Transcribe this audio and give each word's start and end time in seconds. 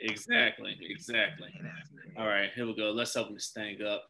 Exactly, 0.00 0.76
exactly. 0.82 1.48
All 2.18 2.26
right, 2.26 2.50
here 2.54 2.66
we 2.66 2.74
go. 2.74 2.90
Let's 2.90 3.16
open 3.16 3.34
this 3.34 3.48
thing 3.48 3.82
up. 3.82 4.04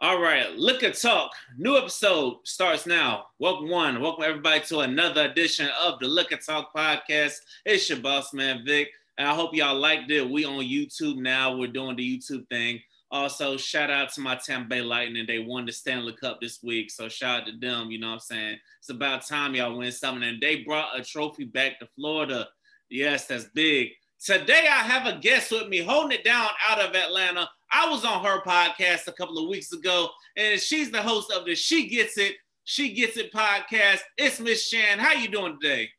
All 0.00 0.20
right, 0.20 0.52
Liquor 0.56 0.90
Talk, 0.90 1.32
new 1.56 1.76
episode 1.76 2.38
starts 2.44 2.86
now. 2.86 3.26
Welcome 3.38 3.68
one, 3.68 4.00
welcome 4.00 4.24
everybody 4.24 4.60
to 4.66 4.80
another 4.80 5.24
edition 5.24 5.68
of 5.80 5.98
the 5.98 6.06
Liquor 6.06 6.36
Talk 6.36 6.72
podcast. 6.74 7.34
It's 7.64 7.88
your 7.88 7.98
boss 7.98 8.32
man 8.32 8.64
Vic, 8.64 8.88
and 9.18 9.26
I 9.26 9.34
hope 9.34 9.54
y'all 9.54 9.78
liked 9.78 10.10
it. 10.10 10.28
We 10.28 10.44
on 10.44 10.64
YouTube 10.64 11.16
now. 11.16 11.56
We're 11.56 11.68
doing 11.68 11.96
the 11.96 12.18
YouTube 12.18 12.48
thing. 12.48 12.80
Also, 13.10 13.56
shout 13.56 13.90
out 13.90 14.12
to 14.12 14.20
my 14.20 14.36
Tampa 14.36 14.68
Bay 14.68 14.82
Lightning. 14.82 15.24
They 15.26 15.40
won 15.40 15.66
the 15.66 15.72
Stanley 15.72 16.14
Cup 16.14 16.40
this 16.40 16.62
week, 16.62 16.90
so 16.90 17.08
shout 17.08 17.42
out 17.42 17.46
to 17.46 17.58
them. 17.58 17.90
You 17.90 17.98
know 17.98 18.08
what 18.08 18.14
I'm 18.14 18.20
saying? 18.20 18.58
It's 18.80 18.90
about 18.90 19.26
time 19.26 19.54
y'all 19.54 19.78
win 19.78 19.90
something, 19.90 20.28
and 20.28 20.40
they 20.40 20.62
brought 20.64 20.98
a 20.98 21.02
trophy 21.02 21.44
back 21.44 21.80
to 21.80 21.88
Florida. 21.96 22.48
Yes, 22.88 23.26
that's 23.26 23.46
big. 23.46 23.90
Today 24.24 24.66
I 24.70 24.78
have 24.78 25.06
a 25.06 25.18
guest 25.18 25.50
with 25.50 25.68
me 25.68 25.80
holding 25.80 26.18
it 26.18 26.24
down 26.24 26.48
out 26.66 26.80
of 26.80 26.94
Atlanta. 26.94 27.46
I 27.70 27.90
was 27.90 28.06
on 28.06 28.24
her 28.24 28.40
podcast 28.40 29.06
a 29.06 29.12
couple 29.12 29.36
of 29.36 29.50
weeks 29.50 29.70
ago, 29.70 30.08
and 30.38 30.58
she's 30.58 30.90
the 30.90 31.02
host 31.02 31.30
of 31.30 31.44
the 31.44 31.54
She 31.54 31.90
Gets 31.90 32.16
It, 32.16 32.36
She 32.64 32.94
Gets 32.94 33.18
It 33.18 33.34
podcast. 33.34 34.00
It's 34.16 34.40
Miss 34.40 34.66
Shan. 34.66 34.98
How 34.98 35.12
you 35.12 35.28
doing 35.28 35.58
today? 35.60 35.90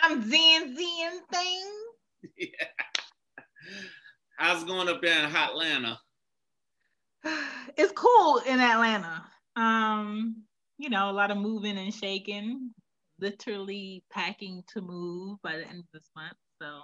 I'm 0.00 0.28
zen 0.28 0.76
zen 0.76 1.20
thing. 1.32 1.72
yeah. 2.36 2.66
How's 4.36 4.64
it 4.64 4.66
going 4.66 4.88
up 4.88 5.00
there 5.00 5.22
in 5.22 5.30
hot 5.30 5.50
Atlanta? 5.50 6.00
It's 7.76 7.92
cool 7.92 8.38
in 8.38 8.58
Atlanta. 8.58 9.22
Um, 9.54 10.42
you 10.78 10.90
know, 10.90 11.08
a 11.08 11.12
lot 11.12 11.30
of 11.30 11.38
moving 11.38 11.78
and 11.78 11.94
shaking, 11.94 12.72
literally 13.20 14.02
packing 14.10 14.64
to 14.72 14.80
move 14.80 15.38
by 15.44 15.58
the 15.58 15.68
end 15.68 15.78
of 15.78 15.86
this 15.92 16.10
month. 16.16 16.34
So 16.60 16.82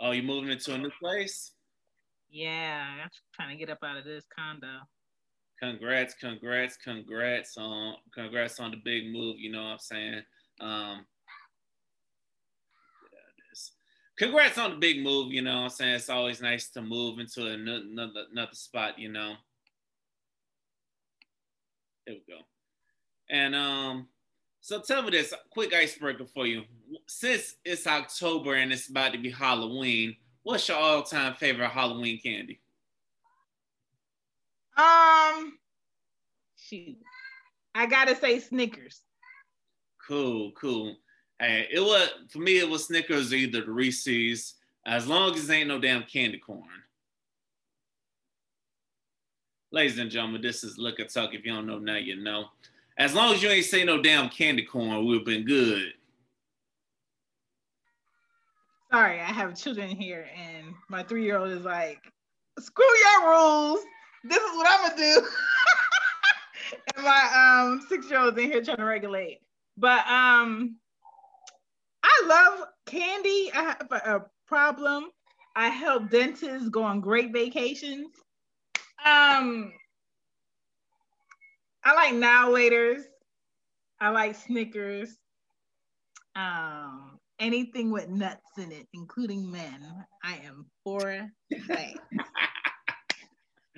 Oh, 0.00 0.12
you 0.12 0.22
moving 0.22 0.50
into 0.50 0.74
a 0.74 0.78
new 0.78 0.90
place? 0.98 1.52
Yeah, 2.30 2.84
I'm 3.02 3.10
trying 3.34 3.50
to 3.50 3.56
get 3.56 3.70
up 3.70 3.84
out 3.84 3.98
of 3.98 4.04
this 4.04 4.24
condo. 4.34 4.78
Congrats, 5.60 6.14
congrats, 6.14 6.78
congrats 6.78 7.58
on 7.58 7.96
congrats 8.14 8.58
on 8.60 8.70
the 8.70 8.78
big 8.82 9.12
move. 9.12 9.36
You 9.38 9.52
know 9.52 9.62
what 9.62 9.72
I'm 9.72 9.78
saying? 9.78 10.22
Um, 10.60 11.06
congrats 14.16 14.56
on 14.56 14.70
the 14.70 14.76
big 14.76 15.02
move. 15.02 15.32
You 15.32 15.42
know 15.42 15.56
what 15.56 15.62
I'm 15.64 15.70
saying? 15.70 15.94
It's 15.96 16.08
always 16.08 16.40
nice 16.40 16.70
to 16.70 16.80
move 16.80 17.18
into 17.18 17.46
another 17.46 18.24
another 18.32 18.54
spot. 18.54 18.98
You 18.98 19.12
know. 19.12 19.34
There 22.06 22.16
we 22.16 22.34
go. 22.34 22.40
And 23.28 23.54
um, 23.54 24.08
so 24.60 24.80
tell 24.80 25.02
me 25.02 25.10
this 25.10 25.32
quick 25.50 25.74
icebreaker 25.74 26.26
for 26.26 26.46
you. 26.46 26.64
Since 27.06 27.56
it's 27.64 27.86
October 27.86 28.54
and 28.54 28.72
it's 28.72 28.88
about 28.88 29.12
to 29.12 29.18
be 29.18 29.30
Halloween, 29.30 30.16
what's 30.42 30.68
your 30.68 30.78
all-time 30.78 31.34
favorite 31.34 31.70
Halloween 31.70 32.20
candy? 32.20 32.60
Um, 34.76 35.58
shoot, 36.56 36.96
I 37.74 37.86
gotta 37.86 38.14
say 38.16 38.38
Snickers. 38.38 39.02
Cool, 40.06 40.52
cool. 40.52 40.96
Hey, 41.38 41.68
it 41.72 41.80
was 41.80 42.08
for 42.28 42.38
me. 42.38 42.58
It 42.58 42.68
was 42.68 42.86
Snickers 42.86 43.32
or 43.32 43.36
either 43.36 43.62
the 43.62 43.70
Reese's, 43.70 44.54
as 44.86 45.06
long 45.06 45.34
as 45.34 45.48
ain't 45.50 45.68
no 45.68 45.78
damn 45.78 46.02
candy 46.02 46.38
corn. 46.38 46.64
Ladies 49.72 49.98
and 49.98 50.10
gentlemen, 50.10 50.42
this 50.42 50.64
is 50.64 50.78
Liquor 50.78 51.04
Talk. 51.04 51.32
If 51.32 51.46
you 51.46 51.52
don't 51.52 51.66
know 51.66 51.78
now, 51.78 51.96
you 51.96 52.16
know. 52.16 52.46
As 53.00 53.14
long 53.14 53.32
as 53.32 53.42
you 53.42 53.48
ain't 53.48 53.64
say 53.64 53.82
no 53.82 54.02
damn 54.02 54.28
candy 54.28 54.62
corn, 54.62 55.06
we've 55.06 55.24
been 55.24 55.46
good. 55.46 55.94
Sorry, 58.92 59.18
I 59.18 59.24
have 59.24 59.56
children 59.56 59.88
here, 59.88 60.28
and 60.36 60.74
my 60.90 61.02
three 61.02 61.24
year 61.24 61.38
old 61.38 61.50
is 61.50 61.64
like, 61.64 62.02
screw 62.58 62.84
your 62.84 63.30
rules. 63.30 63.80
This 64.24 64.36
is 64.36 64.54
what 64.54 64.66
I'm 64.68 64.90
gonna 64.90 65.02
do. 65.02 65.26
and 66.96 67.06
my 67.06 67.70
um, 67.72 67.80
six 67.88 68.10
year 68.10 68.20
old's 68.20 68.36
in 68.36 68.52
here 68.52 68.62
trying 68.62 68.76
to 68.76 68.84
regulate. 68.84 69.38
But 69.78 70.00
um, 70.00 70.76
I 72.02 72.22
love 72.26 72.68
candy. 72.84 73.50
I 73.54 73.62
have 73.62 73.90
a 73.90 74.26
problem. 74.46 75.06
I 75.56 75.68
help 75.68 76.10
dentists 76.10 76.68
go 76.68 76.82
on 76.82 77.00
great 77.00 77.32
vacations. 77.32 78.08
Um, 79.06 79.72
I 81.84 81.94
like 81.94 82.14
now 82.14 82.50
laters. 82.50 83.02
I 84.00 84.10
like 84.10 84.34
Snickers. 84.34 85.16
Um, 86.36 87.18
anything 87.38 87.90
with 87.90 88.08
nuts 88.08 88.40
in 88.58 88.72
it, 88.72 88.86
including 88.92 89.50
men, 89.50 89.84
I 90.22 90.36
am 90.44 90.66
for 90.84 91.28
that. 91.68 91.94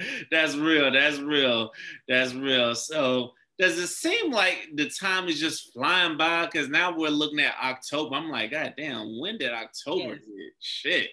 That's 0.30 0.56
real. 0.56 0.90
That's 0.90 1.18
real. 1.18 1.70
That's 2.08 2.34
real. 2.34 2.74
So 2.74 3.32
does 3.58 3.78
it 3.78 3.88
seem 3.88 4.32
like 4.32 4.68
the 4.74 4.90
time 4.90 5.28
is 5.28 5.38
just 5.38 5.72
flying 5.72 6.16
by? 6.16 6.46
Because 6.46 6.68
now 6.68 6.96
we're 6.96 7.08
looking 7.08 7.40
at 7.40 7.54
October. 7.62 8.16
I'm 8.16 8.30
like, 8.30 8.50
God 8.50 8.74
damn, 8.76 9.20
when 9.20 9.38
did 9.38 9.52
October 9.52 10.14
yes. 10.14 10.18
hit? 10.18 10.52
Shit. 10.60 11.10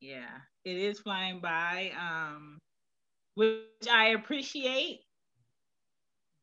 Yeah, 0.00 0.38
it 0.64 0.76
is 0.76 1.00
flying 1.00 1.40
by. 1.40 1.92
Um, 2.00 2.58
which 3.34 3.64
I 3.90 4.08
appreciate 4.08 5.00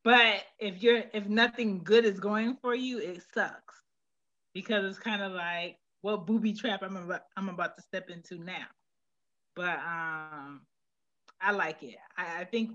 but 0.08 0.42
if 0.58 0.82
you're 0.82 1.02
if 1.12 1.26
nothing 1.28 1.82
good 1.84 2.06
is 2.06 2.18
going 2.18 2.56
for 2.62 2.74
you, 2.74 2.98
it 2.98 3.22
sucks 3.34 3.74
because 4.54 4.82
it's 4.86 4.98
kind 4.98 5.20
of 5.20 5.32
like 5.32 5.76
what 6.00 6.24
booby 6.26 6.54
trap 6.54 6.82
I'm 6.82 6.96
about 6.96 7.24
I'm 7.36 7.50
about 7.50 7.76
to 7.76 7.82
step 7.82 8.08
into 8.08 8.42
now. 8.42 8.64
But 9.54 9.78
um, 9.80 10.62
I 11.42 11.52
like 11.52 11.82
it. 11.82 11.96
I, 12.16 12.40
I 12.40 12.44
think 12.44 12.74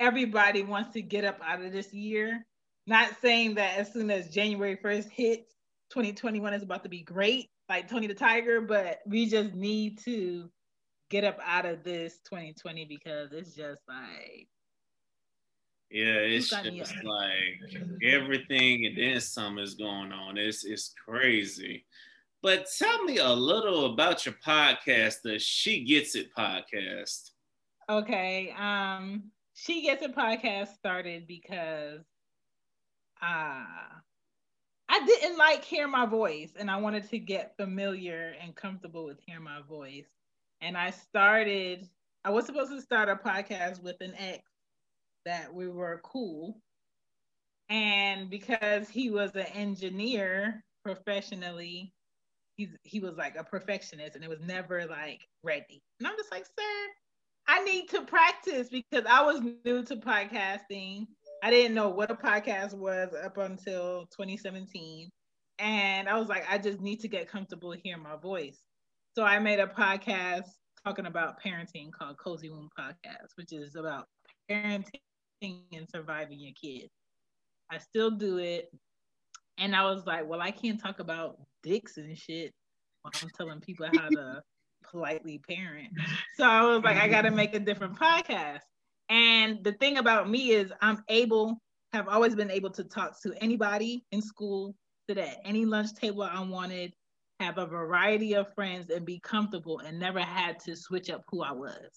everybody 0.00 0.64
wants 0.64 0.90
to 0.94 1.00
get 1.00 1.24
up 1.24 1.38
out 1.46 1.62
of 1.62 1.70
this 1.70 1.94
year. 1.94 2.44
Not 2.88 3.10
saying 3.22 3.54
that 3.54 3.78
as 3.78 3.92
soon 3.92 4.10
as 4.10 4.28
January 4.30 4.76
1st 4.76 5.10
hits, 5.10 5.54
2021 5.90 6.54
is 6.54 6.64
about 6.64 6.82
to 6.82 6.88
be 6.88 7.02
great, 7.02 7.50
like 7.68 7.88
Tony 7.88 8.08
the 8.08 8.14
Tiger, 8.14 8.60
but 8.60 8.98
we 9.06 9.26
just 9.26 9.54
need 9.54 10.00
to 10.06 10.50
get 11.08 11.22
up 11.22 11.38
out 11.46 11.66
of 11.66 11.84
this 11.84 12.18
2020 12.24 12.84
because 12.86 13.30
it's 13.30 13.54
just 13.54 13.80
like 13.86 14.48
yeah, 15.90 16.16
it's 16.16 16.50
just 16.50 17.04
like 17.04 17.82
everything 18.02 18.86
and 18.86 18.96
then 18.96 19.20
some 19.20 19.58
is 19.58 19.74
going 19.74 20.12
on. 20.12 20.36
It's 20.38 20.64
it's 20.64 20.92
crazy. 21.04 21.86
But 22.42 22.66
tell 22.76 23.04
me 23.04 23.18
a 23.18 23.32
little 23.32 23.86
about 23.86 24.26
your 24.26 24.34
podcast, 24.44 25.22
the 25.22 25.38
She 25.38 25.84
Gets 25.84 26.14
It 26.14 26.28
podcast. 26.36 27.30
Okay. 27.88 28.54
Um, 28.58 29.30
She 29.54 29.82
Gets 29.82 30.02
It 30.02 30.14
podcast 30.14 30.74
started 30.74 31.26
because 31.26 32.00
uh 33.22 33.64
I 34.88 35.06
didn't 35.06 35.38
like 35.38 35.64
hear 35.64 35.88
my 35.88 36.06
voice 36.06 36.52
and 36.58 36.70
I 36.70 36.76
wanted 36.76 37.08
to 37.10 37.18
get 37.18 37.56
familiar 37.56 38.34
and 38.42 38.54
comfortable 38.54 39.06
with 39.06 39.18
hearing 39.24 39.44
my 39.44 39.62
voice. 39.62 40.06
And 40.60 40.76
I 40.76 40.90
started, 40.90 41.88
I 42.24 42.30
was 42.30 42.46
supposed 42.46 42.70
to 42.70 42.80
start 42.80 43.08
a 43.08 43.16
podcast 43.16 43.82
with 43.82 43.96
an 44.00 44.14
ex 44.18 44.42
that 45.24 45.52
we 45.52 45.68
were 45.68 46.00
cool. 46.04 46.60
And 47.68 48.28
because 48.30 48.88
he 48.88 49.10
was 49.10 49.34
an 49.34 49.46
engineer 49.54 50.62
professionally, 50.84 51.92
he's 52.56 52.76
he 52.82 53.00
was 53.00 53.16
like 53.16 53.36
a 53.36 53.44
perfectionist 53.44 54.14
and 54.14 54.24
it 54.24 54.30
was 54.30 54.40
never 54.40 54.86
like 54.86 55.20
ready. 55.42 55.82
And 55.98 56.06
I'm 56.06 56.16
just 56.16 56.30
like, 56.30 56.44
sir, 56.44 56.92
I 57.46 57.64
need 57.64 57.88
to 57.90 58.02
practice 58.02 58.68
because 58.68 59.04
I 59.08 59.22
was 59.22 59.40
new 59.40 59.82
to 59.84 59.96
podcasting. 59.96 61.06
I 61.42 61.50
didn't 61.50 61.74
know 61.74 61.88
what 61.88 62.10
a 62.10 62.14
podcast 62.14 62.74
was 62.74 63.10
up 63.22 63.36
until 63.38 64.06
2017. 64.16 65.10
And 65.58 66.08
I 66.08 66.18
was 66.18 66.28
like, 66.28 66.44
I 66.50 66.58
just 66.58 66.80
need 66.80 67.00
to 67.00 67.08
get 67.08 67.28
comfortable 67.28 67.72
hearing 67.72 68.02
my 68.02 68.16
voice. 68.16 68.60
So 69.16 69.24
I 69.24 69.38
made 69.38 69.60
a 69.60 69.66
podcast 69.66 70.48
talking 70.84 71.06
about 71.06 71.42
parenting 71.42 71.92
called 71.92 72.18
Cozy 72.18 72.50
Womb 72.50 72.70
Podcast, 72.78 73.36
which 73.36 73.52
is 73.52 73.76
about 73.76 74.06
parenting 74.50 75.00
and 75.72 75.88
surviving 75.88 76.40
your 76.40 76.52
kids. 76.60 76.92
I 77.70 77.78
still 77.78 78.10
do 78.10 78.38
it. 78.38 78.70
And 79.58 79.74
I 79.74 79.84
was 79.84 80.06
like, 80.06 80.26
well, 80.26 80.40
I 80.40 80.50
can't 80.50 80.80
talk 80.80 81.00
about 81.00 81.38
dicks 81.62 81.96
and 81.96 82.16
shit 82.16 82.52
while 83.02 83.12
I'm 83.22 83.30
telling 83.36 83.60
people 83.60 83.86
how 83.86 84.08
to 84.08 84.42
politely 84.90 85.40
parent. 85.48 85.92
So 86.36 86.44
I 86.44 86.62
was 86.62 86.82
like, 86.82 86.96
I 86.96 87.08
got 87.08 87.22
to 87.22 87.30
make 87.30 87.54
a 87.54 87.60
different 87.60 87.98
podcast. 87.98 88.60
And 89.08 89.62
the 89.62 89.72
thing 89.72 89.98
about 89.98 90.30
me 90.30 90.50
is, 90.50 90.72
I'm 90.80 91.02
able, 91.08 91.58
have 91.92 92.08
always 92.08 92.34
been 92.34 92.50
able 92.50 92.70
to 92.70 92.84
talk 92.84 93.20
to 93.22 93.34
anybody 93.40 94.04
in 94.12 94.22
school, 94.22 94.74
sit 95.08 95.18
at 95.18 95.38
any 95.44 95.64
lunch 95.64 95.94
table 95.94 96.22
I 96.22 96.40
wanted, 96.40 96.92
have 97.40 97.58
a 97.58 97.66
variety 97.66 98.34
of 98.34 98.52
friends, 98.54 98.90
and 98.90 99.04
be 99.04 99.20
comfortable 99.20 99.80
and 99.80 99.98
never 99.98 100.20
had 100.20 100.58
to 100.60 100.74
switch 100.74 101.10
up 101.10 101.22
who 101.30 101.42
I 101.42 101.52
was. 101.52 101.90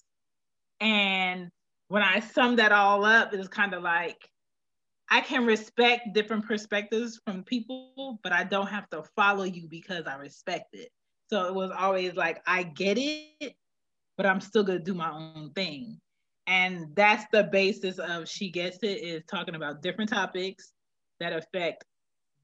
And 0.80 1.50
when 1.88 2.02
I 2.02 2.20
sum 2.20 2.56
that 2.56 2.72
all 2.72 3.04
up, 3.04 3.32
it's 3.32 3.48
kind 3.48 3.74
of 3.74 3.82
like 3.82 4.30
I 5.10 5.20
can 5.20 5.46
respect 5.46 6.12
different 6.12 6.46
perspectives 6.46 7.20
from 7.24 7.42
people, 7.42 8.20
but 8.22 8.32
I 8.32 8.44
don't 8.44 8.68
have 8.68 8.88
to 8.90 9.02
follow 9.16 9.44
you 9.44 9.66
because 9.68 10.06
I 10.06 10.16
respect 10.16 10.66
it. 10.74 10.90
So 11.30 11.46
it 11.46 11.54
was 11.54 11.70
always 11.76 12.14
like, 12.14 12.42
I 12.46 12.62
get 12.62 12.98
it, 12.98 13.54
but 14.16 14.26
I'm 14.26 14.40
still 14.40 14.62
gonna 14.64 14.78
do 14.78 14.94
my 14.94 15.10
own 15.10 15.50
thing. 15.54 15.98
And 16.46 16.86
that's 16.94 17.24
the 17.32 17.44
basis 17.44 17.98
of 17.98 18.28
She 18.28 18.50
Gets 18.50 18.78
It 18.82 19.02
is 19.02 19.22
talking 19.30 19.54
about 19.54 19.82
different 19.82 20.10
topics 20.10 20.72
that 21.20 21.32
affect 21.32 21.84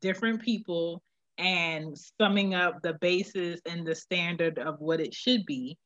different 0.00 0.42
people 0.42 1.02
and 1.38 1.96
summing 2.20 2.54
up 2.54 2.80
the 2.82 2.94
basis 3.00 3.60
and 3.66 3.86
the 3.86 3.94
standard 3.94 4.58
of 4.58 4.78
what 4.78 5.00
it 5.00 5.14
should 5.14 5.44
be. 5.46 5.76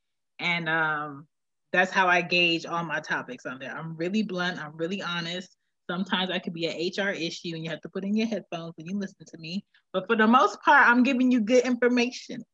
And 0.40 0.68
um, 0.68 1.26
that's 1.72 1.90
how 1.90 2.08
I 2.08 2.22
gauge 2.22 2.66
all 2.66 2.84
my 2.84 3.00
topics 3.00 3.46
on 3.46 3.58
there. 3.58 3.76
I'm 3.76 3.96
really 3.96 4.22
blunt, 4.22 4.58
I'm 4.58 4.76
really 4.76 5.02
honest. 5.02 5.56
Sometimes 5.90 6.30
I 6.30 6.38
could 6.38 6.52
be 6.52 6.66
an 6.66 6.76
HR 6.76 7.10
issue 7.10 7.54
and 7.54 7.64
you 7.64 7.70
have 7.70 7.80
to 7.80 7.88
put 7.88 8.04
in 8.04 8.14
your 8.14 8.26
headphones 8.26 8.74
when 8.76 8.86
you 8.86 8.98
listen 8.98 9.24
to 9.26 9.38
me. 9.38 9.64
But 9.92 10.06
for 10.06 10.16
the 10.16 10.26
most 10.26 10.60
part, 10.62 10.86
I'm 10.86 11.02
giving 11.02 11.30
you 11.30 11.40
good 11.40 11.64
information. 11.64 12.44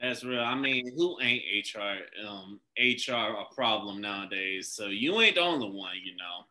That's 0.00 0.24
real. 0.24 0.40
I 0.40 0.54
mean, 0.54 0.92
who 0.96 1.16
ain't 1.22 1.42
HR 1.74 2.26
um 2.26 2.60
HR 2.78 3.40
a 3.40 3.54
problem 3.54 4.00
nowadays? 4.00 4.72
So 4.72 4.86
you 4.86 5.20
ain't 5.20 5.36
the 5.36 5.40
only 5.40 5.70
one, 5.70 5.94
you 6.04 6.14
know. 6.16 6.44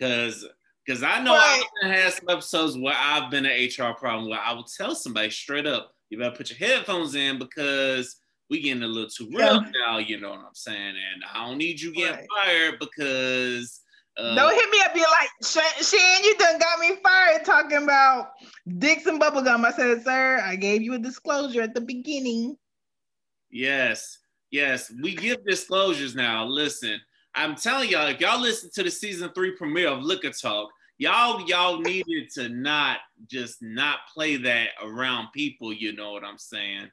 Cause 0.00 0.46
cause 0.86 1.02
I 1.02 1.22
know 1.22 1.34
right. 1.34 1.62
I've 1.82 1.90
had 1.90 2.12
some 2.12 2.28
episodes 2.28 2.78
where 2.78 2.94
I've 2.96 3.30
been 3.30 3.46
an 3.46 3.68
HR 3.68 3.94
problem 3.94 4.30
where 4.30 4.40
I 4.40 4.52
will 4.52 4.64
tell 4.64 4.94
somebody 4.94 5.30
straight 5.30 5.66
up, 5.66 5.92
you 6.10 6.18
better 6.18 6.36
put 6.36 6.50
your 6.50 6.58
headphones 6.58 7.14
in 7.14 7.38
because 7.38 8.16
we 8.48 8.60
getting 8.60 8.82
a 8.82 8.86
little 8.86 9.10
too 9.10 9.28
real 9.32 9.62
yeah. 9.62 9.70
now, 9.86 9.98
you 9.98 10.20
know 10.20 10.30
what 10.30 10.38
I'm 10.38 10.54
saying? 10.54 10.78
And 10.88 11.24
I 11.32 11.46
don't 11.46 11.58
need 11.58 11.80
you 11.80 11.92
getting 11.92 12.16
right. 12.16 12.28
fired 12.44 12.78
because 12.78 13.80
uh, 14.16 14.34
Don't 14.34 14.54
hit 14.54 14.70
me 14.70 14.80
up. 14.84 14.94
Be 14.94 15.00
like, 15.00 15.28
Shan, 15.42 16.24
you 16.24 16.36
done 16.38 16.58
got 16.58 16.78
me 16.78 16.96
fired 17.02 17.44
talking 17.44 17.82
about 17.82 18.30
dicks 18.78 19.06
and 19.06 19.20
bubblegum. 19.20 19.64
I 19.64 19.72
said, 19.72 20.02
sir, 20.04 20.40
I 20.42 20.56
gave 20.56 20.82
you 20.82 20.94
a 20.94 20.98
disclosure 20.98 21.62
at 21.62 21.74
the 21.74 21.80
beginning. 21.80 22.56
Yes, 23.50 24.18
yes, 24.50 24.92
we 25.02 25.14
give 25.14 25.44
disclosures 25.44 26.14
now. 26.14 26.44
Listen, 26.44 27.00
I'm 27.34 27.54
telling 27.54 27.90
y'all, 27.90 28.08
if 28.08 28.20
y'all 28.20 28.40
listen 28.40 28.70
to 28.74 28.82
the 28.82 28.90
season 28.90 29.30
three 29.34 29.52
premiere 29.52 29.88
of 29.88 30.02
Liquor 30.02 30.30
Talk, 30.30 30.70
y'all 30.98 31.46
y'all 31.46 31.80
needed 31.80 32.30
to 32.34 32.48
not 32.48 32.98
just 33.30 33.58
not 33.60 33.98
play 34.12 34.36
that 34.36 34.70
around 34.82 35.28
people. 35.34 35.72
You 35.72 35.94
know 35.94 36.12
what 36.12 36.24
I'm 36.24 36.38
saying? 36.38 36.90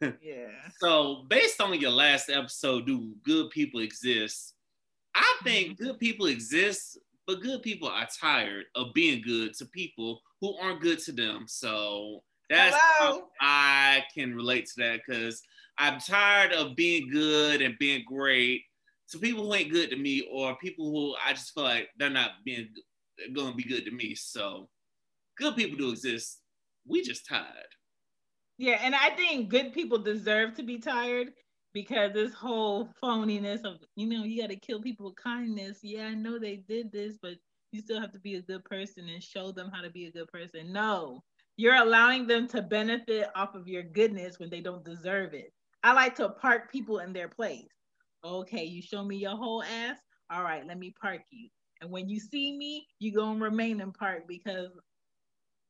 Yeah. 0.00 0.48
so 0.78 1.24
based 1.28 1.60
on 1.60 1.78
your 1.80 1.90
last 1.90 2.28
episode, 2.28 2.86
do 2.86 3.14
good 3.24 3.50
people 3.50 3.80
exist? 3.80 4.54
I 5.14 5.36
think 5.42 5.72
mm-hmm. 5.72 5.84
good 5.84 5.98
people 5.98 6.26
exist, 6.26 6.98
but 7.26 7.40
good 7.40 7.62
people 7.62 7.88
are 7.88 8.06
tired 8.20 8.66
of 8.74 8.92
being 8.94 9.22
good 9.22 9.54
to 9.54 9.66
people 9.66 10.20
who 10.40 10.54
aren't 10.56 10.82
good 10.82 10.98
to 11.00 11.12
them. 11.12 11.44
So 11.46 12.22
that's 12.50 12.76
Hello. 12.78 13.20
how 13.20 13.22
I 13.40 14.04
can 14.14 14.34
relate 14.34 14.66
to 14.66 14.72
that 14.78 15.00
because 15.06 15.42
I'm 15.78 15.98
tired 15.98 16.52
of 16.52 16.76
being 16.76 17.08
good 17.10 17.62
and 17.62 17.78
being 17.78 18.04
great 18.06 18.62
to 19.10 19.18
people 19.18 19.46
who 19.46 19.54
ain't 19.54 19.72
good 19.72 19.90
to 19.90 19.96
me 19.96 20.28
or 20.30 20.56
people 20.56 20.90
who 20.90 21.14
I 21.24 21.32
just 21.32 21.54
feel 21.54 21.64
like 21.64 21.88
they're 21.98 22.10
not 22.10 22.30
being 22.44 22.68
going 23.34 23.50
to 23.50 23.56
be 23.56 23.64
good 23.64 23.84
to 23.84 23.90
me. 23.90 24.14
So 24.14 24.68
good 25.38 25.56
people 25.56 25.78
do 25.78 25.90
exist. 25.90 26.40
We 26.86 27.02
just 27.02 27.26
tired. 27.26 27.46
Yeah, 28.58 28.78
and 28.82 28.94
I 28.94 29.10
think 29.10 29.48
good 29.50 29.72
people 29.72 29.98
deserve 29.98 30.54
to 30.54 30.62
be 30.62 30.78
tired 30.78 31.32
because 31.74 32.12
this 32.12 32.32
whole 32.32 32.88
phoniness 33.02 33.64
of 33.64 33.78
you 33.96 34.06
know 34.06 34.24
you 34.24 34.40
got 34.40 34.48
to 34.50 34.56
kill 34.56 34.80
people 34.80 35.06
with 35.06 35.16
kindness. 35.16 35.80
Yeah 35.82 36.06
i 36.06 36.14
know 36.14 36.38
they 36.38 36.56
did 36.56 36.90
this 36.90 37.18
but 37.20 37.34
you 37.72 37.80
still 37.82 38.00
have 38.00 38.12
to 38.12 38.18
be 38.20 38.36
a 38.36 38.42
good 38.42 38.64
person 38.64 39.08
and 39.08 39.22
show 39.22 39.52
them 39.52 39.70
how 39.72 39.82
to 39.82 39.90
be 39.90 40.06
a 40.06 40.12
good 40.12 40.28
person. 40.28 40.72
No 40.72 41.22
you're 41.58 41.74
allowing 41.76 42.26
them 42.26 42.46
to 42.48 42.62
benefit 42.62 43.28
off 43.34 43.54
of 43.54 43.66
your 43.68 43.82
goodness 43.82 44.38
when 44.38 44.50
they 44.50 44.60
don't 44.60 44.84
deserve 44.84 45.32
it. 45.34 45.52
I 45.82 45.92
like 45.94 46.14
to 46.16 46.28
park 46.30 46.70
people 46.72 46.98
in 47.00 47.12
their 47.12 47.28
place. 47.28 47.68
Okay 48.24 48.64
you 48.64 48.80
show 48.82 49.04
me 49.04 49.16
your 49.16 49.36
whole 49.36 49.62
ass? 49.62 49.98
All 50.30 50.42
right 50.42 50.66
let 50.66 50.78
me 50.78 50.94
park 51.00 51.20
you. 51.30 51.48
And 51.82 51.90
when 51.90 52.08
you 52.08 52.18
see 52.20 52.56
me 52.56 52.86
you 53.00 53.12
gonna 53.12 53.38
remain 53.38 53.80
in 53.82 53.92
park 53.92 54.22
because 54.26 54.70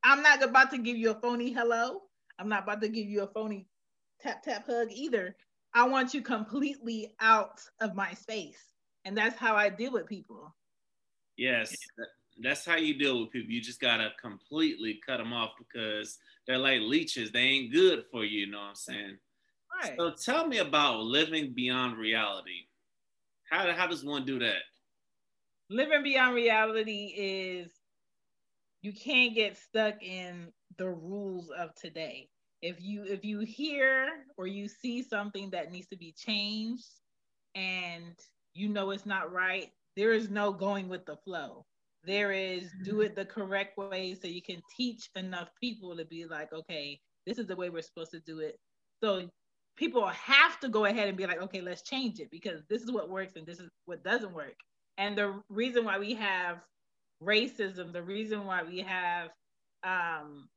i'm 0.04 0.22
not 0.22 0.42
about 0.42 0.70
to 0.70 0.78
give 0.78 0.96
you 0.96 1.10
a 1.10 1.14
phony 1.20 1.52
hello 1.52 2.00
i'm 2.38 2.48
not 2.48 2.64
about 2.64 2.80
to 2.80 2.88
give 2.88 3.06
you 3.06 3.22
a 3.22 3.26
phony 3.26 3.66
tap 4.20 4.42
tap 4.42 4.66
hug 4.66 4.88
either 4.90 5.36
I 5.76 5.86
want 5.86 6.14
you 6.14 6.22
completely 6.22 7.12
out 7.20 7.60
of 7.82 7.94
my 7.94 8.14
space. 8.14 8.64
And 9.04 9.14
that's 9.14 9.38
how 9.38 9.56
I 9.56 9.68
deal 9.68 9.92
with 9.92 10.06
people. 10.06 10.54
Yes, 11.36 11.76
that's 12.42 12.64
how 12.64 12.76
you 12.76 12.98
deal 12.98 13.20
with 13.20 13.30
people. 13.30 13.50
You 13.50 13.60
just 13.60 13.78
gotta 13.78 14.08
completely 14.18 14.98
cut 15.06 15.18
them 15.18 15.34
off 15.34 15.50
because 15.58 16.18
they're 16.46 16.56
like 16.56 16.80
leeches. 16.80 17.30
They 17.30 17.40
ain't 17.40 17.74
good 17.74 18.04
for 18.10 18.24
you. 18.24 18.46
You 18.46 18.52
know 18.52 18.58
what 18.58 18.68
I'm 18.68 18.74
saying? 18.74 19.18
Right. 19.82 19.92
So 19.98 20.12
tell 20.12 20.46
me 20.46 20.58
about 20.58 21.00
living 21.00 21.52
beyond 21.54 21.98
reality. 21.98 22.68
How 23.50 23.70
how 23.72 23.86
does 23.86 24.02
one 24.02 24.24
do 24.24 24.38
that? 24.38 24.62
Living 25.68 26.02
beyond 26.02 26.34
reality 26.34 27.12
is 27.18 27.70
you 28.80 28.94
can't 28.94 29.34
get 29.34 29.58
stuck 29.58 30.02
in 30.02 30.52
the 30.78 30.88
rules 30.88 31.50
of 31.50 31.74
today. 31.74 32.28
If 32.62 32.80
you 32.80 33.04
if 33.04 33.24
you 33.24 33.40
hear 33.40 34.08
or 34.36 34.46
you 34.46 34.68
see 34.68 35.02
something 35.02 35.50
that 35.50 35.72
needs 35.72 35.88
to 35.88 35.96
be 35.96 36.14
changed 36.16 36.88
and 37.54 38.14
you 38.54 38.68
know 38.68 38.90
it's 38.90 39.06
not 39.06 39.32
right 39.32 39.68
there 39.96 40.12
is 40.12 40.28
no 40.28 40.52
going 40.52 40.88
with 40.88 41.06
the 41.06 41.16
flow. 41.24 41.64
There 42.04 42.32
is 42.32 42.70
do 42.84 43.00
it 43.00 43.16
the 43.16 43.24
correct 43.24 43.78
way 43.78 44.14
so 44.14 44.28
you 44.28 44.42
can 44.42 44.62
teach 44.76 45.10
enough 45.16 45.48
people 45.60 45.96
to 45.96 46.04
be 46.04 46.26
like 46.26 46.52
okay 46.52 47.00
this 47.26 47.38
is 47.38 47.46
the 47.46 47.56
way 47.56 47.70
we're 47.70 47.82
supposed 47.82 48.12
to 48.12 48.20
do 48.20 48.40
it. 48.40 48.58
So 49.02 49.28
people 49.76 50.06
have 50.06 50.58
to 50.60 50.69
go 50.69 50.86
ahead 50.86 51.08
and 51.08 51.16
be 51.16 51.26
like 51.26 51.42
okay 51.42 51.60
let's 51.60 51.82
change 51.82 52.20
it 52.20 52.30
because 52.30 52.62
this 52.69 52.82
is 52.82 52.90
what 52.90 53.10
works 53.10 53.36
and 53.36 53.46
this 53.46 53.60
is 53.60 53.70
what 53.84 54.02
doesn't 54.02 54.32
work. 54.32 54.56
And 54.98 55.16
the 55.16 55.42
reason 55.50 55.84
why 55.84 55.98
we 55.98 56.14
have 56.14 56.62
racism 57.22 57.92
the 57.92 58.02
reason 58.02 58.44
why 58.44 58.62
we 58.62 58.80
have 58.80 59.30
um, 59.84 60.48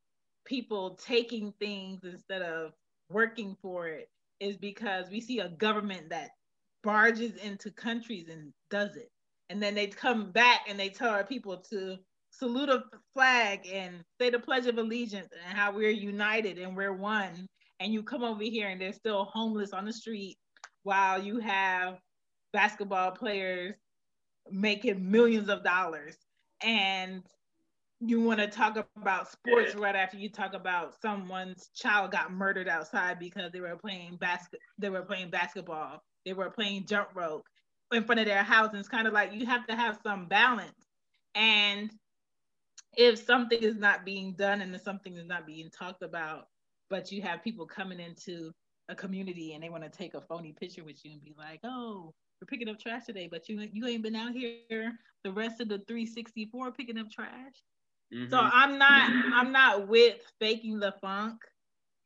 people 0.46 0.96
taking 0.96 1.54
things 1.60 2.04
instead 2.04 2.42
of 2.42 2.72
working 3.10 3.56
for 3.62 3.88
it 3.88 4.10
is 4.40 4.58
because 4.58 5.10
we 5.10 5.20
see 5.20 5.40
a 5.40 5.50
government 5.50 6.10
that 6.10 6.30
barges 6.84 7.36
into 7.38 7.72
countries 7.72 8.30
and 8.30 8.54
does 8.70 8.96
it. 8.96 9.10
And 9.50 9.62
then 9.62 9.76
they 9.76 9.88
come 9.88 10.32
back 10.32 10.62
and 10.68 10.80
they 10.80 10.90
tell 10.90 11.10
our 11.10 11.24
people 11.24 11.58
to 11.72 11.98
salute 12.32 12.70
a 12.70 12.84
flag 13.14 13.68
and 13.72 14.04
say 14.20 14.30
the 14.30 14.40
Pledge 14.40 14.68
of 14.68 14.78
Allegiance 14.78 15.28
and 15.32 15.58
how 15.58 15.72
we're 15.74 15.90
united 15.90 16.58
and 16.60 16.76
we're 16.76 16.94
one. 16.94 17.48
And 17.80 17.94
you 17.94 18.04
come 18.04 18.24
over 18.24 18.44
here 18.44 18.70
and 18.70 18.80
they're 18.80 18.94
still 18.94 19.26
homeless 19.26 19.74
on 19.74 19.86
the 19.86 19.94
street 19.94 20.38
while 20.84 21.22
you 21.22 21.40
have 21.40 21.98
basketball 22.54 23.12
players 23.12 23.76
making 24.52 25.10
millions 25.10 25.50
of 25.50 25.64
dollars. 25.64 26.16
And 26.62 27.24
you 28.02 28.22
want 28.22 28.40
to 28.40 28.48
talk 28.48 28.78
about 28.98 29.30
sports 29.30 29.76
right 29.76 29.96
after 29.96 30.18
you 30.18 30.30
talk 30.30 30.54
about 30.54 30.94
someone's 31.02 31.70
child 31.76 32.12
got 32.12 32.32
murdered 32.32 32.68
outside 32.68 33.20
because 33.20 33.52
they 33.52 33.60
were 33.60 33.76
playing 33.76 34.16
basket 34.18 34.60
they 34.78 34.90
were 34.90 35.02
playing 35.02 35.30
basketball 35.30 36.02
they 36.26 36.34
were 36.34 36.50
playing 36.50 36.86
jump 36.86 37.10
rope 37.14 37.46
in 37.92 38.04
front 38.04 38.20
of 38.20 38.28
their 38.28 38.44
house 38.44 38.70
and 38.70 38.80
it's 38.80 38.90
kind 38.90 39.08
of 39.08 39.14
like 39.14 39.34
you 39.34 39.46
have 39.46 39.66
to 39.68 39.76
have 39.76 39.98
some 40.04 40.28
balance. 40.28 40.88
And 41.36 41.92
if 42.98 43.24
something 43.24 43.62
is 43.62 43.78
not 43.78 44.06
being 44.06 44.34
done 44.34 44.62
and 44.62 44.74
if 44.74 44.82
something 44.82 45.16
is 45.16 45.26
not 45.26 45.46
being 45.46 45.70
talked 45.70 46.02
about 46.02 46.48
but 46.90 47.12
you 47.12 47.22
have 47.22 47.44
people 47.44 47.66
coming 47.66 48.00
into 48.00 48.52
a 48.90 48.96
community 48.96 49.54
and 49.54 49.64
they 49.64 49.70
want 49.70 49.84
to 49.84 49.90
take 49.90 50.16
a 50.16 50.22
phony 50.22 50.54
picture 50.60 50.84
with 50.84 51.06
you 51.06 51.12
and 51.12 51.22
be 51.22 51.36
like 51.38 51.60
oh 51.64 52.12
we're 52.42 52.48
picking 52.48 52.68
up 52.68 52.80
trash 52.80 53.06
today 53.06 53.28
but 53.30 53.48
you 53.48 53.70
you 53.72 53.86
ain't 53.86 54.02
been 54.02 54.16
out 54.16 54.32
here 54.32 54.92
the 55.24 55.32
rest 55.32 55.62
of 55.62 55.70
the 55.70 55.78
364 55.88 56.72
picking 56.72 56.98
up 56.98 57.10
trash 57.12 57.64
Mm-hmm. 58.14 58.30
So 58.30 58.40
I'm 58.40 58.78
not 58.78 59.12
I'm 59.34 59.52
not 59.52 59.88
with 59.88 60.18
faking 60.40 60.80
the 60.80 60.94
funk. 61.02 61.40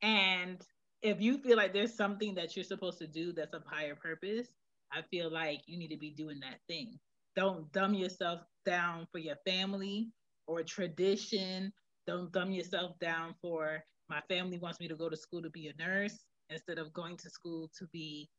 And 0.02 0.62
if 1.02 1.22
you 1.22 1.38
feel 1.38 1.58
like 1.58 1.74
there's 1.74 1.94
something 1.94 2.36
that 2.36 2.56
you're 2.56 2.66
supposed 2.66 3.00
to 3.00 3.08
do 3.08 3.34
that's 3.34 3.54
of 3.54 3.64
higher 3.66 3.96
purpose, 3.96 4.48
I 4.92 5.02
feel 5.10 5.32
like 5.32 5.62
you 5.66 5.78
need 5.78 5.90
to 5.90 5.98
be 5.98 6.12
doing 6.12 6.40
that 6.42 6.60
thing. 6.68 7.00
Don't 7.36 7.72
dumb 7.72 7.94
yourself 7.94 8.42
down 8.66 9.08
for 9.12 9.18
your 9.18 9.38
family 9.46 10.10
or 10.48 10.64
tradition. 10.64 11.72
Don't 12.06 12.32
dumb 12.32 12.52
yourself 12.52 13.00
down 13.00 13.36
for 13.42 13.84
my 14.10 14.22
family 14.30 14.60
wants 14.60 14.80
me 14.80 14.88
to 14.88 14.96
go 14.96 15.10
to 15.10 15.18
school 15.18 15.42
to 15.42 15.50
be 15.50 15.68
a 15.68 15.82
nurse 15.82 16.26
instead 16.50 16.78
of 16.78 16.94
going 16.94 17.18
to 17.18 17.30
school 17.30 17.72
to 17.80 17.88
be 17.88 18.30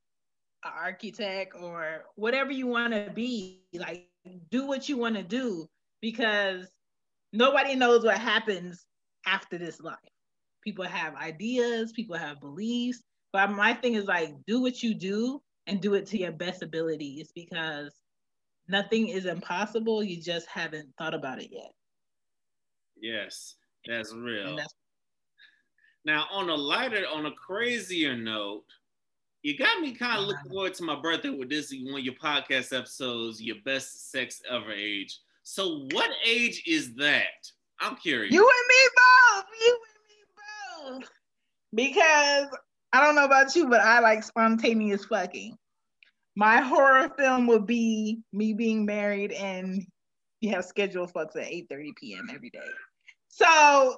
an 0.65 0.73
architect 0.77 1.55
or 1.61 2.05
whatever 2.17 2.53
you 2.53 2.67
want 2.67 2.93
to 2.93 3.11
be. 3.15 3.63
Like, 3.75 4.09
do 4.51 4.67
what 4.67 4.89
you 4.89 4.97
want 4.97 5.17
to 5.17 5.23
do 5.23 5.69
because 6.01 6.69
nobody 7.35 7.75
knows 7.75 8.05
what 8.05 8.19
happens 8.19 8.87
after 9.27 9.59
this 9.59 9.81
life. 9.81 9.99
People 10.63 10.85
have 10.85 11.15
ideas, 11.17 11.93
people 11.93 12.17
have 12.17 12.41
beliefs, 12.41 13.03
but 13.33 13.51
my 13.51 13.75
thing 13.75 13.95
is 13.95 14.07
like 14.07 14.33
do 14.47 14.63
what 14.63 14.83
you 14.83 14.95
do 14.95 15.43
and 15.67 15.81
do 15.81 15.95
it 15.95 16.07
to 16.07 16.19
your 16.19 16.33
best 16.33 16.63
abilities 16.63 17.33
because 17.35 17.93
nothing 18.69 19.09
is 19.09 19.27
impossible. 19.27 20.03
You 20.03 20.23
just 20.23 20.47
haven't 20.47 20.89
thought 20.97 21.15
about 21.15 21.43
it 21.43 21.49
yet. 21.51 21.73
Yes, 22.97 23.57
that's 23.87 24.15
real. 24.15 24.57
That's, 24.57 24.75
Now, 26.05 26.27
on 26.31 26.49
a 26.49 26.55
lighter, 26.55 27.05
on 27.13 27.27
a 27.27 27.33
crazier 27.33 28.17
note, 28.17 28.65
you 29.43 29.59
got 29.59 29.81
me 29.81 29.93
kind 29.93 30.21
of 30.21 30.27
looking 30.27 30.39
uh-huh. 30.47 30.55
forward 30.55 30.75
to 30.75 30.85
my 30.85 30.99
birthday 31.01 31.31
with 31.31 31.51
this 31.51 31.75
one 31.85 32.01
of 32.01 32.05
your 32.05 32.15
podcast 32.15 32.75
episodes, 32.75 33.43
your 33.43 33.57
best 33.65 34.11
sex 34.11 34.41
ever 34.51 34.73
age. 34.73 35.19
So, 35.45 35.87
what 35.93 36.11
age 36.27 36.63
is 36.67 36.95
that? 36.97 37.25
I'm 37.81 37.97
curious. 37.97 38.33
You 38.33 38.41
and 38.41 38.69
me 38.69 38.89
both. 38.97 39.45
You 39.61 39.79
and 40.89 40.99
me 40.99 41.01
both. 41.01 41.11
Because 41.75 42.47
I 42.93 43.05
don't 43.05 43.15
know 43.15 43.25
about 43.25 43.55
you, 43.55 43.69
but 43.69 43.81
I 43.81 44.01
like 44.01 44.23
spontaneous 44.23 45.05
fucking. 45.05 45.57
My 46.37 46.61
horror 46.61 47.11
film 47.19 47.47
would 47.47 47.67
be 47.67 48.23
me 48.33 48.55
being 48.55 48.85
married 48.87 49.33
and 49.33 49.87
you 50.41 50.51
have 50.51 50.65
scheduled 50.65 51.13
fucks 51.13 51.37
at 51.37 51.47
8 51.47 51.67
30 51.71 51.93
p.m. 52.01 52.29
every 52.35 52.51
day. 52.51 52.61
So 53.29 53.97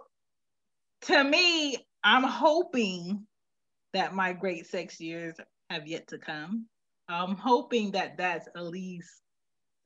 to 1.03 1.25
me, 1.25 1.77
I'm 2.05 2.25
hoping 2.25 3.27
that 3.93 4.15
my 4.15 4.33
great 4.33 4.67
sex 4.67 5.01
years 5.01 5.37
have 5.71 5.87
yet 5.87 6.09
to 6.09 6.19
come. 6.19 6.67
I'm 7.09 7.37
hoping 7.37 7.93
that 7.93 8.17
that's 8.17 8.49
at 8.55 8.65
least 8.65 9.11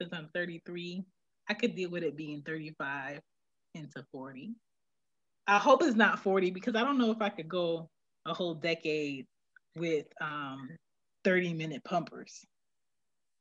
since 0.01 0.13
I'm 0.13 0.29
33, 0.35 1.05
I 1.51 1.55
could 1.55 1.75
deal 1.75 1.91
with 1.91 2.05
it 2.05 2.17
being 2.17 2.43
35 2.43 3.21
into 3.75 4.05
40. 4.13 4.55
I 5.49 5.59
hope 5.59 5.83
it's 5.83 5.97
not 5.97 6.21
40 6.21 6.53
because 6.53 6.77
I 6.77 6.85
don't 6.85 6.97
know 6.97 7.11
if 7.11 7.21
I 7.21 7.29
could 7.29 7.49
go 7.49 7.91
a 8.25 8.33
whole 8.33 8.55
decade 8.55 9.27
with 9.77 10.07
um 10.21 10.71
30 11.25 11.55
minute 11.55 11.83
pumpers. 11.83 12.45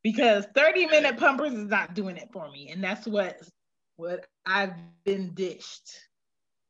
Because 0.02 0.48
30 0.56 0.88
minute 0.88 1.18
pumpers 1.18 1.54
is 1.54 1.70
not 1.70 1.94
doing 1.94 2.18
it 2.18 2.30
for 2.34 2.50
me. 2.50 2.72
And 2.72 2.84
that's 2.84 3.06
what 3.06 3.42
what 3.98 4.26
I've 4.44 4.74
been 5.06 5.36
dished. 5.36 5.92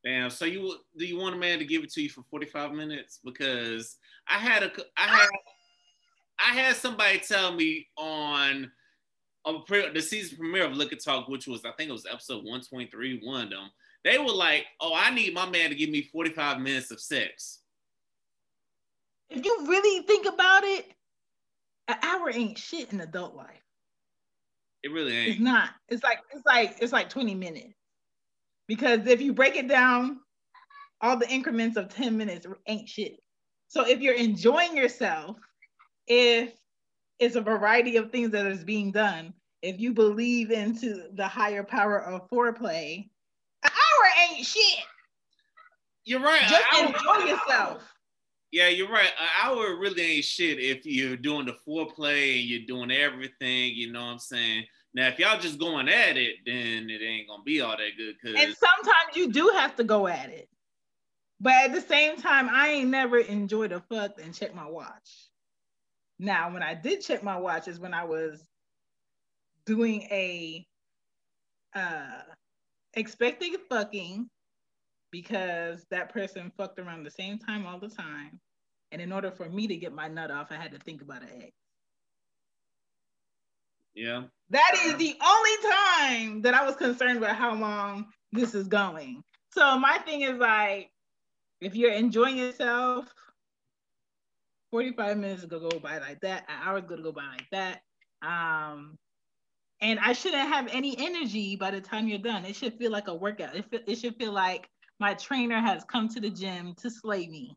Damn. 0.04 0.30
So 0.30 0.44
you 0.44 0.76
do 0.98 1.06
you 1.06 1.18
want 1.18 1.36
a 1.36 1.40
man 1.40 1.60
to 1.60 1.66
give 1.66 1.86
it 1.86 1.94
to 1.94 2.02
you 2.02 2.10
for 2.10 2.24
45 2.30 2.74
minutes? 2.74 3.20
Because 3.24 3.96
I 4.28 4.40
had 4.40 4.64
a 4.64 4.72
I 4.98 5.08
had 5.08 5.30
I 6.38 6.54
had 6.54 6.76
somebody 6.76 7.20
tell 7.20 7.54
me 7.54 7.88
on 7.96 8.70
on 9.50 9.94
the 9.94 10.02
season 10.02 10.38
premiere 10.38 10.66
of 10.66 10.76
Liquor 10.76 10.96
Talk, 10.96 11.28
which 11.28 11.48
was 11.48 11.66
I 11.66 11.72
think 11.72 11.90
it 11.90 11.94
was 11.94 12.06
episode 12.06 12.44
123, 12.44 13.22
one 13.24 13.44
of 13.44 13.50
them. 13.50 13.70
They 14.04 14.18
were 14.18 14.32
like, 14.32 14.66
"Oh, 14.80 14.94
I 14.96 15.14
need 15.14 15.34
my 15.34 15.50
man 15.50 15.70
to 15.70 15.76
give 15.76 15.90
me 15.90 16.04
45 16.04 16.60
minutes 16.60 16.92
of 16.92 17.02
sex." 17.02 17.60
If 19.30 19.46
you 19.46 19.66
really 19.68 20.06
think 20.08 20.26
about 20.26 20.64
it, 20.64 20.86
an 21.88 21.98
hour 22.02 22.32
ain't 22.32 22.58
shit 22.58 22.92
in 22.94 23.02
adult 23.02 23.36
life. 23.36 23.62
It 24.84 24.92
really 24.92 25.16
ain't. 25.16 25.30
It's 25.32 25.40
not. 25.40 25.72
It's 25.90 26.04
like 26.04 26.20
it's 26.32 26.46
like 26.46 26.78
it's 26.82 26.94
like 26.94 27.10
20 27.10 27.36
minutes. 27.36 27.74
Because 28.68 29.08
if 29.08 29.20
you 29.20 29.34
break 29.34 29.56
it 29.56 29.68
down, 29.68 30.20
all 31.02 31.18
the 31.18 31.30
increments 31.30 31.76
of 31.76 31.90
10 31.90 32.16
minutes 32.16 32.46
ain't 32.68 32.88
shit. 32.88 33.20
So 33.68 33.88
if 33.88 34.00
you're 34.00 34.16
enjoying 34.16 34.78
yourself, 34.78 35.38
if 36.08 36.54
it's 37.20 37.36
a 37.36 37.42
variety 37.42 37.98
of 37.98 38.12
things 38.12 38.32
that 38.32 38.46
is 38.46 38.64
being 38.64 38.92
done, 38.92 39.34
if 39.62 39.80
you 39.80 39.94
believe 39.94 40.52
into 40.52 41.10
the 41.14 41.28
higher 41.28 41.64
power 41.64 42.02
of 42.02 42.30
foreplay, 42.30 43.10
an 43.64 43.72
hour 43.72 44.32
ain't 44.32 44.46
shit. 44.46 44.86
You're 46.06 46.22
right. 46.22 46.42
Just 46.48 46.66
enjoy 46.80 47.26
yourself. 47.26 47.84
Yeah, 48.52 48.70
you're 48.70 48.90
right. 48.90 49.12
An 49.20 49.28
hour 49.44 49.76
really 49.76 50.02
ain't 50.02 50.26
shit 50.26 50.60
if 50.60 50.86
you're 50.86 51.18
doing 51.18 51.46
the 51.46 51.56
foreplay 51.68 52.40
and 52.40 52.50
you're 52.50 52.66
doing 52.68 52.92
everything. 52.92 53.74
You 53.76 53.92
know 53.92 54.00
what 54.06 54.12
I'm 54.14 54.20
saying? 54.20 54.66
Now, 54.94 55.08
if 55.08 55.20
y'all 55.20 55.40
just 55.40 55.60
going 55.60 55.88
at 55.88 56.18
it, 56.18 56.38
then 56.46 56.90
it 56.90 57.02
ain't 57.04 57.28
gonna 57.28 57.44
be 57.44 57.62
all 57.62 57.78
that 57.78 57.92
good. 57.96 58.16
Cause 58.22 58.34
and 58.36 58.56
sometimes 58.56 59.16
you 59.16 59.32
do 59.32 59.52
have 59.56 59.76
to 59.76 59.84
go 59.84 60.08
at 60.08 60.30
it, 60.30 60.50
but 61.40 61.54
at 61.54 61.74
the 61.74 61.82
same 61.82 62.18
time, 62.18 62.50
I 62.50 62.70
ain't 62.70 62.90
never 62.90 63.20
enjoyed 63.20 63.72
a 63.72 63.82
fuck 63.82 64.20
and 64.22 64.34
check 64.34 64.56
my 64.56 64.68
watch. 64.68 65.28
Now, 66.18 66.52
when 66.52 66.64
I 66.64 66.74
did 66.74 67.02
check 67.02 67.24
my 67.24 67.38
watch, 67.38 67.68
is 67.68 67.80
when 67.80 67.94
I 67.94 68.04
was 68.04 68.49
doing 69.70 70.02
a 70.10 70.66
uh 71.76 72.24
expecting 72.96 73.56
fucking 73.70 74.28
because 75.12 75.86
that 75.92 76.12
person 76.12 76.52
fucked 76.58 76.80
around 76.80 77.04
the 77.04 77.12
same 77.12 77.38
time 77.38 77.68
all 77.68 77.80
the 77.80 77.88
time. 77.88 78.40
And 78.92 79.00
in 79.02 79.12
order 79.12 79.30
for 79.32 79.48
me 79.48 79.68
to 79.68 79.76
get 79.76 79.94
my 79.94 80.08
nut 80.08 80.32
off, 80.32 80.48
I 80.50 80.56
had 80.56 80.72
to 80.72 80.80
think 80.80 81.04
about 81.04 81.22
an 81.22 81.30
egg. 81.36 81.54
Yeah. 83.94 84.24
That 84.50 84.72
is 84.86 84.96
the 84.96 85.16
only 85.24 85.52
time 85.72 86.42
that 86.42 86.56
I 86.56 86.66
was 86.66 86.76
concerned 86.76 87.20
about 87.20 87.36
how 87.36 87.54
long 87.54 88.08
this 88.32 88.56
is 88.56 88.68
going. 88.68 89.22
So 89.54 89.78
my 89.78 90.00
thing 90.00 90.22
is 90.22 90.38
like, 90.40 90.90
if 91.62 91.76
you're 91.76 91.94
enjoying 91.94 92.38
yourself, 92.38 93.06
45 94.72 95.18
minutes 95.18 95.44
is 95.44 95.50
gonna 95.50 95.70
go 95.70 95.80
by 95.80 96.00
like 96.00 96.20
that, 96.22 96.46
an 96.48 96.56
hour 96.64 96.80
is 96.80 96.86
gonna 96.86 97.04
go 97.04 97.12
by 97.12 97.26
like 97.26 97.48
that. 97.52 97.82
Um, 98.22 98.98
and 99.82 100.00
I 100.00 100.14
shouldn't 100.14 100.48
have 100.48 100.68
any 100.72 100.96
energy 100.98 101.56
by 101.56 101.72
the 101.72 101.82
time 101.82 102.08
you're 102.08 102.20
done. 102.20 102.46
It 102.46 102.56
should 102.56 102.78
feel 102.78 102.92
like 102.92 103.08
a 103.08 103.16
workout. 103.16 103.56
It, 103.56 103.66
it 103.88 103.96
should 103.98 104.16
feel 104.18 104.34
like 104.34 104.70
my 105.00 105.14
trainer 105.14 105.60
has 105.60 105.84
come 105.86 106.10
to 106.10 106.20
the 106.20 106.30
gym 106.30 106.76
to 106.82 106.90
slay 106.90 107.28
me. 107.28 107.56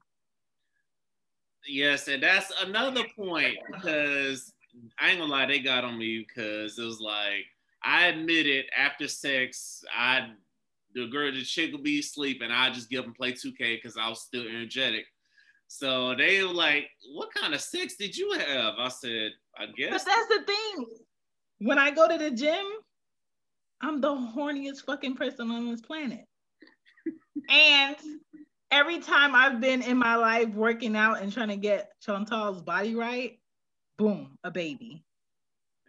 Yes, 1.66 2.08
and 2.08 2.22
that's 2.22 2.52
another 2.64 3.04
point 3.16 3.56
because 3.70 4.52
I 4.98 5.10
ain't 5.10 5.20
gonna 5.20 5.30
lie, 5.30 5.46
they 5.46 5.60
got 5.60 5.84
on 5.84 5.98
me 5.98 6.26
because 6.26 6.78
it 6.78 6.84
was 6.84 7.00
like 7.00 7.44
I 7.84 8.06
admitted 8.06 8.66
after 8.76 9.08
sex, 9.08 9.84
I 9.96 10.30
the 10.94 11.06
girl, 11.06 11.32
the 11.32 11.42
chick 11.42 11.72
will 11.72 11.82
be 11.82 12.02
sleeping. 12.02 12.50
I 12.50 12.70
just 12.70 12.90
give 12.90 13.04
them 13.04 13.14
play 13.14 13.32
2K 13.32 13.76
because 13.76 13.96
I 13.96 14.08
was 14.08 14.20
still 14.20 14.46
energetic. 14.46 15.06
So 15.66 16.14
they 16.14 16.42
were 16.42 16.52
like, 16.52 16.90
"What 17.14 17.32
kind 17.32 17.54
of 17.54 17.60
sex 17.62 17.96
did 17.96 18.14
you 18.16 18.32
have?" 18.32 18.74
I 18.78 18.88
said, 18.88 19.32
"I 19.56 19.66
guess." 19.66 20.04
But 20.04 20.04
that's 20.04 20.28
the 20.28 20.42
thing. 20.44 20.86
When 21.62 21.78
I 21.78 21.92
go 21.92 22.08
to 22.08 22.18
the 22.18 22.30
gym, 22.32 22.64
I'm 23.80 24.00
the 24.00 24.08
horniest 24.08 24.84
fucking 24.84 25.14
person 25.14 25.50
on 25.50 25.70
this 25.70 25.80
planet. 25.80 26.24
and 27.48 27.96
every 28.72 28.98
time 28.98 29.36
I've 29.36 29.60
been 29.60 29.82
in 29.82 29.96
my 29.96 30.16
life 30.16 30.48
working 30.48 30.96
out 30.96 31.22
and 31.22 31.32
trying 31.32 31.48
to 31.48 31.56
get 31.56 31.92
Chantal's 32.04 32.62
body 32.62 32.96
right, 32.96 33.38
boom, 33.96 34.36
a 34.42 34.50
baby. 34.50 35.04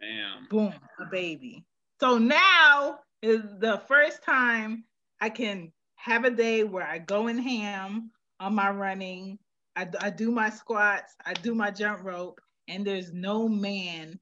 Damn. 0.00 0.46
Boom, 0.48 0.74
a 1.00 1.06
baby. 1.10 1.64
So 2.00 2.18
now 2.18 3.00
is 3.22 3.42
the 3.58 3.82
first 3.88 4.22
time 4.22 4.84
I 5.20 5.28
can 5.28 5.72
have 5.96 6.24
a 6.24 6.30
day 6.30 6.62
where 6.62 6.86
I 6.86 6.98
go 6.98 7.26
in 7.26 7.38
ham 7.38 8.12
on 8.38 8.54
my 8.54 8.70
running. 8.70 9.40
I, 9.74 9.88
I 10.00 10.10
do 10.10 10.30
my 10.30 10.50
squats, 10.50 11.14
I 11.24 11.32
do 11.32 11.52
my 11.52 11.72
jump 11.72 12.04
rope, 12.04 12.40
and 12.68 12.86
there's 12.86 13.12
no 13.12 13.48
man 13.48 14.20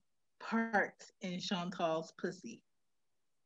parked 0.50 1.12
in 1.20 1.40
Chantal's 1.40 2.12
pussy. 2.18 2.62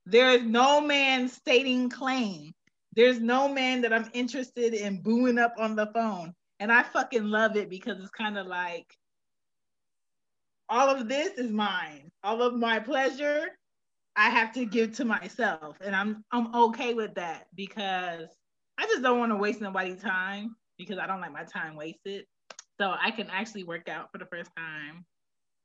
There 0.07 0.31
is 0.31 0.43
no 0.43 0.81
man 0.81 1.29
stating 1.29 1.91
claim 1.91 2.53
there's 2.97 3.21
no 3.21 3.47
man 3.47 3.83
that 3.83 3.93
I'm 3.93 4.11
interested 4.15 4.73
in 4.73 5.03
booing 5.03 5.39
up 5.39 5.55
on 5.59 5.77
the 5.77 5.87
phone. 5.95 6.35
And 6.59 6.73
I 6.73 6.83
fucking 6.83 7.25
love 7.25 7.55
it 7.55 7.69
because 7.69 8.01
it's 8.01 8.11
kind 8.11 8.39
of 8.39 8.47
like 8.47 8.87
all 10.71 10.89
of 10.89 11.07
this 11.07 11.37
is 11.37 11.53
mine. 11.53 12.11
All 12.25 12.43
of 12.43 12.55
my 12.55 12.81
pleasure 12.81 13.49
I 14.19 14.31
have 14.31 14.55
to 14.55 14.65
give 14.65 14.95
to 14.97 15.05
myself. 15.05 15.77
And 15.83 15.95
I'm 15.95 16.25
I'm 16.33 16.55
okay 16.55 16.95
with 16.95 17.15
that 17.17 17.49
because 17.55 18.29
I 18.79 18.87
just 18.87 19.03
don't 19.03 19.19
want 19.19 19.31
to 19.33 19.37
waste 19.37 19.61
nobody's 19.61 20.01
time 20.01 20.57
because 20.79 20.97
I 20.97 21.07
don't 21.07 21.21
like 21.21 21.33
my 21.33 21.45
time 21.45 21.77
wasted. 21.77 22.25
So 22.81 22.95
I 22.99 23.11
can 23.11 23.29
actually 23.29 23.65
work 23.65 23.91
out 23.91 24.11
for 24.11 24.17
the 24.17 24.27
first 24.27 24.51
time, 24.57 25.05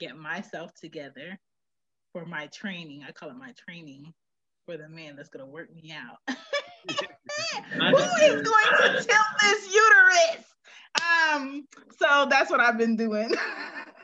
get 0.02 0.18
myself 0.18 0.74
together 0.74 1.40
for 2.12 2.26
my 2.26 2.48
training. 2.48 3.04
I 3.08 3.12
call 3.12 3.30
it 3.30 3.38
my 3.38 3.54
training 3.68 4.12
for 4.66 4.76
the 4.76 4.90
man 4.90 5.16
that's 5.16 5.30
gonna 5.30 5.46
work 5.46 5.74
me 5.74 5.94
out. 5.94 6.18
Who 6.88 7.98
is 7.98 8.42
going 8.42 8.68
to 8.78 9.04
tilt 9.04 9.28
this 9.42 9.74
uterus? 9.74 10.46
Um, 11.00 11.68
so 12.00 12.28
that's 12.30 12.50
what 12.50 12.60
I've 12.60 12.78
been 12.78 12.96
doing. 12.96 13.32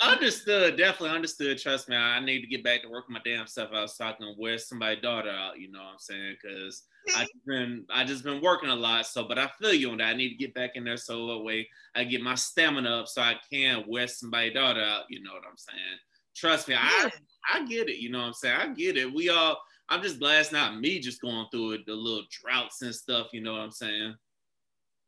understood, 0.00 0.76
definitely 0.76 1.14
understood. 1.14 1.58
Trust 1.58 1.88
me, 1.88 1.96
I 1.96 2.20
need 2.20 2.40
to 2.40 2.46
get 2.46 2.64
back 2.64 2.82
to 2.82 2.88
working 2.88 3.14
my 3.14 3.20
damn 3.24 3.46
stuff 3.46 3.70
out 3.74 3.90
so 3.90 4.04
I 4.04 4.12
can 4.12 4.34
wear 4.38 4.58
somebody's 4.58 5.02
daughter 5.02 5.30
out. 5.30 5.58
You 5.58 5.70
know 5.70 5.80
what 5.80 5.92
I'm 5.92 5.98
saying? 5.98 6.36
Because 6.40 6.84
I 7.16 7.22
just 7.22 7.46
been 7.46 7.84
I 7.90 8.04
just 8.04 8.24
been 8.24 8.42
working 8.42 8.70
a 8.70 8.74
lot. 8.74 9.06
So, 9.06 9.26
but 9.26 9.38
I 9.38 9.50
feel 9.60 9.72
you 9.72 9.90
on 9.90 9.98
that. 9.98 10.08
I 10.08 10.14
need 10.14 10.30
to 10.30 10.34
get 10.36 10.54
back 10.54 10.72
in 10.74 10.84
there 10.84 10.96
so 10.96 11.26
that 11.28 11.38
way 11.38 11.68
I 11.94 12.04
get 12.04 12.22
my 12.22 12.34
stamina 12.34 13.00
up 13.00 13.08
so 13.08 13.22
I 13.22 13.36
can 13.52 13.84
wear 13.86 14.08
somebody's 14.08 14.54
daughter 14.54 14.82
out. 14.82 15.04
You 15.08 15.22
know 15.22 15.32
what 15.32 15.44
I'm 15.48 15.56
saying? 15.56 15.98
Trust 16.36 16.68
me, 16.68 16.74
I 16.78 17.10
I 17.52 17.66
get 17.66 17.88
it. 17.88 17.98
You 17.98 18.10
know 18.10 18.18
what 18.18 18.26
I'm 18.26 18.34
saying? 18.34 18.56
I 18.60 18.68
get 18.68 18.96
it. 18.96 19.12
We 19.12 19.28
all 19.30 19.58
I'm 19.88 20.02
just 20.02 20.18
glad 20.18 20.40
it's 20.40 20.52
not 20.52 20.78
me 20.78 20.98
just 21.00 21.22
going 21.22 21.46
through 21.50 21.72
it, 21.72 21.86
the 21.86 21.94
little 21.94 22.24
droughts 22.30 22.82
and 22.82 22.94
stuff. 22.94 23.28
You 23.32 23.40
know 23.40 23.52
what 23.52 23.62
I'm 23.62 23.70
saying? 23.70 24.14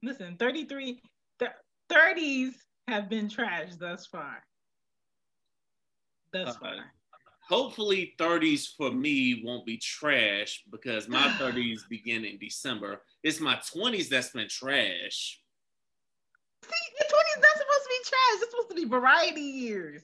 Listen, 0.02 0.37
33, 0.38 1.02
th- 1.38 1.50
30s 1.93 2.55
have 2.90 3.09
been 3.09 3.28
trashed 3.28 3.78
thus 3.78 4.06
far. 4.06 4.42
Thus 6.32 6.56
uh, 6.56 6.61
far. 6.61 6.75
hopefully 7.49 8.14
30s 8.18 8.68
for 8.76 8.90
me 8.90 9.42
won't 9.44 9.66
be 9.66 9.76
trash 9.78 10.62
because 10.70 11.09
my 11.09 11.23
30s 11.38 11.88
begin 11.88 12.25
in 12.25 12.38
December. 12.38 13.02
It's 13.23 13.40
my 13.40 13.56
20s 13.56 14.09
that's 14.09 14.30
been 14.30 14.49
trash. 14.49 15.40
See, 16.62 16.70
the 16.99 17.04
20s 17.04 17.40
not 17.40 17.56
supposed 17.56 17.85
to 17.85 17.88
be 17.88 18.09
trash. 18.09 18.35
It's 18.35 18.50
supposed 18.50 18.68
to 18.70 18.75
be 18.75 18.85
variety 18.85 19.40
years. 19.40 20.02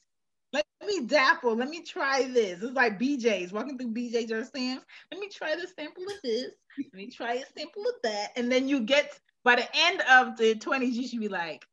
Let 0.52 0.64
me 0.86 1.06
dapple. 1.06 1.56
Let 1.56 1.68
me 1.68 1.82
try 1.82 2.24
this. 2.24 2.62
It's 2.62 2.74
like 2.74 2.98
BJ's 2.98 3.52
walking 3.52 3.76
through 3.76 3.92
BJ's 3.92 4.30
or 4.30 4.44
Sam's. 4.44 4.82
Let 5.10 5.20
me 5.20 5.28
try 5.28 5.54
the 5.56 5.66
sample 5.66 6.04
of 6.04 6.22
this. 6.22 6.52
Let 6.78 6.94
me 6.94 7.10
try 7.10 7.34
a 7.34 7.44
sample 7.58 7.82
of 7.82 7.94
that. 8.04 8.28
And 8.36 8.50
then 8.50 8.68
you 8.68 8.80
get 8.80 9.18
by 9.44 9.56
the 9.56 9.68
end 9.74 10.02
of 10.10 10.36
the 10.36 10.54
20s, 10.54 10.92
you 10.92 11.06
should 11.06 11.20
be 11.20 11.28
like, 11.28 11.64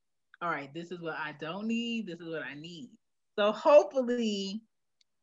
all 0.44 0.50
right, 0.50 0.74
this 0.74 0.92
is 0.92 1.02
what 1.02 1.16
I 1.16 1.34
don't 1.40 1.68
need. 1.68 2.08
This 2.08 2.20
is 2.20 2.28
what 2.28 2.44
I 2.44 2.54
need. 2.54 2.90
So 3.40 3.52
hopefully 3.54 4.62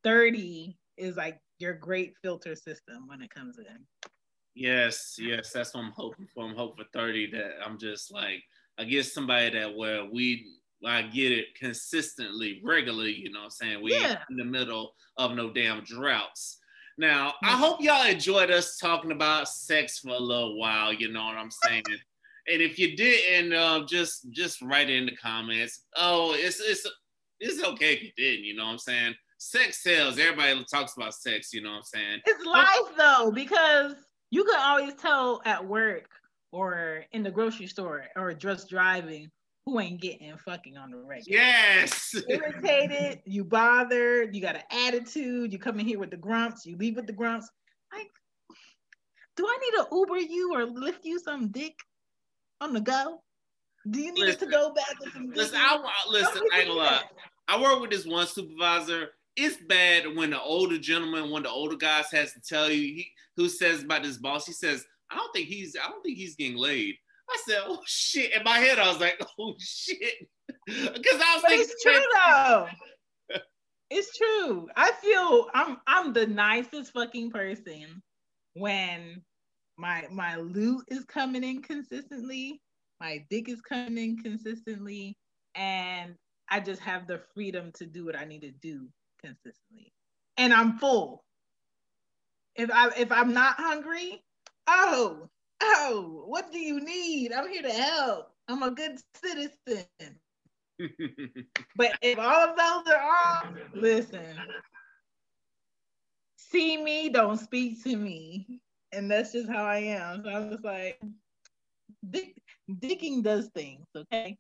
30 0.03 0.79
is 0.97 1.17
like 1.17 1.39
your 1.59 1.75
great 1.75 2.15
filter 2.23 2.57
system 2.57 3.07
when 3.07 3.21
it 3.21 3.29
comes 3.29 3.59
in. 3.59 4.11
Yes, 4.55 5.17
yes, 5.19 5.53
that's 5.53 5.75
what 5.75 5.85
I'm 5.85 5.93
hoping 5.95 6.27
for. 6.35 6.45
I'm 6.45 6.57
hoping 6.57 6.85
for 6.85 6.99
30 6.99 7.33
that 7.33 7.51
I'm 7.65 7.79
just 7.79 8.13
like 8.13 8.43
I 8.79 8.85
get 8.85 9.05
somebody 9.05 9.51
that 9.51 9.77
where 9.77 10.07
we 10.11 10.47
I 10.85 11.03
get 11.03 11.33
it 11.33 11.55
consistently, 11.55 12.63
regularly, 12.65 13.15
you 13.15 13.31
know 13.31 13.41
what 13.41 13.45
I'm 13.45 13.51
saying? 13.51 13.83
We 13.83 13.93
yeah. 13.93 14.17
in 14.31 14.37
the 14.39 14.45
middle 14.45 14.95
of 15.19 15.35
no 15.35 15.53
damn 15.53 15.85
droughts. 15.85 16.59
Now, 16.97 17.35
I 17.43 17.53
hope 17.53 17.83
y'all 17.83 18.07
enjoyed 18.07 18.51
us 18.51 18.79
talking 18.79 19.13
about 19.13 19.49
sex 19.49 19.99
for 19.99 20.11
a 20.11 20.19
little 20.19 20.59
while, 20.59 20.93
you 20.93 21.13
know 21.13 21.25
what 21.25 21.37
I'm 21.37 21.51
saying? 21.51 21.83
And 22.49 22.63
if 22.63 22.79
you 22.79 22.97
didn't, 22.97 23.53
uh, 23.53 23.85
just 23.87 24.31
just 24.31 24.63
write 24.63 24.91
it 24.91 24.97
in 24.97 25.07
the 25.07 25.17
comments. 25.17 25.85
Oh, 25.97 26.35
it's 26.35 26.61
it's 26.61 26.87
it's 27.41 27.63
okay 27.65 27.95
if 27.95 28.03
you 28.03 28.11
didn't, 28.17 28.45
you 28.45 28.55
know 28.55 28.67
what 28.67 28.73
I'm 28.73 28.79
saying? 28.79 29.15
Sex 29.39 29.83
sells. 29.83 30.19
Everybody 30.19 30.65
talks 30.71 30.97
about 30.97 31.15
sex, 31.15 31.53
you 31.53 31.63
know 31.63 31.71
what 31.71 31.77
I'm 31.77 31.83
saying? 31.85 32.21
It's 32.27 32.45
life 32.45 32.97
though, 32.97 33.33
because 33.35 33.95
you 34.31 34.45
can 34.45 34.61
always 34.61 34.95
tell 34.95 35.41
at 35.45 35.65
work 35.65 36.11
or 36.53 37.05
in 37.13 37.23
the 37.23 37.31
grocery 37.31 37.67
store 37.67 38.05
or 38.17 38.35
just 38.35 38.69
driving 38.69 39.31
who 39.67 39.81
ain't 39.81 40.01
getting 40.01 40.37
fucking 40.39 40.77
on 40.77 40.91
the 40.91 40.99
regular. 40.99 41.41
Yes. 41.41 42.15
Irritated, 42.29 43.21
you 43.27 43.45
bothered, 43.45 44.35
you 44.35 44.43
got 44.43 44.57
an 44.57 44.63
attitude, 44.87 45.53
you 45.53 45.59
come 45.59 45.79
in 45.81 45.87
here 45.87 45.99
with 45.99 46.11
the 46.11 46.17
grumps, 46.17 46.67
you 46.67 46.77
leave 46.77 46.97
with 46.97 47.07
the 47.07 47.13
grumps. 47.13 47.49
Like, 47.93 48.11
do 49.37 49.47
I 49.47 49.59
need 49.59 49.83
to 49.83 49.89
Uber 49.93 50.19
you 50.19 50.55
or 50.55 50.67
Lyft 50.67 51.05
you 51.05 51.19
some 51.19 51.49
dick 51.49 51.75
on 52.61 52.73
the 52.73 52.81
go? 52.81 53.23
Do 53.89 54.01
you 54.01 54.13
need 54.13 54.21
listen, 54.21 54.49
to 54.49 54.55
go 54.55 54.73
back 54.75 54.95
some 55.13 55.31
Listen, 55.35 55.57
I, 55.59 55.83
listen, 56.09 56.43
I 56.53 56.59
ain't 56.59 56.69
gonna 56.69 56.81
lie. 56.81 57.03
I 57.49 57.61
work 57.61 57.81
with 57.81 57.91
this 57.91 58.07
one 58.07 58.27
supervisor. 58.27 59.09
It's 59.37 59.57
bad 59.69 60.05
when 60.17 60.31
the 60.31 60.41
older 60.41 60.79
gentleman, 60.79 61.31
one 61.31 61.41
of 61.41 61.45
the 61.45 61.51
older 61.51 61.77
guys 61.77 62.11
has 62.13 62.33
to 62.35 62.41
tell 62.41 62.71
you 62.71 62.81
he, 62.81 63.11
who 63.37 63.49
says 63.49 63.83
about 63.83 64.03
this 64.03 64.19
boss. 64.19 64.47
He 64.47 64.53
says, 64.53 64.85
I 65.11 65.17
don't 65.17 65.33
think 65.33 65.49
he's 65.49 65.77
I 65.83 65.89
don't 65.89 66.03
think 66.03 66.19
he's 66.19 66.37
getting 66.37 66.59
laid. 66.59 66.95
I 67.29 67.39
said, 67.47 67.59
oh 67.65 67.81
shit. 67.87 68.35
In 68.35 68.45
my 68.45 68.59
head, 68.59 68.79
I 68.79 68.89
was 68.89 69.01
like, 69.01 69.21
oh 69.39 69.55
shit. 69.59 69.99
Because 70.67 71.21
I 71.21 71.35
was 71.35 71.43
but 71.43 71.49
thinking, 71.49 71.67
it's 71.69 71.83
true 71.83 72.03
though. 72.15 72.69
it's 73.91 74.17
true. 74.17 74.69
I 74.77 74.93
feel 75.01 75.49
I'm 75.55 75.79
I'm 75.87 76.13
the 76.13 76.27
nicest 76.27 76.93
fucking 76.93 77.31
person 77.31 78.03
when 78.55 79.23
my 79.81 80.05
my 80.11 80.37
loot 80.37 80.85
is 80.89 81.05
coming 81.05 81.43
in 81.43 81.63
consistently, 81.63 82.61
my 83.01 83.25
dick 83.31 83.49
is 83.49 83.61
coming 83.63 83.99
in 83.99 84.17
consistently, 84.19 85.17
and 85.55 86.15
I 86.51 86.61
just 86.61 86.83
have 86.83 87.07
the 87.07 87.23
freedom 87.35 87.73
to 87.75 87.87
do 87.87 88.05
what 88.05 88.17
I 88.17 88.25
need 88.25 88.43
to 88.43 88.51
do 88.51 88.89
consistently. 89.21 89.93
And 90.37 90.53
I'm 90.53 90.79
full. 90.79 91.25
If 92.57 92.71
I 92.71 92.91
if 92.97 93.11
I'm 93.11 93.33
not 93.33 93.57
hungry, 93.57 94.23
oh, 94.67 95.29
oh, 95.63 96.25
what 96.27 96.53
do 96.53 96.59
you 96.59 96.81
need? 96.81 97.33
I'm 97.33 97.49
here 97.49 97.63
to 97.63 97.73
help. 97.73 98.33
I'm 98.49 98.63
a 98.63 98.71
good 98.71 98.99
citizen. 99.15 99.87
but 101.77 101.93
if 102.03 102.19
all 102.19 102.49
of 102.49 102.57
those 102.57 102.95
are 102.95 103.03
off, 103.03 103.47
listen. 103.75 104.37
See 106.37 106.83
me, 106.83 107.09
don't 107.11 107.39
speak 107.39 107.83
to 107.85 107.97
me. 107.97 108.61
And 108.93 109.11
that's 109.11 109.33
just 109.33 109.49
how 109.49 109.65
I 109.65 109.79
am. 109.79 110.23
So 110.25 110.31
I'm 110.31 110.51
just 110.51 110.65
like, 110.65 111.01
dick, 112.11 112.37
dicking 112.71 113.23
does 113.23 113.49
things, 113.55 113.87
okay? 113.97 114.37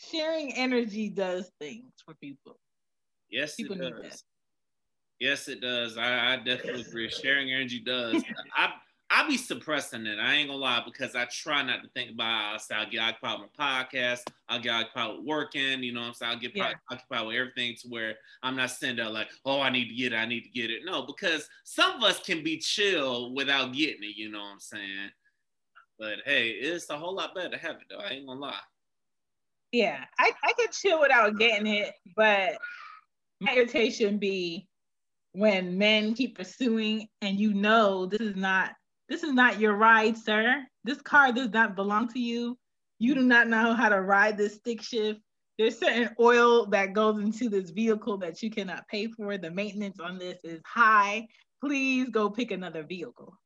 Sharing 0.00 0.54
energy 0.54 1.08
does 1.08 1.50
things 1.60 1.92
for 2.04 2.14
people. 2.14 2.58
Yes, 3.30 3.54
people 3.56 3.76
it 3.80 4.02
does. 4.02 4.24
Yes, 5.20 5.48
it 5.48 5.60
does. 5.60 5.98
I, 5.98 6.34
I 6.34 6.36
definitely 6.36 6.82
agree. 6.82 7.08
Sharing 7.08 7.52
energy 7.52 7.80
does. 7.80 8.22
I 8.56 8.72
I 9.10 9.26
be 9.26 9.38
suppressing 9.38 10.06
it. 10.06 10.18
I 10.18 10.34
ain't 10.34 10.48
gonna 10.48 10.60
lie 10.60 10.82
because 10.84 11.14
I 11.14 11.24
try 11.26 11.62
not 11.62 11.82
to 11.82 11.88
think 11.94 12.10
about. 12.10 12.56
It. 12.56 12.74
I 12.74 12.84
get 12.84 13.00
occupied 13.00 13.40
with 13.40 13.48
my 13.58 13.82
podcast. 13.82 14.20
I'll 14.48 14.60
get 14.60 14.74
occupied 14.74 15.16
with 15.16 15.26
working. 15.26 15.82
You 15.82 15.92
know 15.94 16.00
what 16.00 16.08
I'm 16.08 16.14
saying? 16.14 16.32
I'll 16.32 16.38
get 16.38 16.54
yeah. 16.54 16.72
occupied 16.90 17.26
with 17.26 17.36
everything 17.36 17.74
to 17.80 17.88
where 17.88 18.14
I'm 18.42 18.54
not 18.54 18.70
sitting 18.70 18.96
there 18.96 19.08
like, 19.08 19.28
oh, 19.46 19.60
I 19.60 19.70
need 19.70 19.88
to 19.88 19.94
get 19.94 20.12
it. 20.12 20.16
I 20.16 20.26
need 20.26 20.42
to 20.42 20.50
get 20.50 20.70
it. 20.70 20.82
No, 20.84 21.06
because 21.06 21.48
some 21.64 21.96
of 21.96 22.02
us 22.02 22.20
can 22.20 22.44
be 22.44 22.58
chill 22.58 23.32
without 23.34 23.72
getting 23.72 24.02
it. 24.02 24.16
You 24.16 24.30
know 24.30 24.40
what 24.40 24.52
I'm 24.52 24.60
saying? 24.60 25.10
But 25.98 26.18
hey, 26.26 26.50
it's 26.50 26.90
a 26.90 26.98
whole 26.98 27.14
lot 27.14 27.34
better 27.34 27.50
to 27.50 27.58
have 27.58 27.76
it 27.76 27.86
though. 27.88 27.98
I 27.98 28.10
ain't 28.10 28.26
gonna 28.26 28.40
lie. 28.40 28.60
Yeah, 29.72 30.04
I 30.18 30.32
I 30.44 30.52
can 30.58 30.68
chill 30.70 31.00
without 31.00 31.38
getting 31.38 31.66
it, 31.66 31.94
but 32.14 32.58
my 33.40 33.54
irritation 33.54 34.18
be 34.18 34.68
when 35.32 35.78
men 35.78 36.14
keep 36.14 36.36
pursuing 36.36 37.08
and 37.22 37.38
you 37.38 37.54
know 37.54 38.06
this 38.06 38.20
is 38.20 38.36
not 38.36 38.72
this 39.08 39.22
is 39.22 39.32
not 39.32 39.58
your 39.58 39.74
ride, 39.74 40.16
sir. 40.16 40.64
This 40.84 41.00
car 41.00 41.32
does 41.32 41.50
not 41.50 41.76
belong 41.76 42.08
to 42.08 42.18
you. 42.18 42.58
You 42.98 43.14
do 43.14 43.22
not 43.22 43.48
know 43.48 43.74
how 43.74 43.88
to 43.88 44.00
ride 44.00 44.36
this 44.36 44.56
stick 44.56 44.82
shift. 44.82 45.20
There's 45.56 45.78
certain 45.78 46.10
oil 46.20 46.66
that 46.66 46.92
goes 46.92 47.18
into 47.18 47.48
this 47.48 47.70
vehicle 47.70 48.18
that 48.18 48.42
you 48.42 48.50
cannot 48.50 48.86
pay 48.88 49.08
for. 49.08 49.38
The 49.38 49.50
maintenance 49.50 49.98
on 49.98 50.18
this 50.18 50.38
is 50.44 50.60
high. 50.66 51.26
Please 51.64 52.08
go 52.10 52.30
pick 52.30 52.50
another 52.50 52.84
vehicle. 52.84 53.36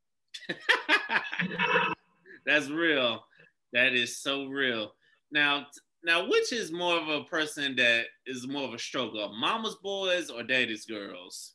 That's 2.46 2.68
real. 2.68 3.24
That 3.72 3.94
is 3.94 4.20
so 4.20 4.46
real. 4.46 4.92
Now, 5.30 5.66
now, 6.04 6.28
which 6.28 6.52
is 6.52 6.72
more 6.72 6.98
of 6.98 7.08
a 7.08 7.24
person 7.24 7.76
that 7.76 8.06
is 8.26 8.46
more 8.46 8.64
of 8.64 8.74
a 8.74 8.78
struggle, 8.78 9.34
mama's 9.38 9.76
boys 9.82 10.28
or 10.28 10.42
daddy's 10.42 10.84
girls? 10.84 11.54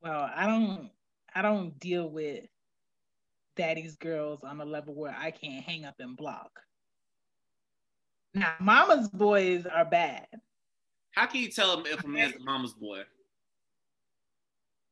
Well, 0.00 0.30
I 0.34 0.46
don't 0.46 0.90
I 1.34 1.42
don't 1.42 1.78
deal 1.78 2.08
with 2.08 2.44
daddy's 3.56 3.96
girls 3.96 4.40
on 4.44 4.60
a 4.60 4.64
level 4.64 4.94
where 4.94 5.14
I 5.16 5.30
can't 5.30 5.64
hang 5.64 5.84
up 5.84 5.96
and 5.98 6.16
block. 6.16 6.50
Now, 8.34 8.54
mama's 8.60 9.08
boys 9.08 9.66
are 9.66 9.84
bad. 9.84 10.26
How 11.12 11.26
can 11.26 11.40
you 11.40 11.50
tell 11.50 11.82
if 11.84 12.04
a 12.04 12.08
man's 12.08 12.36
a 12.36 12.40
mama's 12.40 12.74
boy? 12.74 13.02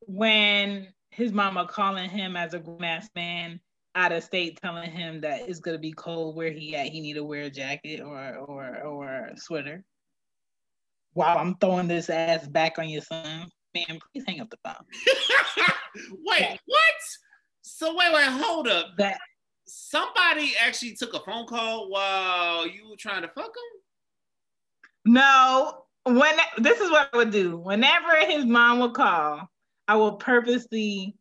When 0.01 0.89
his 1.11 1.33
mama 1.33 1.67
calling 1.67 2.11
him 2.11 2.37
as 2.37 2.55
a 2.55 2.59
grown 2.59 2.85
ass 2.85 3.09
man 3.15 3.61
out 3.95 4.13
of 4.13 4.25
state, 4.25 4.59
telling 4.61 4.91
him 4.91 5.21
that 5.21 5.49
it's 5.49 5.61
gonna 5.61 5.79
be 5.79 5.93
cold 5.93 6.37
where 6.37 6.51
he 6.51 6.75
at, 6.77 6.89
he 6.89 7.01
need 7.01 7.15
to 7.15 7.25
wear 7.25 7.43
a 7.43 7.51
jacket 7.51 8.01
or 8.01 8.37
or 8.37 8.83
or 8.83 9.09
a 9.09 9.37
sweater. 9.37 9.85
While 11.13 11.39
I'm 11.39 11.55
throwing 11.57 11.89
this 11.89 12.11
ass 12.11 12.47
back 12.47 12.79
on 12.79 12.89
your 12.89 13.03
son 13.03 13.49
man, 13.77 13.99
please 14.13 14.25
hang 14.27 14.41
up 14.41 14.51
the 14.51 14.59
phone. 14.65 14.75
wait, 16.25 16.59
what? 16.67 16.95
So 17.63 17.95
wait, 17.95 18.13
wait, 18.13 18.27
hold 18.27 18.69
up. 18.69 18.97
That 18.99 19.19
somebody 19.67 20.55
actually 20.61 20.95
took 20.95 21.15
a 21.15 21.21
phone 21.21 21.47
call 21.47 21.91
while 21.91 22.67
you 22.67 22.89
were 22.89 22.97
trying 22.97 23.23
to 23.23 23.29
fuck 23.29 23.47
him? 23.47 25.13
No. 25.13 25.83
When 26.05 26.37
this 26.59 26.81
is 26.81 26.91
what 26.91 27.11
I 27.13 27.17
would 27.17 27.33
do. 27.33 27.59
Whenever 27.59 28.15
his 28.27 28.45
mom 28.45 28.79
would 28.81 28.95
call, 28.95 29.51
I 29.89 29.97
will 29.97 30.17
purposely 30.17 31.17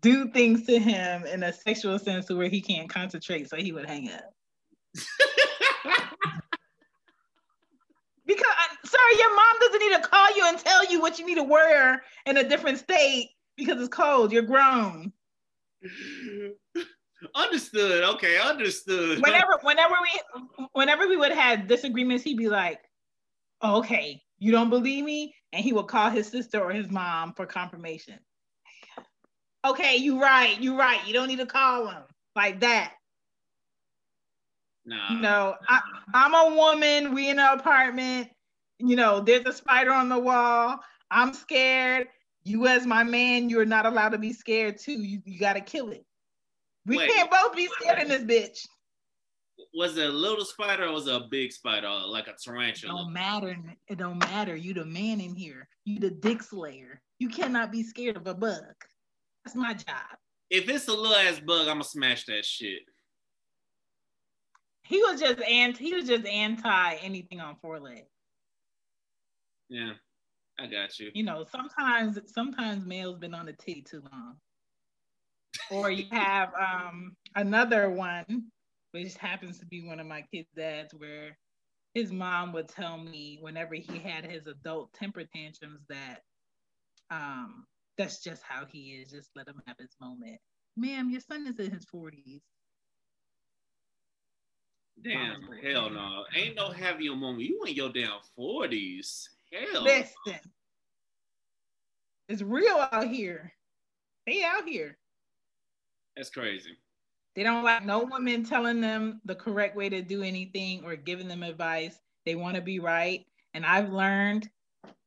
do 0.00 0.30
things 0.30 0.64
to 0.66 0.78
him 0.78 1.26
in 1.26 1.42
a 1.42 1.52
sexual 1.52 1.98
sense 1.98 2.26
to 2.26 2.36
where 2.36 2.48
he 2.48 2.60
can't 2.60 2.88
concentrate, 2.88 3.50
so 3.50 3.56
he 3.56 3.72
would 3.72 3.86
hang 3.86 4.10
up. 4.10 4.32
Because, 8.28 8.44
uh, 8.46 8.86
sorry, 8.86 9.18
your 9.18 9.34
mom 9.34 9.54
doesn't 9.58 9.80
need 9.80 9.96
to 9.96 10.02
call 10.02 10.36
you 10.36 10.44
and 10.46 10.58
tell 10.58 10.84
you 10.84 11.00
what 11.00 11.18
you 11.18 11.26
need 11.26 11.36
to 11.36 11.42
wear 11.42 12.02
in 12.26 12.36
a 12.36 12.46
different 12.46 12.78
state 12.78 13.30
because 13.56 13.80
it's 13.80 13.88
cold. 13.88 14.30
You're 14.30 14.42
grown. 14.42 15.12
Understood. 17.34 18.04
Okay, 18.04 18.38
understood. 18.38 19.20
Whenever, 19.20 19.58
whenever 19.62 19.94
we, 20.00 20.66
whenever 20.72 21.08
we 21.08 21.16
would 21.16 21.32
have 21.32 21.66
disagreements, 21.66 22.22
he'd 22.22 22.38
be 22.38 22.48
like, 22.48 22.78
oh, 23.60 23.78
"Okay, 23.78 24.22
you 24.38 24.52
don't 24.52 24.70
believe 24.70 25.04
me," 25.04 25.34
and 25.52 25.64
he 25.64 25.72
would 25.72 25.88
call 25.88 26.10
his 26.10 26.28
sister 26.28 26.60
or 26.60 26.70
his 26.70 26.88
mom 26.88 27.32
for 27.34 27.44
confirmation. 27.44 28.20
Okay, 29.66 29.96
you're 29.96 30.20
right. 30.20 30.60
You're 30.60 30.76
right. 30.76 31.04
You 31.08 31.12
don't 31.12 31.26
need 31.26 31.40
to 31.40 31.46
call 31.46 31.88
him 31.88 32.02
like 32.36 32.60
that. 32.60 32.94
No. 34.88 35.20
No, 35.20 35.54
I, 35.68 35.80
I'm 36.14 36.34
a 36.34 36.56
woman. 36.56 37.12
We 37.12 37.28
in 37.28 37.38
an 37.38 37.58
apartment. 37.58 38.28
you 38.78 38.96
know, 38.96 39.20
there's 39.20 39.44
a 39.44 39.52
spider 39.52 39.92
on 39.92 40.08
the 40.08 40.18
wall. 40.18 40.78
I'm 41.10 41.34
scared. 41.34 42.08
You, 42.44 42.66
as 42.66 42.86
my 42.86 43.02
man, 43.02 43.50
you're 43.50 43.66
not 43.66 43.84
allowed 43.84 44.10
to 44.10 44.18
be 44.18 44.32
scared 44.32 44.78
too. 44.78 44.92
You, 44.92 45.20
you 45.26 45.38
got 45.38 45.54
to 45.54 45.60
kill 45.60 45.90
it. 45.90 46.06
We 46.86 46.96
Wait, 46.96 47.10
can't 47.10 47.30
both 47.30 47.54
be 47.54 47.68
scared 47.78 47.98
in 47.98 48.08
this 48.08 48.22
bitch. 48.22 48.66
Was 49.74 49.98
it 49.98 50.08
a 50.08 50.12
little 50.12 50.44
spider 50.44 50.84
or 50.84 50.92
was 50.92 51.06
it 51.06 51.14
a 51.14 51.26
big 51.30 51.52
spider, 51.52 51.90
like 52.06 52.26
a 52.26 52.34
tarantula? 52.42 52.94
It 52.94 53.04
don't 53.04 53.12
matter. 53.12 53.56
It 53.88 53.98
don't 53.98 54.18
matter. 54.18 54.56
You 54.56 54.72
the 54.72 54.86
man 54.86 55.20
in 55.20 55.34
here. 55.34 55.68
You 55.84 56.00
the 56.00 56.10
dick 56.10 56.42
slayer. 56.42 57.02
You 57.18 57.28
cannot 57.28 57.70
be 57.70 57.82
scared 57.82 58.16
of 58.16 58.26
a 58.26 58.34
bug. 58.34 58.62
That's 59.44 59.54
my 59.54 59.74
job. 59.74 60.16
If 60.48 60.70
it's 60.70 60.88
a 60.88 60.92
little 60.92 61.14
ass 61.14 61.40
bug, 61.40 61.68
I'm 61.68 61.74
gonna 61.74 61.84
smash 61.84 62.24
that 62.26 62.46
shit. 62.46 62.80
He 64.88 65.02
was 65.02 65.20
just 65.20 65.40
anti. 65.42 65.84
He 65.84 65.94
was 65.94 66.06
just 66.06 66.26
anti 66.26 66.94
anything 66.96 67.40
on 67.40 67.56
four 67.62 67.78
legs. 67.80 68.08
Yeah, 69.68 69.92
I 70.58 70.66
got 70.66 70.98
you. 70.98 71.10
You 71.14 71.24
know, 71.24 71.44
sometimes 71.50 72.18
sometimes 72.32 72.86
males 72.86 73.18
been 73.18 73.34
on 73.34 73.46
the 73.46 73.52
tee 73.54 73.82
too 73.82 74.02
long. 74.12 74.36
or 75.70 75.90
you 75.90 76.06
have 76.12 76.52
um 76.54 77.16
another 77.36 77.90
one, 77.90 78.44
which 78.92 79.16
happens 79.16 79.58
to 79.60 79.66
be 79.66 79.86
one 79.86 80.00
of 80.00 80.06
my 80.06 80.24
kids' 80.32 80.48
dads, 80.56 80.94
where 80.94 81.36
his 81.94 82.12
mom 82.12 82.52
would 82.52 82.68
tell 82.68 82.98
me 82.98 83.38
whenever 83.42 83.74
he 83.74 83.98
had 83.98 84.24
his 84.24 84.46
adult 84.46 84.92
temper 84.94 85.24
tantrums 85.34 85.82
that 85.88 86.22
um 87.10 87.66
that's 87.98 88.22
just 88.22 88.42
how 88.42 88.64
he 88.70 88.92
is. 88.92 89.10
Just 89.10 89.30
let 89.36 89.48
him 89.48 89.60
have 89.66 89.76
his 89.78 89.96
moment. 90.00 90.38
Ma'am, 90.76 91.10
your 91.10 91.20
son 91.20 91.46
is 91.46 91.58
in 91.58 91.72
his 91.72 91.86
40s. 91.94 92.40
Damn, 95.04 95.48
hell 95.62 95.90
no. 95.90 96.24
Ain't 96.34 96.56
no 96.56 96.70
having 96.70 97.08
a 97.08 97.14
moment. 97.14 97.44
You 97.44 97.62
in 97.64 97.74
your 97.74 97.90
damn 97.90 98.18
40s. 98.38 99.28
Hell. 99.52 99.82
Listen. 99.82 100.40
It's 102.28 102.42
real 102.42 102.86
out 102.92 103.08
here. 103.08 103.52
They 104.26 104.44
out 104.44 104.68
here. 104.68 104.98
That's 106.16 106.30
crazy. 106.30 106.76
They 107.34 107.42
don't 107.42 107.64
like 107.64 107.84
no 107.84 108.00
woman 108.00 108.44
telling 108.44 108.80
them 108.80 109.20
the 109.24 109.34
correct 109.34 109.76
way 109.76 109.88
to 109.88 110.02
do 110.02 110.22
anything 110.22 110.84
or 110.84 110.96
giving 110.96 111.28
them 111.28 111.42
advice. 111.42 111.98
They 112.26 112.34
want 112.34 112.56
to 112.56 112.60
be 112.60 112.80
right. 112.80 113.24
And 113.54 113.64
I've 113.64 113.90
learned 113.90 114.50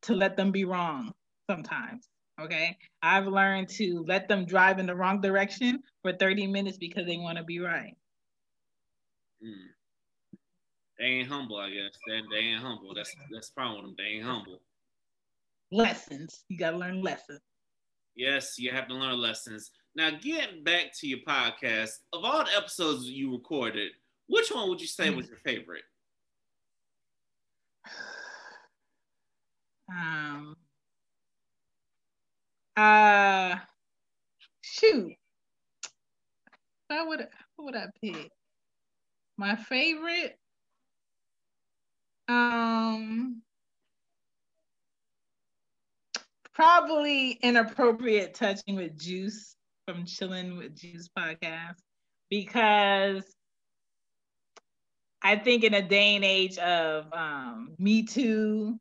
to 0.04 0.16
let 0.16 0.38
them 0.38 0.52
be 0.52 0.66
wrong 0.66 1.14
sometimes. 1.50 2.08
Okay. 2.40 2.78
I've 3.04 3.28
learned 3.28 3.70
to 3.70 4.04
let 4.08 4.28
them 4.28 4.46
drive 4.46 4.80
in 4.80 4.88
the 4.88 4.96
wrong 4.96 5.22
direction 5.22 5.84
for 6.02 6.14
30 6.14 6.48
minutes 6.48 6.78
because 6.78 7.06
they 7.06 7.18
want 7.18 7.38
to 7.38 7.44
be 7.44 7.60
right. 7.60 7.96
Mm. 9.46 9.68
They 11.02 11.08
ain't 11.08 11.30
humble, 11.30 11.58
I 11.58 11.72
guess. 11.72 11.98
They, 12.08 12.22
they 12.32 12.46
ain't 12.46 12.62
humble. 12.62 12.94
That's 12.94 13.16
that's 13.32 13.50
the 13.50 13.56
problem 13.56 13.78
with 13.78 13.86
them. 13.86 13.96
They 13.98 14.18
ain't 14.18 14.24
humble. 14.24 14.62
Lessons. 15.72 16.44
You 16.48 16.60
gotta 16.60 16.78
learn 16.78 17.02
lessons. 17.02 17.40
Yes, 18.16 18.60
you 18.60 18.70
have 18.70 18.88
to 18.88 18.94
learn 18.94 19.20
lessons. 19.20 19.72
Now, 19.96 20.12
getting 20.12 20.64
back 20.64 20.92
to 21.00 21.08
your 21.08 21.20
podcast, 21.28 21.90
of 22.14 22.24
all 22.24 22.44
the 22.46 22.56
episodes 22.56 23.06
you 23.10 23.32
recorded, 23.32 23.92
which 24.28 24.52
one 24.52 24.70
would 24.70 24.80
you 24.80 24.86
say 24.86 25.10
was 25.10 25.28
your 25.28 25.38
favorite? 25.38 25.84
Um. 29.94 30.56
Uh. 32.78 33.58
Shoot. 34.62 35.12
What 36.88 37.08
would 37.10 37.28
what 37.58 37.66
would 37.66 37.76
I 37.76 37.88
pick? 38.02 38.32
My 39.38 39.58
favorite. 39.58 40.38
Um, 42.32 43.42
probably 46.54 47.32
inappropriate 47.32 48.34
touching 48.34 48.76
with 48.76 48.98
Juice 48.98 49.56
from 49.86 50.06
Chilling 50.06 50.58
with 50.58 50.76
Juice 50.76 51.10
podcast 51.18 51.76
because 52.30 53.24
I 55.22 55.36
think 55.36 55.66
in 55.66 55.74
a 55.74 55.82
day 55.82 56.16
and 56.16 56.24
age 56.24 56.58
of 56.58 57.12
um, 57.12 57.76
Me 57.78 58.04
Too 58.04 58.80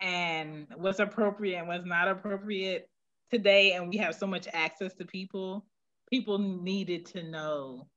and 0.00 0.66
what's 0.76 0.98
appropriate 0.98 1.58
and 1.58 1.68
what's 1.68 1.86
not 1.86 2.08
appropriate 2.08 2.88
today, 3.30 3.72
and 3.72 3.88
we 3.88 3.98
have 3.98 4.14
so 4.14 4.26
much 4.26 4.48
access 4.52 4.94
to 4.94 5.04
people, 5.04 5.66
people 6.08 6.38
needed 6.38 7.04
to 7.06 7.22
know 7.22 7.88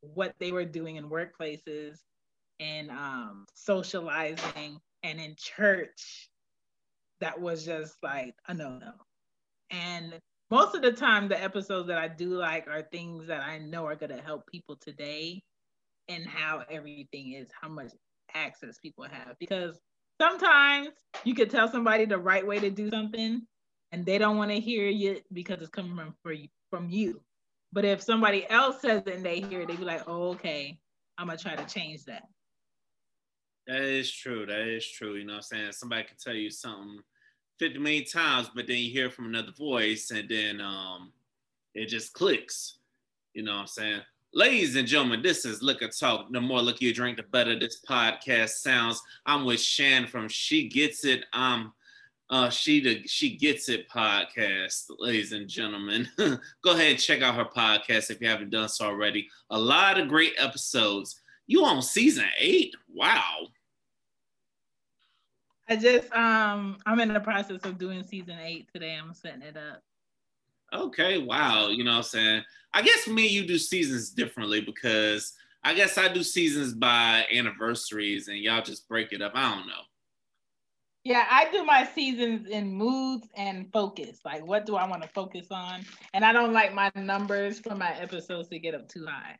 what 0.00 0.34
they 0.38 0.52
were 0.52 0.66
doing 0.66 0.96
in 0.96 1.08
workplaces 1.08 2.00
and 2.60 2.90
um, 2.90 3.46
socializing 3.54 4.78
and 5.02 5.20
in 5.20 5.34
church 5.38 6.28
that 7.20 7.40
was 7.40 7.64
just 7.64 7.94
like 8.02 8.34
a 8.48 8.54
no 8.54 8.78
no. 8.78 8.92
And 9.70 10.18
most 10.50 10.74
of 10.74 10.82
the 10.82 10.92
time, 10.92 11.28
the 11.28 11.42
episodes 11.42 11.88
that 11.88 11.98
I 11.98 12.08
do 12.08 12.30
like 12.30 12.68
are 12.68 12.82
things 12.82 13.26
that 13.26 13.40
I 13.42 13.58
know 13.58 13.86
are 13.86 13.96
going 13.96 14.14
to 14.14 14.22
help 14.22 14.46
people 14.46 14.76
today 14.80 15.42
and 16.08 16.26
how 16.26 16.62
everything 16.70 17.32
is, 17.32 17.48
how 17.60 17.68
much 17.68 17.92
access 18.34 18.78
people 18.78 19.04
have. 19.04 19.36
Because 19.38 19.80
sometimes 20.20 20.88
you 21.24 21.34
could 21.34 21.50
tell 21.50 21.68
somebody 21.68 22.04
the 22.04 22.18
right 22.18 22.46
way 22.46 22.58
to 22.60 22.70
do 22.70 22.90
something 22.90 23.42
and 23.92 24.04
they 24.04 24.18
don't 24.18 24.36
want 24.36 24.50
to 24.50 24.60
hear 24.60 24.86
it 24.86 25.24
because 25.32 25.60
it's 25.60 25.70
coming 25.70 25.96
from, 26.22 26.48
from 26.70 26.90
you. 26.90 27.20
But 27.72 27.84
if 27.84 28.02
somebody 28.02 28.48
else 28.48 28.80
says 28.80 29.02
it 29.06 29.14
and 29.14 29.24
they 29.24 29.40
hear 29.40 29.62
it, 29.62 29.68
they 29.68 29.76
be 29.76 29.84
like, 29.84 30.02
oh, 30.06 30.30
okay, 30.32 30.78
I'm 31.18 31.26
going 31.26 31.38
to 31.38 31.42
try 31.42 31.56
to 31.56 31.64
change 31.64 32.04
that. 32.04 32.24
That 33.66 33.80
is 33.80 34.12
true. 34.12 34.44
That 34.46 34.68
is 34.68 34.86
true. 34.86 35.14
You 35.14 35.24
know 35.24 35.34
what 35.34 35.38
I'm 35.38 35.58
saying? 35.58 35.72
Somebody 35.72 36.04
can 36.04 36.16
tell 36.22 36.34
you 36.34 36.50
something 36.50 36.98
50 37.58 37.78
million 37.78 38.04
times, 38.04 38.50
but 38.54 38.66
then 38.66 38.76
you 38.76 38.90
hear 38.90 39.10
from 39.10 39.26
another 39.26 39.52
voice 39.56 40.10
and 40.10 40.28
then 40.28 40.60
um, 40.60 41.12
it 41.74 41.86
just 41.86 42.12
clicks. 42.12 42.78
You 43.32 43.42
know 43.42 43.54
what 43.54 43.60
I'm 43.60 43.66
saying? 43.66 44.00
Ladies 44.32 44.74
and 44.76 44.86
gentlemen, 44.86 45.22
this 45.22 45.44
is 45.44 45.62
Liquor 45.62 45.88
Talk. 45.88 46.30
The 46.32 46.40
more 46.40 46.60
liquor 46.60 46.84
you 46.84 46.92
drink, 46.92 47.16
the 47.16 47.22
better 47.22 47.58
this 47.58 47.80
podcast 47.88 48.50
sounds. 48.50 49.00
I'm 49.24 49.44
with 49.44 49.60
Shan 49.60 50.08
from 50.08 50.28
She 50.28 50.68
Gets 50.68 51.04
It. 51.04 51.24
I'm 51.32 51.72
uh, 52.30 52.50
she 52.50 52.80
the 52.80 53.06
She 53.06 53.36
Gets 53.36 53.68
It 53.68 53.88
podcast, 53.88 54.86
ladies 54.98 55.32
and 55.32 55.48
gentlemen. 55.48 56.08
Go 56.16 56.72
ahead 56.72 56.92
and 56.92 56.98
check 56.98 57.22
out 57.22 57.36
her 57.36 57.44
podcast 57.44 58.10
if 58.10 58.20
you 58.20 58.28
haven't 58.28 58.50
done 58.50 58.68
so 58.68 58.86
already. 58.86 59.28
A 59.50 59.58
lot 59.58 60.00
of 60.00 60.08
great 60.08 60.32
episodes. 60.38 61.20
You 61.46 61.64
on 61.64 61.82
season 61.82 62.24
eight? 62.38 62.74
Wow. 62.92 63.48
I 65.68 65.76
just 65.76 66.12
um 66.12 66.78
I'm 66.86 67.00
in 67.00 67.12
the 67.12 67.20
process 67.20 67.64
of 67.64 67.78
doing 67.78 68.02
season 68.02 68.38
eight 68.42 68.68
today. 68.72 68.98
I'm 69.00 69.14
setting 69.14 69.42
it 69.42 69.56
up. 69.56 69.82
Okay, 70.72 71.18
wow. 71.18 71.68
You 71.68 71.84
know 71.84 71.92
what 71.92 71.96
I'm 71.98 72.02
saying? 72.04 72.42
I 72.72 72.82
guess 72.82 73.06
me 73.06 73.26
you 73.26 73.46
do 73.46 73.58
seasons 73.58 74.10
differently 74.10 74.60
because 74.60 75.34
I 75.62 75.74
guess 75.74 75.96
I 75.96 76.12
do 76.12 76.22
seasons 76.22 76.74
by 76.74 77.26
anniversaries 77.32 78.28
and 78.28 78.38
y'all 78.38 78.62
just 78.62 78.88
break 78.88 79.12
it 79.12 79.22
up. 79.22 79.32
I 79.34 79.54
don't 79.54 79.66
know. 79.66 79.82
Yeah, 81.04 81.26
I 81.30 81.50
do 81.50 81.64
my 81.64 81.86
seasons 81.94 82.48
in 82.48 82.72
moods 82.72 83.28
and 83.36 83.70
focus. 83.72 84.20
Like 84.24 84.46
what 84.46 84.66
do 84.66 84.76
I 84.76 84.88
want 84.88 85.02
to 85.02 85.08
focus 85.08 85.46
on? 85.50 85.84
And 86.14 86.24
I 86.24 86.32
don't 86.32 86.52
like 86.52 86.74
my 86.74 86.90
numbers 86.94 87.60
for 87.60 87.74
my 87.74 87.94
episodes 87.98 88.48
to 88.48 88.58
get 88.58 88.74
up 88.74 88.88
too 88.88 89.06
high. 89.06 89.36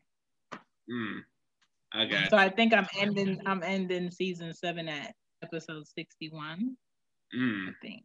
Hmm. 0.88 1.21
I 1.95 2.07
got. 2.07 2.31
So 2.31 2.37
I 2.37 2.49
think 2.49 2.75
I'm 2.75 2.89
ending. 2.99 3.41
I'm 3.47 3.63
ending 3.63 4.11
season 4.11 4.53
seven 4.53 4.89
at 4.89 5.15
episode 5.43 5.87
sixty-one. 5.87 6.77
Mm. 7.35 7.69
I 7.69 7.73
think. 7.81 8.05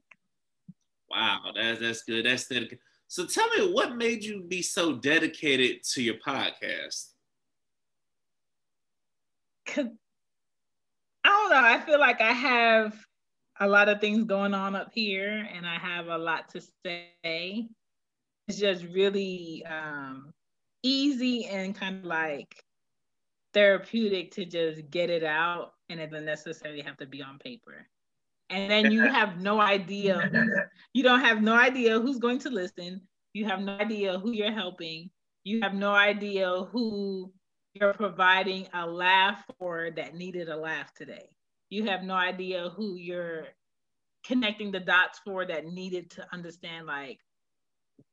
Wow, 1.09 1.39
that's 1.55 1.79
that's 1.79 2.03
good. 2.03 2.25
That's 2.25 2.47
good. 2.47 2.77
So 3.07 3.25
tell 3.25 3.49
me, 3.57 3.73
what 3.73 3.97
made 3.97 4.23
you 4.23 4.43
be 4.43 4.61
so 4.61 4.93
dedicated 4.93 5.83
to 5.93 6.03
your 6.03 6.15
podcast? 6.15 7.13
Cause 9.65 9.87
I 11.23 11.27
don't 11.27 11.49
know. 11.49 11.63
I 11.63 11.79
feel 11.79 11.99
like 11.99 12.21
I 12.21 12.31
have 12.31 12.95
a 13.59 13.67
lot 13.67 13.89
of 13.89 13.99
things 13.99 14.23
going 14.25 14.53
on 14.53 14.75
up 14.75 14.91
here, 14.93 15.47
and 15.51 15.67
I 15.67 15.79
have 15.79 16.07
a 16.07 16.17
lot 16.17 16.49
to 16.49 16.61
say. 16.85 17.67
It's 18.47 18.57
just 18.57 18.83
really 18.85 19.65
um, 19.65 20.31
easy 20.81 21.45
and 21.45 21.75
kind 21.75 21.99
of 21.99 22.05
like 22.05 22.63
therapeutic 23.53 24.31
to 24.31 24.45
just 24.45 24.89
get 24.89 25.09
it 25.09 25.23
out 25.23 25.73
and 25.89 25.99
it 25.99 26.11
doesn't 26.11 26.25
necessarily 26.25 26.81
have 26.81 26.97
to 26.97 27.05
be 27.05 27.21
on 27.21 27.39
paper. 27.39 27.87
And 28.49 28.69
then 28.69 28.91
you 28.91 29.01
have 29.11 29.39
no 29.39 29.59
idea, 29.59 30.31
you 30.93 31.03
don't 31.03 31.21
have 31.21 31.41
no 31.41 31.55
idea 31.55 31.99
who's 31.99 32.19
going 32.19 32.39
to 32.39 32.49
listen. 32.49 33.01
You 33.33 33.45
have 33.45 33.61
no 33.61 33.77
idea 33.77 34.19
who 34.19 34.31
you're 34.31 34.51
helping. 34.51 35.09
You 35.43 35.61
have 35.61 35.73
no 35.73 35.91
idea 35.91 36.63
who 36.71 37.31
you're 37.73 37.93
providing 37.93 38.67
a 38.73 38.85
laugh 38.85 39.43
for 39.57 39.91
that 39.95 40.15
needed 40.15 40.49
a 40.49 40.55
laugh 40.55 40.93
today. 40.93 41.29
You 41.69 41.85
have 41.85 42.03
no 42.03 42.15
idea 42.15 42.69
who 42.75 42.95
you're 42.95 43.45
connecting 44.25 44.71
the 44.71 44.79
dots 44.79 45.19
for 45.23 45.45
that 45.45 45.65
needed 45.65 46.09
to 46.11 46.27
understand 46.33 46.87
like 46.87 47.19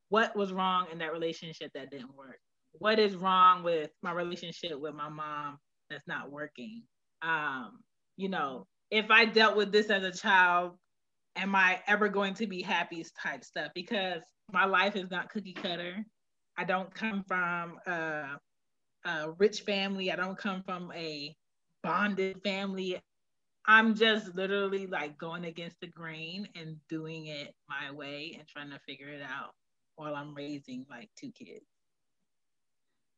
what 0.08 0.36
was 0.36 0.52
wrong 0.52 0.86
in 0.92 0.98
that 0.98 1.12
relationship 1.12 1.72
that 1.74 1.90
didn't 1.90 2.14
work 2.14 2.38
what 2.78 2.98
is 2.98 3.16
wrong 3.16 3.62
with 3.62 3.90
my 4.02 4.12
relationship 4.12 4.78
with 4.78 4.94
my 4.94 5.08
mom 5.08 5.58
that's 5.90 6.06
not 6.06 6.30
working 6.30 6.82
um 7.22 7.78
you 8.16 8.28
know 8.28 8.66
if 8.90 9.10
I 9.10 9.24
dealt 9.24 9.56
with 9.56 9.72
this 9.72 9.90
as 9.90 10.04
a 10.04 10.12
child, 10.12 10.72
am 11.36 11.54
I 11.54 11.80
ever 11.86 12.08
going 12.08 12.34
to 12.34 12.46
be 12.46 12.62
happy 12.62 13.04
type 13.20 13.44
stuff? 13.44 13.72
Because 13.74 14.22
my 14.52 14.64
life 14.64 14.96
is 14.96 15.10
not 15.10 15.30
cookie 15.30 15.54
cutter. 15.54 16.04
I 16.56 16.64
don't 16.64 16.92
come 16.94 17.24
from 17.26 17.78
a, 17.86 18.38
a 19.04 19.30
rich 19.38 19.62
family. 19.62 20.10
I 20.10 20.16
don't 20.16 20.38
come 20.38 20.62
from 20.62 20.92
a 20.94 21.34
bonded 21.82 22.40
family. 22.42 23.00
I'm 23.66 23.96
just 23.96 24.34
literally 24.34 24.86
like 24.86 25.18
going 25.18 25.44
against 25.44 25.80
the 25.80 25.88
grain 25.88 26.48
and 26.54 26.76
doing 26.88 27.26
it 27.26 27.52
my 27.68 27.90
way 27.90 28.36
and 28.38 28.46
trying 28.46 28.70
to 28.70 28.78
figure 28.86 29.08
it 29.08 29.22
out 29.22 29.50
while 29.96 30.14
I'm 30.14 30.34
raising 30.34 30.86
like 30.88 31.10
two 31.18 31.32
kids. 31.32 31.66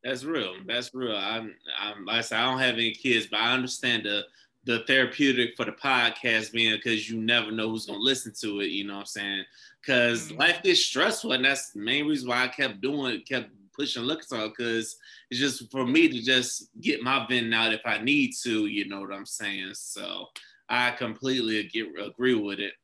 That's 0.05 0.25
real. 0.25 0.55
That's 0.67 0.95
real. 0.95 1.17
I'm, 1.17 1.55
I'm 1.79 2.05
like 2.05 2.19
I 2.19 2.21
said, 2.21 2.41
I 2.41 2.51
don't 2.51 2.61
have 2.61 2.75
any 2.75 2.93
kids, 2.93 3.27
but 3.27 3.41
I 3.41 3.53
understand 3.53 4.05
the 4.05 4.25
the 4.65 4.81
therapeutic 4.87 5.57
for 5.57 5.65
the 5.65 5.73
podcast 5.73 6.53
being 6.53 6.77
because 6.77 7.09
you 7.09 7.19
never 7.19 7.51
know 7.51 7.71
who's 7.71 7.87
gonna 7.87 7.99
listen 7.99 8.33
to 8.41 8.61
it. 8.61 8.67
You 8.67 8.87
know 8.87 8.95
what 8.95 9.01
I'm 9.01 9.07
saying? 9.07 9.45
Because 9.81 10.29
mm-hmm. 10.29 10.41
life 10.41 10.63
gets 10.63 10.81
stressful, 10.81 11.33
and 11.33 11.45
that's 11.45 11.71
the 11.71 11.81
main 11.81 12.07
reason 12.07 12.29
why 12.29 12.45
I 12.45 12.49
kept 12.49 12.81
doing 12.81 13.15
it, 13.15 13.29
kept 13.29 13.51
pushing 13.75 14.03
on. 14.03 14.49
Because 14.49 14.97
it's 15.31 15.41
just 15.41 15.71
for 15.71 15.87
me 15.87 16.09
to 16.09 16.23
just 16.23 16.69
get 16.81 17.03
my 17.03 17.27
vent 17.29 17.55
out 17.55 17.73
if 17.73 17.81
I 17.85 17.99
need 17.99 18.33
to. 18.43 18.67
You 18.67 18.89
know 18.89 19.01
what 19.01 19.13
I'm 19.13 19.27
saying? 19.27 19.73
So 19.75 20.27
I 20.69 20.91
completely 20.93 21.63
get, 21.65 21.87
agree 21.99 22.35
with 22.35 22.59
it. 22.61 22.75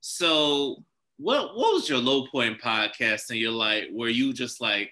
So 0.00 0.84
what 1.18 1.56
what 1.56 1.74
was 1.74 1.88
your 1.88 1.98
low 1.98 2.26
point 2.26 2.54
in 2.54 2.58
podcasting? 2.58 3.40
You're 3.40 3.52
like 3.52 3.84
where 3.90 4.10
you 4.10 4.32
just 4.32 4.60
like 4.60 4.90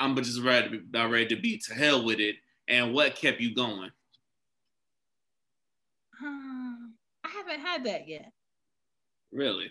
I'm 0.00 0.16
just 0.16 0.40
ready 0.40 0.70
to 0.70 0.78
be, 0.78 0.98
ready 0.98 1.26
to 1.26 1.36
be 1.36 1.58
to 1.58 1.74
hell 1.74 2.04
with 2.04 2.18
it, 2.18 2.36
and 2.66 2.94
what 2.94 3.14
kept 3.14 3.40
you 3.40 3.54
going? 3.54 3.90
Um, 6.22 6.94
I 7.24 7.28
haven't 7.28 7.60
had 7.60 7.84
that 7.84 8.08
yet. 8.08 8.32
Really? 9.32 9.70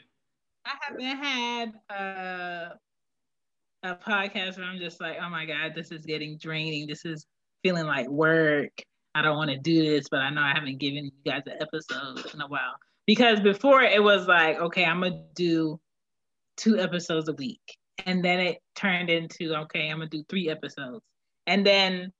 I 0.65 0.72
haven't 0.82 1.24
had 1.24 1.74
uh, 1.89 2.70
a 3.84 3.96
podcast 3.96 4.58
where 4.58 4.68
I'm 4.68 4.80
just 4.80 5.02
like, 5.02 5.18
oh 5.22 5.30
my 5.30 5.46
God, 5.46 5.74
this 5.76 5.92
is 5.92 6.06
getting 6.06 6.38
draining. 6.38 6.88
This 6.88 7.06
is 7.06 7.26
feeling 7.63 7.86
like 7.86 8.08
work. 8.08 8.82
I 9.15 9.22
don't 9.22 9.38
want 9.38 9.50
to 9.50 9.58
do 9.58 9.84
this, 9.84 10.08
but 10.10 10.20
I 10.20 10.30
know 10.30 10.42
I 10.42 10.54
haven't 10.54 10.78
given 10.78 11.06
you 11.06 11.12
guys 11.26 11.42
an 11.48 11.54
episode 11.60 12.34
in 12.34 12.42
a 12.42 12.48
while. 12.48 12.76
Because 13.08 13.39
before 13.39 13.82
it 13.82 14.04
was 14.04 14.28
like, 14.28 14.60
okay, 14.60 14.86
I'm 14.86 15.00
going 15.00 15.13
to 15.13 15.24
do 15.34 15.80
two 16.58 16.78
episodes 16.78 17.28
a 17.28 17.34
week. 17.34 17.79
And 18.06 18.24
then 18.24 18.40
it 18.40 18.60
turned 18.76 19.10
into, 19.10 19.56
okay, 19.56 19.90
I'm 19.90 20.00
to 20.00 20.08
do 20.08 20.24
three 20.30 20.50
episodes. 20.50 21.04
And 21.48 21.66
then 21.66 22.12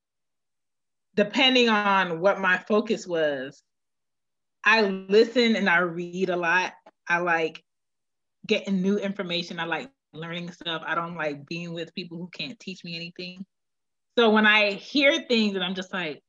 depending 1.14 1.68
on 1.68 2.20
what 2.20 2.40
my 2.40 2.58
focus 2.68 3.06
was, 3.06 3.62
I 4.64 4.82
listen 4.82 5.56
and 5.56 5.68
I 5.68 5.78
read 5.78 6.30
a 6.30 6.36
lot. 6.36 6.72
I 7.08 7.18
like 7.18 7.62
getting 8.46 8.82
new 8.82 8.98
information. 8.98 9.58
I 9.58 9.64
like 9.64 9.90
learning 10.12 10.50
stuff. 10.52 10.82
I 10.84 10.94
don't 10.94 11.16
like 11.16 11.46
being 11.46 11.72
with 11.72 11.94
people 11.94 12.18
who 12.18 12.28
can't 12.32 12.58
teach 12.60 12.84
me 12.84 12.96
anything. 12.96 13.44
So 14.18 14.30
when 14.30 14.46
I 14.46 14.72
hear 14.72 15.24
things 15.28 15.54
and 15.54 15.64
I'm 15.64 15.74
just 15.74 15.92
like, 15.92 16.20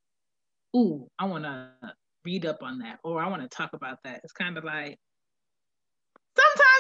ooh, 0.76 1.08
I 1.20 1.26
want 1.26 1.44
to 1.44 1.70
read 2.24 2.46
up 2.46 2.62
on 2.62 2.80
that 2.80 3.00
or 3.04 3.22
I 3.22 3.28
want 3.28 3.42
to 3.42 3.50
talk 3.50 3.74
about 3.74 3.98
that. 4.04 4.22
It's 4.24 4.34
kind 4.34 4.58
of 4.58 4.64
like 4.64 5.00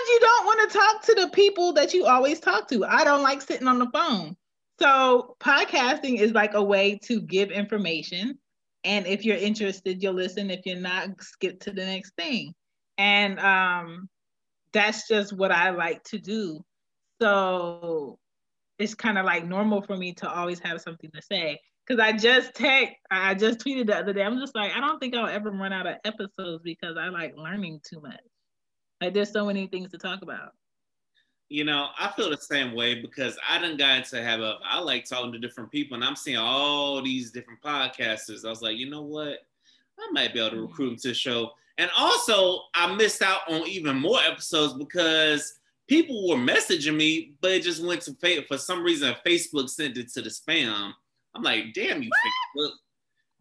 sometimes 0.01 0.09
you 0.09 0.19
don't 0.19 0.45
want 0.45 0.71
to 0.71 0.77
talk 0.77 1.01
to 1.03 1.13
the 1.15 1.29
people 1.29 1.73
that 1.73 1.93
you 1.93 2.05
always 2.05 2.39
talk 2.39 2.67
to. 2.69 2.85
I 2.85 3.03
don't 3.03 3.23
like 3.23 3.41
sitting 3.41 3.67
on 3.67 3.79
the 3.79 3.89
phone. 3.93 4.35
So 4.79 5.35
podcasting 5.39 6.19
is 6.19 6.31
like 6.31 6.53
a 6.53 6.63
way 6.63 6.99
to 7.03 7.21
give 7.21 7.51
information 7.51 8.37
and 8.83 9.05
if 9.05 9.23
you're 9.23 9.37
interested 9.37 10.01
you'll 10.01 10.13
listen. 10.13 10.49
If 10.49 10.61
you're 10.65 10.77
not 10.77 11.21
skip 11.21 11.59
to 11.61 11.71
the 11.71 11.85
next 11.85 12.15
thing. 12.15 12.53
And 12.97 13.39
um 13.39 14.09
that's 14.73 15.07
just 15.07 15.33
what 15.33 15.51
i 15.51 15.69
like 15.71 16.03
to 16.05 16.17
do. 16.17 16.63
So 17.21 18.17
it's 18.79 18.95
kind 18.95 19.17
of 19.17 19.25
like 19.25 19.45
normal 19.45 19.81
for 19.81 19.95
me 19.97 20.13
to 20.15 20.29
always 20.29 20.59
have 20.59 20.81
something 20.81 21.11
to 21.13 21.21
say. 21.21 21.59
Because 21.85 22.01
i 22.01 22.11
just 22.11 22.55
tech 22.55 22.95
i 23.11 23.33
just 23.35 23.59
tweeted 23.59 23.87
the 23.87 23.97
other 23.97 24.13
day. 24.13 24.23
I'm 24.23 24.39
just 24.39 24.55
like 24.55 24.71
i 24.75 24.79
don't 24.79 24.99
think 24.99 25.15
i'll 25.15 25.27
ever 25.27 25.51
run 25.51 25.73
out 25.73 25.87
of 25.87 25.97
episodes 26.05 26.63
because 26.63 26.95
i 26.97 27.09
like 27.09 27.35
learning 27.35 27.81
too 27.87 28.01
much 28.01 28.19
like 29.01 29.13
there's 29.13 29.31
so 29.31 29.45
many 29.45 29.67
things 29.67 29.91
to 29.91 29.97
talk 29.97 30.21
about 30.21 30.53
you 31.51 31.65
know, 31.65 31.89
I 31.99 32.09
feel 32.15 32.29
the 32.29 32.37
same 32.37 32.73
way 32.73 33.01
because 33.01 33.37
I 33.47 33.59
didn't 33.59 33.75
got 33.75 33.97
into 33.97 34.23
have 34.23 34.39
a 34.39 34.55
I 34.63 34.79
like 34.79 35.03
talking 35.03 35.33
to 35.33 35.37
different 35.37 35.69
people 35.69 35.95
and 35.95 36.03
I'm 36.03 36.15
seeing 36.15 36.37
all 36.37 37.01
these 37.01 37.29
different 37.29 37.61
podcasters. 37.61 38.45
I 38.45 38.49
was 38.49 38.61
like, 38.61 38.77
you 38.77 38.89
know 38.89 39.01
what? 39.01 39.39
I 39.99 40.09
might 40.13 40.33
be 40.33 40.39
able 40.39 40.51
to 40.51 40.61
recruit 40.61 40.87
them 40.87 40.97
to 40.99 41.07
the 41.09 41.13
show. 41.13 41.51
And 41.77 41.91
also 41.97 42.61
I 42.73 42.95
missed 42.95 43.21
out 43.21 43.41
on 43.49 43.67
even 43.67 43.97
more 43.97 44.19
episodes 44.21 44.75
because 44.75 45.59
people 45.89 46.29
were 46.29 46.37
messaging 46.37 46.95
me, 46.95 47.33
but 47.41 47.51
it 47.51 47.63
just 47.63 47.83
went 47.83 48.01
to 48.03 48.43
for 48.47 48.57
some 48.57 48.81
reason 48.81 49.13
Facebook 49.27 49.69
sent 49.69 49.97
it 49.97 50.07
to 50.13 50.21
the 50.21 50.29
spam. 50.29 50.93
I'm 51.35 51.43
like, 51.43 51.73
damn 51.73 52.01
you 52.01 52.11
Facebook. 52.55 52.71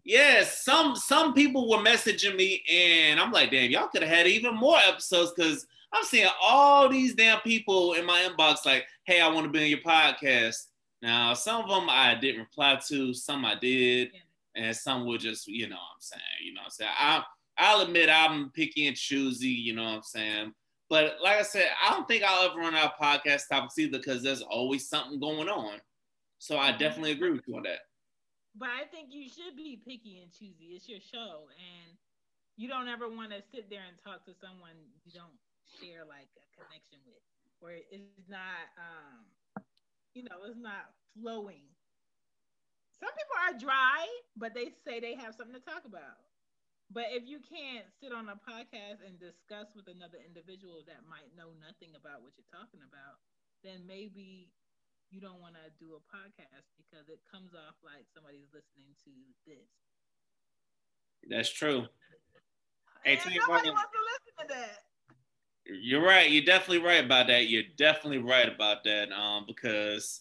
Yes, 0.04 0.64
some 0.64 0.96
some 0.96 1.34
people 1.34 1.68
were 1.68 1.78
messaging 1.78 2.36
me 2.36 2.62
and 2.70 3.20
I'm 3.20 3.32
like, 3.32 3.50
damn, 3.50 3.70
y'all 3.70 3.88
could 3.88 4.02
have 4.02 4.16
had 4.16 4.26
even 4.26 4.54
more 4.54 4.78
episodes 4.78 5.32
because 5.36 5.66
I'm 5.92 6.04
seeing 6.04 6.28
all 6.40 6.88
these 6.88 7.14
damn 7.14 7.40
people 7.40 7.94
in 7.94 8.06
my 8.06 8.28
inbox 8.28 8.64
like, 8.64 8.86
hey, 9.04 9.20
I 9.20 9.28
want 9.28 9.46
to 9.46 9.52
be 9.52 9.62
on 9.62 9.68
your 9.68 9.78
podcast. 9.80 10.66
Now, 11.02 11.34
some 11.34 11.64
of 11.64 11.70
them 11.70 11.88
I 11.90 12.14
didn't 12.14 12.40
reply 12.40 12.78
to, 12.88 13.14
some 13.14 13.44
I 13.44 13.54
did, 13.56 14.12
and 14.54 14.76
some 14.76 15.06
were 15.06 15.18
just, 15.18 15.48
you 15.48 15.68
know 15.68 15.76
what 15.76 15.94
I'm 15.94 16.00
saying, 16.00 16.22
you 16.44 16.54
know 16.54 16.60
what 16.60 16.66
I'm 16.66 16.70
saying. 16.70 16.90
I, 16.98 17.22
I'll 17.58 17.80
admit 17.82 18.08
I'm 18.10 18.50
picky 18.50 18.86
and 18.86 18.96
choosy, 18.96 19.48
you 19.48 19.74
know 19.74 19.84
what 19.84 19.96
I'm 19.96 20.02
saying. 20.02 20.54
But 20.88 21.16
like 21.22 21.38
I 21.38 21.42
said, 21.42 21.68
I 21.84 21.90
don't 21.90 22.06
think 22.08 22.22
I'll 22.22 22.50
ever 22.50 22.58
run 22.58 22.74
out 22.74 22.92
of 22.92 22.98
podcast 23.00 23.48
topics 23.48 23.78
either 23.78 23.98
because 23.98 24.22
there's 24.22 24.42
always 24.42 24.88
something 24.88 25.20
going 25.20 25.48
on. 25.48 25.78
So 26.38 26.58
I 26.58 26.72
definitely 26.72 27.12
agree 27.12 27.30
with 27.30 27.46
you 27.46 27.56
on 27.56 27.62
that. 27.64 27.80
But 28.54 28.68
I 28.70 28.84
think 28.90 29.12
you 29.12 29.28
should 29.28 29.56
be 29.56 29.76
picky 29.76 30.18
and 30.20 30.30
choosy. 30.32 30.74
It's 30.74 30.88
your 30.88 31.00
show, 31.00 31.48
and 31.54 31.96
you 32.56 32.68
don't 32.68 32.88
ever 32.88 33.08
want 33.08 33.30
to 33.32 33.40
sit 33.42 33.70
there 33.70 33.84
and 33.86 33.96
talk 34.02 34.24
to 34.26 34.34
someone 34.34 34.76
you 35.04 35.12
don't 35.12 35.38
share 35.78 36.04
like 36.04 36.28
a 36.36 36.46
connection 36.58 36.98
with, 37.06 37.22
where 37.60 37.78
it's 37.90 38.26
not, 38.28 38.68
um, 38.76 39.24
you 40.14 40.22
know, 40.24 40.42
it's 40.46 40.58
not 40.58 40.90
flowing. 41.14 41.70
Some 42.98 43.12
people 43.16 43.38
are 43.48 43.56
dry, 43.56 44.04
but 44.36 44.52
they 44.54 44.70
say 44.84 45.00
they 45.00 45.14
have 45.14 45.34
something 45.34 45.56
to 45.56 45.64
talk 45.64 45.84
about. 45.86 46.20
But 46.90 47.14
if 47.14 47.24
you 47.24 47.38
can't 47.40 47.86
sit 48.02 48.12
on 48.12 48.28
a 48.28 48.36
podcast 48.36 49.00
and 49.06 49.16
discuss 49.16 49.72
with 49.78 49.86
another 49.88 50.18
individual 50.20 50.82
that 50.90 51.06
might 51.08 51.32
know 51.38 51.54
nothing 51.56 51.94
about 51.94 52.20
what 52.20 52.34
you're 52.36 52.50
talking 52.52 52.82
about, 52.82 53.22
then 53.62 53.86
maybe 53.86 54.50
you 55.10 55.20
don't 55.20 55.40
want 55.40 55.54
to 55.54 55.84
do 55.84 55.92
a 55.94 56.02
podcast 56.14 56.70
because 56.78 57.08
it 57.08 57.20
comes 57.30 57.52
off 57.54 57.74
like 57.84 58.06
somebody's 58.14 58.48
listening 58.54 58.94
to 59.04 59.10
this. 59.46 59.70
That's 61.28 61.52
true. 61.52 61.86
Hey, 63.04 63.16
nobody 63.16 63.70
wants 63.70 63.90
to 63.92 64.00
listen 64.06 64.34
to 64.38 64.54
that. 64.54 64.78
You're 65.66 66.04
right. 66.04 66.30
You're 66.30 66.44
definitely 66.44 66.84
right 66.84 67.04
about 67.04 67.26
that. 67.28 67.48
You're 67.48 67.70
definitely 67.76 68.18
right 68.18 68.48
about 68.48 68.84
that. 68.84 69.12
Um, 69.12 69.44
because 69.46 70.20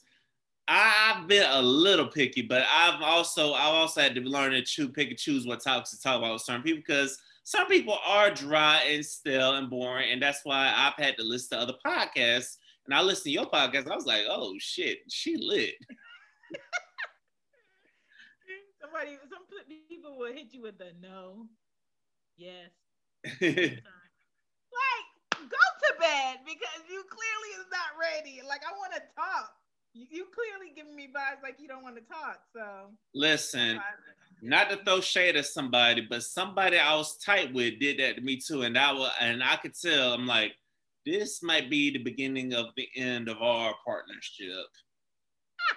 I've 0.68 1.28
been 1.28 1.50
a 1.50 1.62
little 1.62 2.08
picky, 2.08 2.42
but 2.42 2.64
I've 2.72 3.02
also 3.02 3.54
I've 3.54 3.74
also 3.74 4.02
had 4.02 4.16
to 4.16 4.22
learn 4.22 4.52
to 4.52 4.62
choose, 4.62 4.92
pick 4.94 5.10
and 5.10 5.18
choose 5.18 5.46
what 5.46 5.64
topics 5.64 5.92
to 5.92 6.02
talk 6.02 6.18
about 6.18 6.34
with 6.34 6.42
certain 6.44 6.62
people 6.62 6.84
because 6.86 7.18
some 7.44 7.68
people 7.68 7.98
are 8.06 8.30
dry 8.30 8.84
and 8.88 9.04
stale 9.04 9.56
and 9.56 9.70
boring, 9.70 10.12
and 10.12 10.22
that's 10.22 10.42
why 10.44 10.72
I've 10.76 11.04
had 11.04 11.18
to 11.18 11.24
listen 11.24 11.58
to 11.58 11.64
other 11.64 11.74
podcasts. 11.86 12.58
And 12.90 12.98
I 12.98 13.04
listened 13.04 13.26
to 13.26 13.30
your 13.30 13.46
podcast. 13.46 13.88
I 13.88 13.94
was 13.94 14.08
like, 14.08 14.24
oh 14.28 14.56
shit, 14.58 15.02
she 15.10 15.38
lit. 15.38 15.76
Somebody, 18.82 19.18
some 19.30 19.44
people 19.88 20.18
will 20.18 20.34
hit 20.34 20.48
you 20.50 20.64
with 20.64 20.80
the 20.80 20.88
no, 21.00 21.46
yes. 22.36 22.72
like 23.24 23.44
go 23.44 23.60
to 25.38 26.00
bed 26.00 26.38
because 26.48 26.82
you 26.90 27.04
clearly 27.12 27.60
is 27.60 27.68
not 27.70 27.94
ready. 28.02 28.42
Like 28.48 28.62
I 28.68 28.72
want 28.76 28.94
to 28.94 29.02
talk. 29.16 29.52
You, 29.94 30.08
you 30.10 30.26
clearly 30.34 30.74
giving 30.76 30.96
me 30.96 31.10
vibes 31.16 31.44
like 31.44 31.58
you 31.60 31.68
don't 31.68 31.84
want 31.84 31.98
to 31.98 32.02
talk. 32.02 32.40
So 32.56 32.90
listen, 33.14 33.80
not 34.42 34.72
to 34.72 34.78
throw 34.78 35.00
shade 35.00 35.36
at 35.36 35.46
somebody, 35.46 36.08
but 36.10 36.24
somebody 36.24 36.80
I 36.80 36.96
was 36.96 37.18
tight 37.18 37.54
with 37.54 37.80
did 37.80 38.00
that 38.00 38.16
to 38.16 38.22
me 38.22 38.38
too, 38.38 38.64
and 38.64 38.76
I 38.76 38.94
was, 38.94 39.12
and 39.22 39.44
I 39.44 39.58
could 39.58 39.80
tell. 39.80 40.14
I'm 40.14 40.26
like, 40.26 40.54
this 41.06 41.42
might 41.42 41.70
be 41.70 41.92
the 41.92 42.04
beginning 42.04 42.54
of 42.54 42.68
the 42.76 42.88
end 42.96 43.30
of 43.30 43.42
our 43.42 43.74
partnership. 43.86 44.68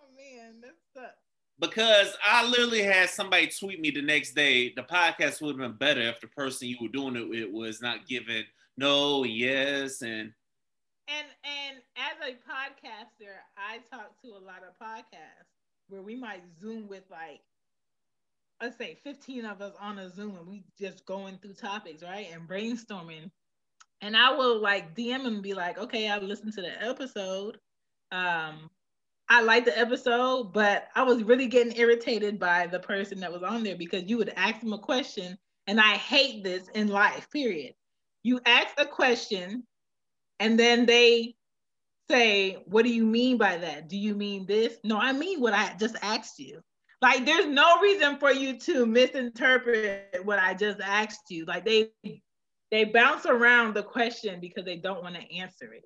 oh 0.00 0.08
man, 0.16 0.60
that 0.62 0.74
sucks 0.94 1.14
because 1.60 2.16
I 2.24 2.48
literally 2.48 2.82
had 2.82 3.08
somebody 3.08 3.48
tweet 3.48 3.80
me 3.80 3.90
the 3.90 4.02
next 4.02 4.34
day. 4.34 4.72
The 4.74 4.82
podcast 4.82 5.40
would 5.40 5.58
have 5.58 5.58
been 5.58 5.78
better 5.78 6.00
if 6.00 6.20
the 6.20 6.26
person 6.28 6.68
you 6.68 6.76
were 6.80 6.88
doing 6.88 7.16
it 7.16 7.28
with 7.28 7.52
was 7.52 7.80
not 7.80 8.08
giving 8.08 8.44
no, 8.76 9.24
yes, 9.24 10.02
and 10.02 10.32
and 11.06 11.26
and 11.44 11.78
as 11.96 12.28
a 12.28 12.32
podcaster, 12.32 13.34
I 13.56 13.78
talk 13.90 14.20
to 14.22 14.28
a 14.30 14.44
lot 14.44 14.62
of 14.68 14.74
podcasts 14.84 15.46
where 15.88 16.02
we 16.02 16.16
might 16.16 16.42
zoom 16.60 16.88
with 16.88 17.04
like 17.10 17.40
let's 18.60 18.78
say 18.78 18.98
15 19.04 19.44
of 19.44 19.60
us 19.60 19.74
on 19.80 19.98
a 19.98 20.08
Zoom 20.08 20.36
and 20.36 20.46
we 20.46 20.64
just 20.78 21.04
going 21.06 21.38
through 21.38 21.54
topics, 21.54 22.02
right? 22.02 22.28
And 22.32 22.48
brainstorming. 22.48 23.30
And 24.04 24.14
I 24.14 24.34
will 24.34 24.60
like 24.60 24.94
DM 24.94 25.26
and 25.26 25.42
be 25.42 25.54
like, 25.54 25.78
okay, 25.78 26.10
I 26.10 26.18
listened 26.18 26.52
to 26.52 26.60
the 26.60 26.82
episode. 26.84 27.56
Um, 28.12 28.68
I 29.30 29.40
liked 29.40 29.64
the 29.64 29.78
episode, 29.78 30.52
but 30.52 30.88
I 30.94 31.04
was 31.04 31.22
really 31.22 31.46
getting 31.46 31.74
irritated 31.78 32.38
by 32.38 32.66
the 32.66 32.80
person 32.80 33.18
that 33.20 33.32
was 33.32 33.42
on 33.42 33.62
there 33.62 33.76
because 33.76 34.02
you 34.04 34.18
would 34.18 34.30
ask 34.36 34.60
them 34.60 34.74
a 34.74 34.78
question, 34.78 35.38
and 35.66 35.80
I 35.80 35.94
hate 35.94 36.44
this 36.44 36.68
in 36.74 36.88
life, 36.88 37.30
period. 37.30 37.72
You 38.22 38.40
ask 38.44 38.74
a 38.76 38.84
question, 38.84 39.64
and 40.38 40.58
then 40.58 40.84
they 40.84 41.36
say, 42.10 42.62
What 42.66 42.84
do 42.84 42.92
you 42.92 43.06
mean 43.06 43.38
by 43.38 43.56
that? 43.56 43.88
Do 43.88 43.96
you 43.96 44.14
mean 44.14 44.44
this? 44.44 44.76
No, 44.84 44.98
I 44.98 45.12
mean 45.12 45.40
what 45.40 45.54
I 45.54 45.74
just 45.80 45.96
asked 46.02 46.38
you. 46.38 46.60
Like, 47.00 47.24
there's 47.24 47.46
no 47.46 47.80
reason 47.80 48.18
for 48.18 48.32
you 48.32 48.58
to 48.58 48.84
misinterpret 48.84 50.20
what 50.24 50.38
I 50.38 50.52
just 50.52 50.80
asked 50.80 51.30
you. 51.30 51.46
Like, 51.46 51.64
they 51.64 51.90
they 52.74 52.82
bounce 52.82 53.24
around 53.24 53.72
the 53.74 53.84
question 53.84 54.40
because 54.40 54.64
they 54.64 54.76
don't 54.76 55.00
want 55.00 55.14
to 55.14 55.36
answer 55.36 55.72
it. 55.72 55.84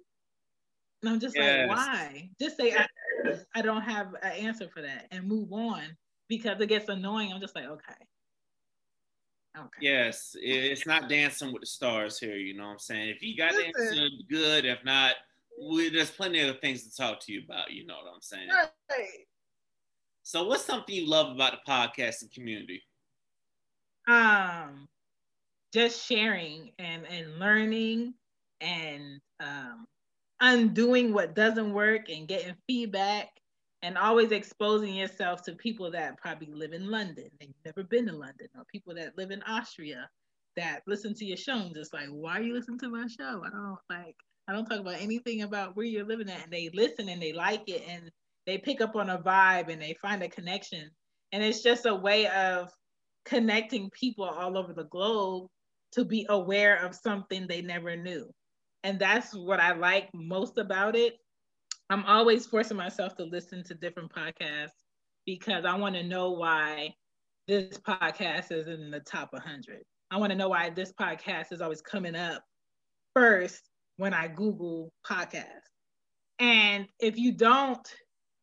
And 1.02 1.12
I'm 1.12 1.20
just 1.20 1.36
yes. 1.36 1.68
like, 1.68 1.76
why? 1.76 2.30
Just 2.40 2.56
say 2.56 2.74
I, 2.74 2.86
I 3.54 3.60
don't 3.60 3.82
have 3.82 4.14
an 4.22 4.32
answer 4.32 4.68
for 4.72 4.80
that 4.80 5.06
and 5.10 5.28
move 5.28 5.52
on 5.52 5.82
because 6.28 6.58
it 6.58 6.66
gets 6.68 6.88
annoying. 6.88 7.30
I'm 7.30 7.42
just 7.42 7.54
like, 7.54 7.66
okay. 7.66 7.92
Okay. 9.54 9.68
Yes, 9.82 10.34
it's 10.40 10.86
not 10.86 11.10
dancing 11.10 11.52
with 11.52 11.60
the 11.60 11.66
stars 11.66 12.18
here. 12.18 12.36
You 12.36 12.56
know 12.56 12.64
what 12.64 12.72
I'm 12.72 12.78
saying? 12.78 13.10
If 13.10 13.22
you 13.22 13.36
got 13.36 13.52
the 13.52 13.66
answer, 13.66 14.08
good. 14.30 14.64
If 14.64 14.82
not, 14.82 15.16
we, 15.70 15.90
there's 15.90 16.10
plenty 16.10 16.40
of 16.40 16.58
things 16.60 16.84
to 16.84 16.96
talk 16.96 17.20
to 17.20 17.32
you 17.32 17.42
about. 17.44 17.70
You 17.70 17.84
know 17.84 17.96
what 17.96 18.14
I'm 18.14 18.22
saying? 18.22 18.48
Right. 18.48 19.26
So, 20.22 20.46
what's 20.46 20.64
something 20.64 20.94
you 20.94 21.06
love 21.06 21.34
about 21.34 21.52
the 21.52 21.70
podcasting 21.70 22.32
community? 22.32 22.82
Um, 24.06 24.88
just 25.72 26.06
sharing 26.06 26.70
and 26.78 27.06
and 27.06 27.38
learning 27.38 28.14
and 28.60 29.20
um 29.40 29.84
undoing 30.40 31.12
what 31.12 31.34
doesn't 31.34 31.72
work 31.72 32.08
and 32.08 32.28
getting 32.28 32.54
feedback 32.66 33.28
and 33.82 33.98
always 33.98 34.32
exposing 34.32 34.94
yourself 34.94 35.42
to 35.42 35.52
people 35.52 35.90
that 35.90 36.16
probably 36.18 36.52
live 36.52 36.72
in 36.72 36.90
London 36.90 37.28
you've 37.40 37.54
never 37.64 37.82
been 37.82 38.06
to 38.06 38.12
London 38.12 38.48
or 38.56 38.64
people 38.72 38.94
that 38.94 39.16
live 39.18 39.30
in 39.30 39.42
Austria 39.42 40.08
that 40.58 40.82
listen 40.86 41.14
to 41.14 41.24
your 41.24 41.36
show 41.36 41.56
and 41.56 41.74
just 41.74 41.94
like, 41.94 42.08
why 42.08 42.38
are 42.38 42.42
you 42.42 42.52
listening 42.52 42.78
to 42.80 42.88
my 42.88 43.06
show? 43.06 43.42
I 43.46 43.50
don't 43.50 43.78
like, 43.88 44.16
I 44.48 44.52
don't 44.52 44.66
talk 44.66 44.80
about 44.80 45.00
anything 45.00 45.42
about 45.42 45.76
where 45.76 45.86
you're 45.86 46.06
living 46.06 46.28
at. 46.28 46.42
And 46.42 46.52
they 46.52 46.68
listen 46.74 47.08
and 47.08 47.22
they 47.22 47.32
like 47.32 47.68
it 47.68 47.84
and 47.88 48.10
they 48.46 48.58
pick 48.58 48.80
up 48.80 48.96
on 48.96 49.10
a 49.10 49.18
vibe 49.18 49.70
and 49.72 49.80
they 49.80 49.94
find 50.02 50.22
a 50.22 50.28
connection. 50.28 50.90
And 51.32 51.42
it's 51.42 51.62
just 51.62 51.86
a 51.86 51.94
way 51.94 52.26
of 52.26 52.70
connecting 53.24 53.90
people 53.90 54.24
all 54.24 54.58
over 54.58 54.72
the 54.72 54.84
globe 54.84 55.46
to 55.92 56.04
be 56.04 56.26
aware 56.28 56.84
of 56.84 56.94
something 56.94 57.46
they 57.46 57.62
never 57.62 57.96
knew 57.96 58.30
and 58.84 58.98
that's 58.98 59.34
what 59.34 59.60
I 59.60 59.74
like 59.74 60.08
most 60.14 60.58
about 60.58 60.96
it. 60.96 61.14
I'm 61.90 62.04
always 62.04 62.46
forcing 62.46 62.76
myself 62.76 63.16
to 63.16 63.24
listen 63.24 63.64
to 63.64 63.74
different 63.74 64.12
podcasts 64.12 64.84
because 65.26 65.64
I 65.64 65.76
want 65.76 65.94
to 65.96 66.02
know 66.02 66.30
why 66.32 66.94
this 67.46 67.78
podcast 67.78 68.52
is 68.52 68.68
in 68.68 68.90
the 68.90 69.00
top 69.00 69.32
100. 69.32 69.82
I 70.10 70.16
want 70.16 70.30
to 70.30 70.36
know 70.38 70.50
why 70.50 70.70
this 70.70 70.92
podcast 70.92 71.52
is 71.52 71.60
always 71.60 71.80
coming 71.80 72.14
up 72.14 72.42
first 73.14 73.68
when 73.96 74.14
I 74.14 74.28
Google 74.28 74.92
podcast. 75.06 75.44
And 76.38 76.86
if 77.00 77.18
you 77.18 77.32
don't 77.32 77.86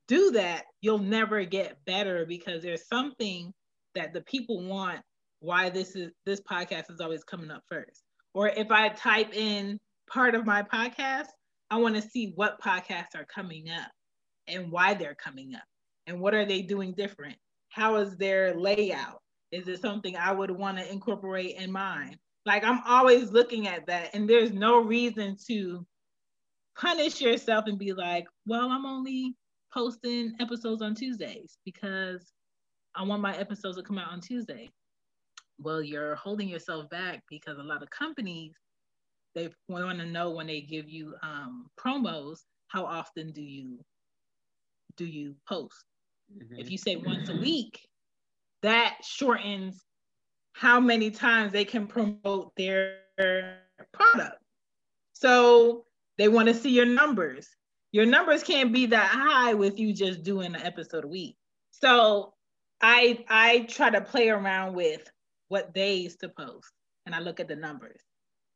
do 0.08 0.32
that, 0.32 0.66
you'll 0.82 1.00
never 1.00 1.46
get 1.46 1.78
better 1.86 2.26
because 2.28 2.62
there's 2.62 2.88
something 2.88 3.54
that 3.94 4.14
the 4.14 4.22
people 4.22 4.68
want 4.68 5.00
why 5.46 5.70
this 5.70 5.96
is 5.96 6.12
this 6.26 6.42
podcast 6.42 6.92
is 6.92 7.00
always 7.00 7.24
coming 7.24 7.52
up 7.52 7.64
first. 7.70 8.04
Or 8.34 8.50
if 8.50 8.72
I 8.72 8.90
type 8.90 9.34
in 9.34 9.80
part 10.10 10.36
of 10.36 10.46
my 10.46 10.64
podcast, 10.64 11.28
I 11.70 11.78
want 11.78 11.96
to 11.96 12.02
see 12.02 12.34
what 12.36 12.62
podcasts 12.62 13.16
are 13.16 13.26
coming 13.26 13.70
up 13.70 13.92
and 14.48 14.72
why 14.72 14.94
they're 14.94 15.16
coming 15.16 15.56
up 15.56 15.64
and 16.08 16.20
what 16.20 16.34
are 16.34 16.46
they 16.46 16.62
doing 16.62 16.94
different. 16.96 17.38
How 17.70 17.96
is 17.98 18.18
their 18.18 18.56
layout? 18.56 19.22
Is 19.52 19.68
it 19.68 19.82
something 19.82 20.16
I 20.18 20.32
would 20.32 20.52
want 20.52 20.78
to 20.78 20.92
incorporate 20.92 21.56
in 21.56 21.72
mine? 21.72 22.18
Like 22.46 22.64
I'm 22.64 22.82
always 22.86 23.32
looking 23.32 23.68
at 23.68 23.88
that, 23.88 24.14
and 24.14 24.30
there's 24.30 24.52
no 24.52 24.82
reason 24.82 25.38
to 25.48 25.86
punish 26.78 27.22
yourself 27.22 27.66
and 27.68 27.80
be 27.80 27.94
like, 27.94 28.28
well, 28.46 28.70
I'm 28.70 28.86
only 28.86 29.36
posting 29.74 30.34
episodes 30.40 30.82
on 30.82 30.94
Tuesdays 30.94 31.58
because 31.66 32.32
I 32.96 33.04
want 33.04 33.22
my 33.22 33.36
episodes 33.36 33.78
to 33.78 33.84
come 33.84 33.98
out 33.98 34.12
on 34.12 34.22
Tuesday. 34.22 34.70
Well, 35.60 35.82
you're 35.82 36.16
holding 36.16 36.50
yourself 36.50 36.90
back 36.90 37.24
because 37.30 37.58
a 37.58 37.64
lot 37.64 37.82
of 37.82 37.90
companies 37.90 38.54
they 39.36 39.50
want 39.68 40.00
to 40.00 40.06
know 40.06 40.32
when 40.32 40.48
they 40.48 40.62
give 40.62 40.90
you 40.90 41.14
um, 41.22 41.68
promos, 41.78 42.40
how 42.68 42.86
often 42.86 43.32
do 43.32 43.42
you 43.42 43.80
do 44.98 45.06
you 45.06 45.36
post? 45.48 45.84
Mm-hmm. 46.34 46.58
If 46.58 46.72
you 46.72 46.78
say 46.78 46.96
once 46.96 47.30
a 47.30 47.36
week, 47.36 47.80
that 48.64 48.98
shortens 49.04 49.84
how 50.54 50.80
many 50.80 51.12
times 51.12 51.52
they 51.52 51.66
can 51.66 51.86
promote 51.86 52.54
their 52.56 53.00
product. 53.94 54.42
So 55.14 55.86
they 56.18 56.30
want 56.30 56.48
to 56.48 56.54
see 56.54 56.72
your 56.72 56.86
numbers. 56.86 57.48
Your 57.92 58.06
numbers 58.06 58.42
can't 58.42 58.74
be 58.74 58.86
that 58.88 59.08
high 59.08 59.54
with 59.54 59.80
you 59.80 59.94
just 59.94 60.24
doing 60.24 60.56
an 60.56 60.62
episode 60.62 61.04
a 61.04 61.08
week. 61.08 61.36
So 61.72 62.34
I 62.82 63.24
I 63.30 63.68
try 63.70 63.90
to 63.90 64.02
play 64.02 64.30
around 64.30 64.76
with 64.76 65.10
what 65.50 65.74
days 65.74 66.16
to 66.18 66.30
post 66.30 66.72
and 67.06 67.14
I 67.14 67.20
look 67.20 67.40
at 67.40 67.48
the 67.48 67.56
numbers. 67.56 68.02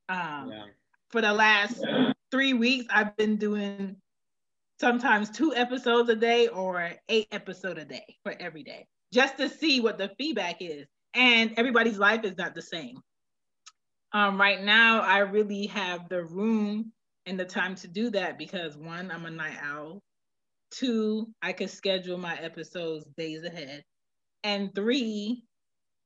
Um, 0.08 0.50
yeah. 0.52 0.66
For 1.10 1.22
the 1.22 1.34
last 1.34 1.82
yeah. 1.82 2.14
three 2.32 2.54
weeks, 2.54 2.86
I've 2.90 3.16
been 3.18 3.38
doing 3.38 3.96
sometimes 4.80 5.30
two 5.30 5.54
episodes 5.56 6.10
a 6.10 6.16
day 6.16 6.48
or 6.48 6.92
eight 7.10 7.28
episode 7.32 7.78
a 7.78 7.86
day 7.86 8.16
for 8.24 8.36
every 8.40 8.64
day, 8.64 8.88
just 9.14 9.38
to 9.38 9.50
see 9.50 9.82
what 9.82 9.98
the 9.98 10.12
feedback 10.18 10.58
is. 10.62 10.88
And 11.16 11.54
everybody's 11.58 11.98
life 11.98 12.24
is 12.24 12.38
not 12.38 12.54
the 12.54 12.62
same. 12.62 13.02
Um, 14.14 14.40
right 14.40 14.64
now, 14.64 15.02
I 15.02 15.20
really 15.20 15.68
have 15.68 16.10
the 16.10 16.24
room 16.24 16.92
and 17.26 17.40
the 17.40 17.46
time 17.46 17.76
to 17.76 17.88
do 17.88 18.10
that 18.12 18.38
because 18.38 18.78
one, 18.78 19.12
I'm 19.12 19.26
a 19.26 19.32
night 19.32 19.58
owl. 19.62 20.02
Two, 20.72 21.28
I 21.42 21.54
can 21.54 21.68
schedule 21.68 22.18
my 22.18 22.36
episodes 22.36 23.06
days 23.18 23.44
ahead. 23.44 23.84
And 24.44 24.74
three, 24.74 25.44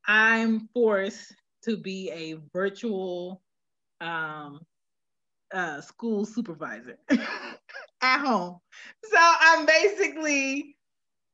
I'm 0.05 0.67
forced 0.73 1.33
to 1.63 1.77
be 1.77 2.11
a 2.11 2.37
virtual 2.53 3.41
um, 4.01 4.59
uh, 5.53 5.81
school 5.81 6.25
supervisor 6.25 6.97
at 8.01 8.19
home. 8.19 8.59
So 9.03 9.17
I'm 9.17 9.65
basically 9.65 10.75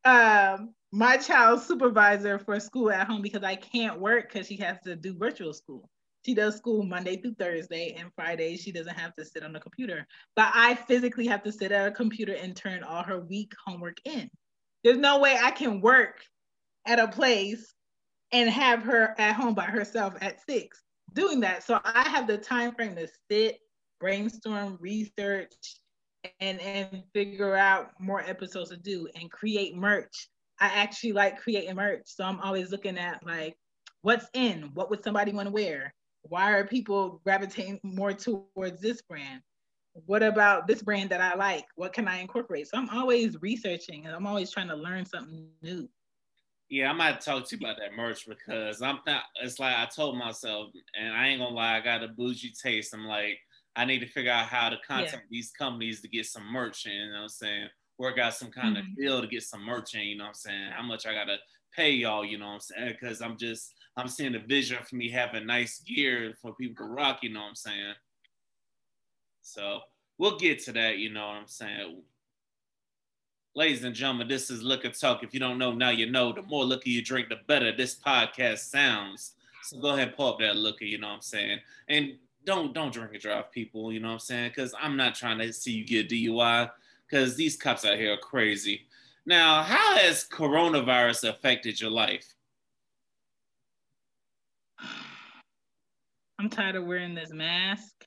um, 0.06 0.74
my 0.92 1.18
child's 1.18 1.66
supervisor 1.66 2.40
for 2.40 2.60
school 2.60 2.92
at 2.92 3.08
home 3.08 3.22
because 3.22 3.44
I 3.44 3.56
can't 3.56 4.00
work 4.00 4.32
because 4.32 4.48
she 4.48 4.58
has 4.58 4.78
to 4.86 4.96
do 4.96 5.16
virtual 5.18 5.54
school. 5.54 5.90
She 6.26 6.34
does 6.34 6.58
school 6.58 6.84
Monday 6.84 7.16
through 7.16 7.36
Thursday, 7.36 7.96
and 7.98 8.12
Friday 8.14 8.58
she 8.58 8.72
doesn't 8.74 8.98
have 8.98 9.16
to 9.16 9.26
sit 9.26 9.44
on 9.44 9.54
the 9.54 9.60
computer. 9.60 10.06
But 10.36 10.52
I 10.54 10.76
physically 10.76 11.26
have 11.28 11.44
to 11.44 11.52
sit 11.52 11.72
at 11.72 11.88
a 11.88 11.92
computer 11.92 12.34
and 12.34 12.56
turn 12.56 12.84
all 12.84 13.04
her 13.04 13.22
week 13.22 13.54
homework 13.66 13.98
in. 14.04 14.30
There's 14.84 14.98
no 14.98 15.20
way 15.20 15.38
I 15.42 15.52
can 15.52 15.80
work 15.80 16.22
at 16.86 17.00
a 17.00 17.08
place 17.08 17.74
and 18.32 18.50
have 18.50 18.84
her 18.84 19.15
at 19.18 19.36
home 19.36 19.54
by 19.54 19.63
herself 19.63 20.15
at 20.22 20.39
six 20.46 20.84
doing 21.13 21.39
that. 21.42 21.63
So 21.63 21.80
I 21.84 22.08
have 22.08 22.28
the 22.28 22.38
time 22.38 22.74
frame 22.74 22.96
to 22.96 23.08
sit, 23.30 23.60
brainstorm, 24.00 24.78
research, 24.80 25.54
and 26.39 26.60
and 26.60 27.04
figure 27.13 27.56
out 27.56 27.92
more 28.00 28.22
episodes 28.22 28.70
to 28.72 28.78
do 28.78 29.08
and 29.15 29.32
create 29.32 29.76
merch. 29.76 30.30
I 30.60 30.68
actually 30.68 31.13
like 31.13 31.39
creating 31.39 31.76
merch. 31.76 32.04
So 32.06 32.26
I'm 32.26 32.39
always 32.42 32.72
looking 32.72 32.98
at 32.98 33.26
like 33.26 33.56
what's 34.02 34.28
in, 34.34 34.72
what 34.74 34.89
would 34.89 35.04
somebody 35.04 35.32
want 35.32 35.48
to 35.48 35.54
wear? 35.54 35.94
Why 36.24 36.52
are 36.52 36.65
people 36.65 37.22
gravitating 37.24 37.80
more 37.84 38.13
towards 38.13 38.82
this 38.82 39.02
brand? 39.02 39.42
What 40.06 40.22
about 40.24 40.67
this 40.67 40.82
brand 40.82 41.10
that 41.10 41.21
I 41.21 41.36
like? 41.36 41.65
What 41.75 41.94
can 41.94 42.08
I 42.08 42.19
incorporate? 42.19 42.67
So 42.67 42.77
I'm 42.77 42.90
always 42.90 43.42
researching 43.42 44.06
and 44.06 44.15
I'm 44.15 44.27
always 44.27 44.52
trying 44.52 44.67
to 44.67 44.75
learn 44.75 45.06
something 45.06 45.48
new. 45.62 45.90
Yeah, 46.70 46.92
I 46.92 46.94
might 46.94 47.20
talk 47.20 47.48
to 47.48 47.58
you 47.58 47.65
about 47.65 47.78
that 47.80 47.96
merch 47.96 48.28
because 48.28 48.82
I'm 48.82 49.00
not. 49.08 49.24
It's 49.42 49.60
like 49.60 49.76
I 49.76 49.86
told 49.86 50.17
myself, 50.17 50.70
and 51.00 51.13
I 51.13 51.28
ain't 51.28 51.42
gonna 51.42 51.56
lie, 51.56 51.78
I 51.78 51.82
got 51.82 52.04
a 52.04 52.08
bougie 52.08 52.54
taste. 52.62 52.94
I'm 52.94 53.06
like, 53.06 53.40
I 53.76 53.86
need 53.86 54.00
to 54.00 54.08
figure 54.08 54.32
out 54.32 54.46
how 54.46 54.70
to 54.70 54.78
contact 54.88 55.13
yeah. 55.13 55.28
these 55.32 55.52
companies 55.52 56.02
to 56.02 56.08
get 56.08 56.28
some 56.28 56.46
merch 56.52 56.86
in. 56.86 56.92
You 56.92 57.08
know 57.08 57.13
what 57.13 57.22
I'm 57.24 57.30
saying? 57.30 57.67
Work 57.98 58.20
out 58.20 58.36
some 58.36 58.52
kind 58.52 58.78
mm-hmm. 58.78 58.92
of 58.92 58.98
deal 58.98 59.22
to 59.22 59.28
get 59.28 59.44
some 59.44 59.65
merch 59.65 59.96
in. 59.96 60.02
You 60.02 60.17
know 60.17 60.26
what 60.26 60.30
I'm 60.30 60.34
saying? 60.36 60.72
How 60.72 60.84
much 60.84 61.08
I 61.08 61.13
gotta 61.13 61.38
pay 61.76 61.92
y'all? 61.92 62.24
You 62.24 62.38
know 62.38 62.48
what 62.48 62.54
I'm 62.54 62.60
saying? 62.60 62.96
Because 63.00 63.22
I'm 63.22 63.38
just 63.38 63.74
I'm 63.98 64.08
seeing 64.08 64.34
the 64.34 64.40
vision 64.40 64.78
for 64.88 64.96
me 64.96 65.10
having 65.10 65.48
nice 65.48 65.80
gear 65.80 66.34
for 66.42 66.54
people 66.54 66.86
to 66.86 66.92
rock. 66.92 67.20
You 67.24 67.32
know 67.34 67.42
what 67.42 67.50
I'm 67.50 67.56
saying? 67.56 67.94
So 69.42 69.80
we'll 70.20 70.38
get 70.38 70.63
to 70.65 70.72
that. 70.74 70.98
You 70.98 71.12
know 71.12 71.28
what 71.28 71.36
I'm 71.36 71.48
saying? 71.48 72.02
Ladies 73.56 73.83
and 73.83 73.95
gentlemen, 73.95 74.27
this 74.27 74.52
is 74.52 74.62
Liquor 74.62 74.89
Talk. 74.89 75.23
If 75.23 75.33
you 75.33 75.39
don't 75.39 75.58
know, 75.58 75.71
now 75.71 75.89
you 75.89 76.10
know. 76.10 76.31
The 76.31 76.43
more 76.43 76.63
liquor 76.63 76.89
you 76.89 77.04
drink, 77.04 77.29
the 77.29 77.37
better 77.47 77.75
this 77.75 77.95
podcast 77.95 78.60
sounds. 78.60 79.33
So 79.63 79.79
go 79.79 79.89
ahead 79.89 80.10
and 80.10 80.15
pull 80.15 80.31
up 80.31 80.39
that 80.39 80.56
liquor, 80.56 80.85
you 80.85 81.00
know 81.00 81.08
what 81.08 81.15
I'm 81.15 81.21
saying? 81.21 81.60
And 81.87 82.13
don't 82.45 82.75
don't 82.75 82.93
drink 82.93 83.12
and 83.13 83.21
drive, 83.21 83.52
people, 83.52 83.91
you 83.91 84.00
know 84.00 84.10
what 84.10 84.13
I'm 84.13 84.19
saying? 84.19 84.50
Because 84.50 84.75
I'm 84.79 84.95
not 84.95 85.15
trying 85.15 85.39
to 85.39 85.52
see 85.52 85.71
you 85.71 85.83
get 85.83 86.10
DUI, 86.10 86.69
because 87.10 87.35
these 87.35 87.58
cops 87.58 87.85
out 87.85 87.97
here 87.97 88.13
are 88.13 88.17
crazy. 88.17 88.85
Now, 89.25 89.63
how 89.63 89.97
has 89.97 90.27
coronavirus 90.27 91.29
affected 91.29 91.81
your 91.81 91.91
life? 91.91 92.35
I'm 96.39 96.50
tired 96.50 96.75
of 96.75 96.85
wearing 96.85 97.15
this 97.15 97.31
mask. 97.31 98.06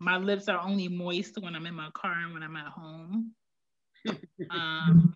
My 0.00 0.16
lips 0.16 0.48
are 0.48 0.60
only 0.60 0.88
moist 0.88 1.36
when 1.40 1.54
I'm 1.54 1.66
in 1.66 1.74
my 1.74 1.90
car 1.94 2.16
and 2.24 2.32
when 2.32 2.42
I'm 2.42 2.56
at 2.56 2.66
home. 2.66 3.32
Um, 4.50 5.14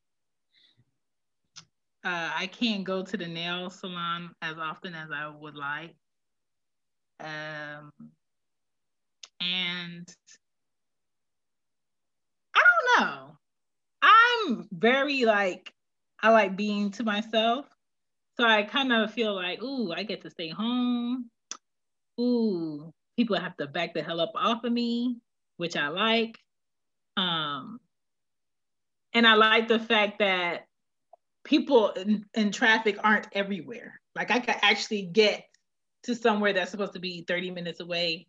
uh, 2.04 2.30
I 2.34 2.46
can't 2.46 2.84
go 2.84 3.02
to 3.02 3.16
the 3.16 3.26
nail 3.26 3.70
salon 3.70 4.30
as 4.42 4.56
often 4.58 4.94
as 4.94 5.10
I 5.14 5.28
would 5.28 5.54
like. 5.54 5.94
Um, 7.20 7.90
and 9.40 10.08
I 12.54 12.60
don't 12.60 13.00
know. 13.00 13.36
I'm 14.02 14.68
very 14.72 15.24
like, 15.24 15.72
I 16.22 16.30
like 16.30 16.56
being 16.56 16.90
to 16.92 17.04
myself. 17.04 17.66
So 18.36 18.46
I 18.46 18.62
kind 18.62 18.92
of 18.92 19.12
feel 19.12 19.34
like, 19.34 19.62
ooh, 19.62 19.92
I 19.92 20.02
get 20.02 20.22
to 20.22 20.30
stay 20.30 20.48
home. 20.48 21.28
Ooh, 22.18 22.90
people 23.16 23.38
have 23.38 23.56
to 23.58 23.66
back 23.66 23.92
the 23.92 24.02
hell 24.02 24.20
up 24.20 24.32
off 24.34 24.64
of 24.64 24.72
me, 24.72 25.18
which 25.58 25.76
I 25.76 25.88
like. 25.88 26.38
Um, 27.18 27.80
and 29.14 29.26
I 29.26 29.34
like 29.34 29.68
the 29.68 29.78
fact 29.78 30.18
that 30.20 30.66
people 31.44 31.90
in, 31.90 32.24
in 32.34 32.52
traffic 32.52 32.98
aren't 33.02 33.28
everywhere. 33.32 34.00
Like 34.14 34.30
I 34.30 34.40
could 34.40 34.56
actually 34.62 35.02
get 35.02 35.44
to 36.04 36.14
somewhere 36.14 36.52
that's 36.52 36.70
supposed 36.70 36.94
to 36.94 37.00
be 37.00 37.24
30 37.26 37.50
minutes 37.50 37.80
away 37.80 38.26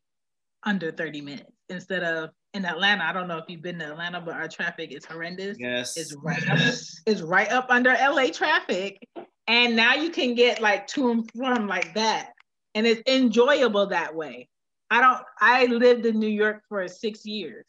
under 0.63 0.91
30 0.91 1.21
minutes 1.21 1.51
instead 1.69 2.03
of 2.03 2.29
in 2.53 2.65
Atlanta. 2.65 3.03
I 3.03 3.13
don't 3.13 3.27
know 3.27 3.37
if 3.37 3.45
you've 3.47 3.61
been 3.61 3.79
to 3.79 3.91
Atlanta, 3.91 4.21
but 4.21 4.35
our 4.35 4.47
traffic 4.47 4.91
is 4.91 5.05
horrendous. 5.05 5.57
Yes. 5.59 5.97
It's 5.97 6.15
right 6.21 6.49
up, 6.49 6.59
it's 7.05 7.21
right 7.21 7.51
up 7.51 7.67
under 7.69 7.91
LA 7.91 8.27
traffic. 8.27 9.07
And 9.47 9.75
now 9.75 9.95
you 9.95 10.09
can 10.09 10.35
get 10.35 10.61
like 10.61 10.87
to 10.87 11.11
and 11.11 11.29
from 11.31 11.67
like 11.67 11.93
that. 11.95 12.31
And 12.75 12.85
it's 12.85 13.01
enjoyable 13.07 13.87
that 13.87 14.15
way. 14.15 14.47
I 14.89 15.01
don't, 15.01 15.21
I 15.39 15.65
lived 15.65 16.05
in 16.05 16.19
New 16.19 16.27
York 16.27 16.63
for 16.69 16.87
six 16.87 17.25
years. 17.25 17.65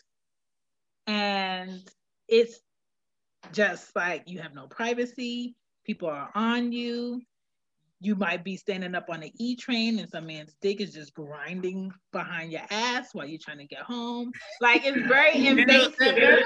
And 1.06 1.80
it's 2.28 2.60
just 3.50 3.94
like 3.96 4.22
you 4.26 4.38
have 4.40 4.54
no 4.54 4.66
privacy, 4.66 5.56
people 5.84 6.08
are 6.08 6.30
on 6.34 6.72
you. 6.72 7.20
You 8.00 8.16
might 8.16 8.42
be 8.42 8.56
standing 8.56 8.94
up 8.94 9.10
on 9.10 9.22
an 9.22 9.30
E 9.38 9.54
train 9.54 9.98
and 9.98 10.10
some 10.10 10.26
man's 10.26 10.54
dick 10.60 10.80
is 10.80 10.92
just 10.92 11.14
grinding 11.14 11.92
behind 12.12 12.50
your 12.50 12.62
ass 12.70 13.10
while 13.12 13.26
you're 13.26 13.38
trying 13.38 13.58
to 13.58 13.66
get 13.66 13.82
home. 13.82 14.32
Like 14.60 14.82
it's 14.84 15.06
very 15.06 15.46
invasive. 15.46 16.42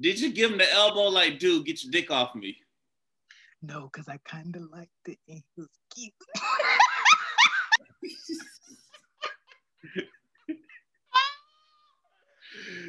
Did 0.00 0.20
you 0.20 0.30
give 0.32 0.52
him 0.52 0.58
the 0.58 0.70
elbow 0.72 1.08
like, 1.08 1.38
dude, 1.38 1.66
get 1.66 1.82
your 1.82 1.90
dick 1.90 2.10
off 2.10 2.34
me? 2.34 2.56
No, 3.62 3.88
because 3.92 4.08
I 4.08 4.18
kind 4.24 4.54
of 4.54 4.62
liked 4.70 4.90
it 5.06 5.18
and 5.28 5.42
he 5.56 5.60
was 5.60 5.68
cute. 5.94 6.12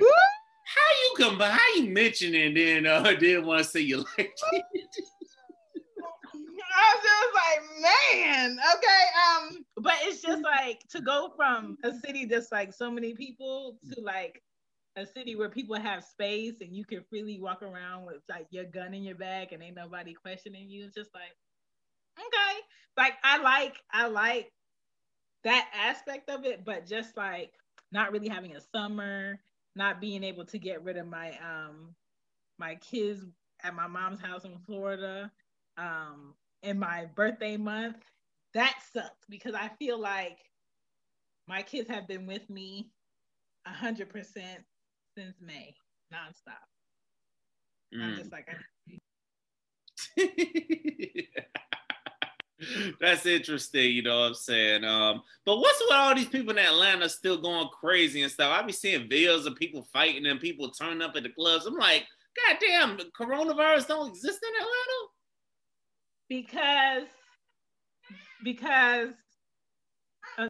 How 0.79 0.95
you 1.03 1.25
come 1.25 1.37
by? 1.37 1.49
How 1.49 1.75
you 1.75 1.89
mention 1.89 2.33
it 2.35 2.55
then 2.55 2.85
uh, 2.85 3.03
didn't 3.13 3.45
want 3.45 3.63
to 3.63 3.69
say 3.69 3.81
you 3.81 3.97
liked 3.97 4.17
it? 4.51 4.63
I 6.71 6.95
was 6.95 7.03
just 7.03 7.33
like, 7.35 7.61
man, 7.81 8.57
okay. 8.75 9.03
Um, 9.27 9.65
but 9.77 9.95
it's 10.01 10.21
just 10.21 10.43
like 10.43 10.81
to 10.89 11.01
go 11.01 11.33
from 11.35 11.77
a 11.83 11.93
city 11.93 12.25
that's 12.25 12.51
like 12.51 12.73
so 12.73 12.89
many 12.91 13.13
people 13.13 13.77
to 13.93 14.01
like 14.01 14.41
a 14.95 15.05
city 15.05 15.35
where 15.35 15.49
people 15.49 15.75
have 15.75 16.03
space 16.03 16.55
and 16.61 16.75
you 16.75 16.85
can 16.85 17.03
freely 17.09 17.39
walk 17.39 17.61
around 17.63 18.05
with 18.05 18.17
like 18.29 18.47
your 18.51 18.65
gun 18.65 18.93
in 18.93 19.03
your 19.03 19.15
bag 19.15 19.51
and 19.51 19.63
ain't 19.63 19.75
nobody 19.75 20.13
questioning 20.13 20.69
you. 20.69 20.85
It's 20.85 20.95
just 20.95 21.13
like, 21.13 21.35
okay. 22.17 22.59
Like 22.97 23.13
I 23.23 23.37
like 23.41 23.75
I 23.91 24.07
like 24.07 24.51
that 25.43 25.69
aspect 25.73 26.29
of 26.29 26.45
it, 26.45 26.65
but 26.65 26.85
just 26.85 27.15
like 27.15 27.53
not 27.91 28.11
really 28.11 28.29
having 28.29 28.55
a 28.55 28.61
summer, 28.75 29.39
not 29.79 30.01
being 30.01 30.23
able 30.23 30.45
to 30.45 30.59
get 30.59 30.83
rid 30.83 30.97
of 30.97 31.07
my 31.07 31.29
um 31.39 31.95
my 32.59 32.75
kids 32.75 33.23
at 33.63 33.73
my 33.73 33.87
mom's 33.87 34.21
house 34.21 34.43
in 34.43 34.59
Florida 34.65 35.31
um 35.77 36.35
in 36.61 36.77
my 36.77 37.05
birthday 37.15 37.57
month 37.57 37.95
that 38.53 38.75
sucks 38.93 39.25
because 39.29 39.55
I 39.55 39.69
feel 39.79 39.97
like 39.99 40.37
my 41.47 41.61
kids 41.63 41.89
have 41.89 42.07
been 42.07 42.27
with 42.27 42.47
me 42.49 42.91
a 43.65 43.71
hundred 43.71 44.09
percent 44.09 44.63
since 45.17 45.35
May 45.41 45.73
nonstop. 46.13 46.67
Mm. 47.95 48.03
I'm 48.03 48.15
just 48.17 48.31
like 48.31 48.47
That's 52.99 53.25
interesting, 53.25 53.91
you 53.91 54.01
know 54.01 54.19
what 54.19 54.27
I'm 54.27 54.33
saying? 54.33 54.83
Um, 54.83 55.21
but 55.45 55.57
what's 55.57 55.79
with 55.79 55.93
all 55.93 56.15
these 56.15 56.27
people 56.27 56.51
in 56.51 56.59
Atlanta 56.59 57.07
still 57.07 57.37
going 57.37 57.69
crazy 57.79 58.21
and 58.21 58.31
stuff? 58.31 58.51
I 58.51 58.65
be 58.65 58.73
seeing 58.73 59.07
videos 59.07 59.45
of 59.45 59.55
people 59.55 59.87
fighting 59.93 60.25
and 60.25 60.39
people 60.39 60.69
turning 60.71 61.01
up 61.01 61.15
at 61.15 61.23
the 61.23 61.29
clubs. 61.29 61.65
I'm 61.65 61.75
like, 61.75 62.05
God 62.35 62.57
damn, 62.59 62.97
coronavirus 63.19 63.87
don't 63.87 64.09
exist 64.09 64.39
in 64.43 64.55
Atlanta? 64.61 65.07
Because 66.27 67.07
because 68.43 69.09
uh, 70.37 70.47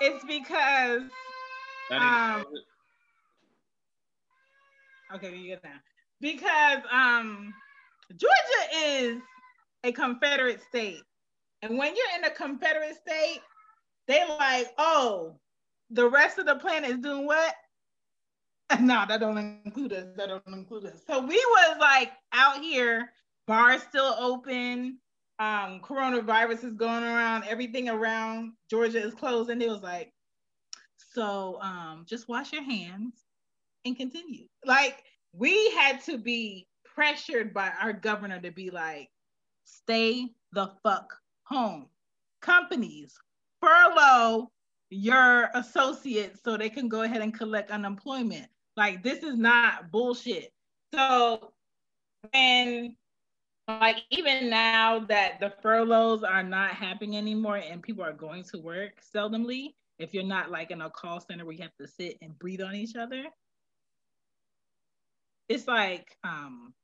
it's 0.00 0.24
because 0.24 1.02
um, 1.90 2.44
Okay, 5.14 5.34
you 5.34 5.48
get 5.48 5.62
that. 5.62 5.80
Because 6.20 6.82
um 6.92 7.54
Georgia 8.10 8.76
is 8.76 9.18
a 9.84 9.92
Confederate 9.92 10.62
state. 10.62 11.02
And 11.62 11.76
when 11.76 11.94
you're 11.94 12.18
in 12.18 12.24
a 12.24 12.30
Confederate 12.30 12.96
state, 12.96 13.40
they 14.06 14.26
like, 14.28 14.68
oh, 14.78 15.38
the 15.90 16.08
rest 16.08 16.38
of 16.38 16.46
the 16.46 16.56
planet 16.56 16.90
is 16.90 16.98
doing 16.98 17.26
what? 17.26 17.54
no, 18.80 19.04
that 19.08 19.20
don't 19.20 19.38
include 19.64 19.92
us. 19.92 20.06
That 20.16 20.28
don't 20.28 20.42
include 20.48 20.86
us. 20.86 21.02
So 21.06 21.20
we 21.20 21.36
was 21.36 21.76
like 21.80 22.12
out 22.32 22.60
here, 22.60 23.12
bars 23.46 23.82
still 23.82 24.14
open, 24.18 24.98
um, 25.38 25.80
coronavirus 25.80 26.64
is 26.64 26.74
going 26.74 27.04
around, 27.04 27.44
everything 27.44 27.88
around 27.88 28.52
Georgia 28.70 29.02
is 29.02 29.14
closed, 29.14 29.50
and 29.50 29.62
it 29.62 29.68
was 29.68 29.82
like, 29.82 30.12
so 30.96 31.58
um, 31.62 32.04
just 32.08 32.28
wash 32.28 32.52
your 32.52 32.62
hands 32.62 33.24
and 33.84 33.96
continue. 33.96 34.46
Like 34.64 35.02
we 35.32 35.70
had 35.70 36.02
to 36.04 36.18
be 36.18 36.66
pressured 36.84 37.54
by 37.54 37.72
our 37.80 37.92
governor 37.92 38.40
to 38.40 38.50
be 38.50 38.70
like, 38.70 39.08
stay 39.64 40.28
the 40.52 40.70
fuck 40.82 41.14
home. 41.44 41.86
Companies 42.40 43.14
furlough 43.60 44.50
your 44.90 45.50
associates 45.54 46.40
so 46.42 46.56
they 46.56 46.70
can 46.70 46.88
go 46.88 47.02
ahead 47.02 47.22
and 47.22 47.34
collect 47.34 47.70
unemployment. 47.70 48.46
Like 48.76 49.02
this 49.02 49.22
is 49.22 49.36
not 49.36 49.90
bullshit. 49.90 50.50
So 50.94 51.52
and 52.32 52.94
like 53.68 53.98
even 54.10 54.48
now 54.48 55.00
that 55.00 55.40
the 55.40 55.52
furloughs 55.62 56.24
are 56.24 56.42
not 56.42 56.70
happening 56.70 57.16
anymore 57.16 57.58
and 57.58 57.82
people 57.82 58.02
are 58.02 58.12
going 58.12 58.44
to 58.44 58.58
work 58.58 59.02
seldomly, 59.14 59.74
if 59.98 60.14
you're 60.14 60.24
not 60.24 60.50
like 60.50 60.70
in 60.70 60.80
a 60.80 60.90
call 60.90 61.20
center 61.20 61.44
where 61.44 61.54
you 61.54 61.62
have 61.62 61.76
to 61.80 61.86
sit 61.86 62.16
and 62.22 62.38
breathe 62.38 62.62
on 62.62 62.74
each 62.74 62.96
other, 62.96 63.24
it's 65.48 65.66
like 65.66 66.16
um 66.24 66.74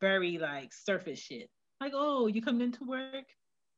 very 0.00 0.38
like 0.38 0.72
surface 0.72 1.18
shit. 1.18 1.48
Like, 1.80 1.92
oh, 1.94 2.26
you 2.26 2.42
come 2.42 2.60
into 2.60 2.84
work, 2.84 3.24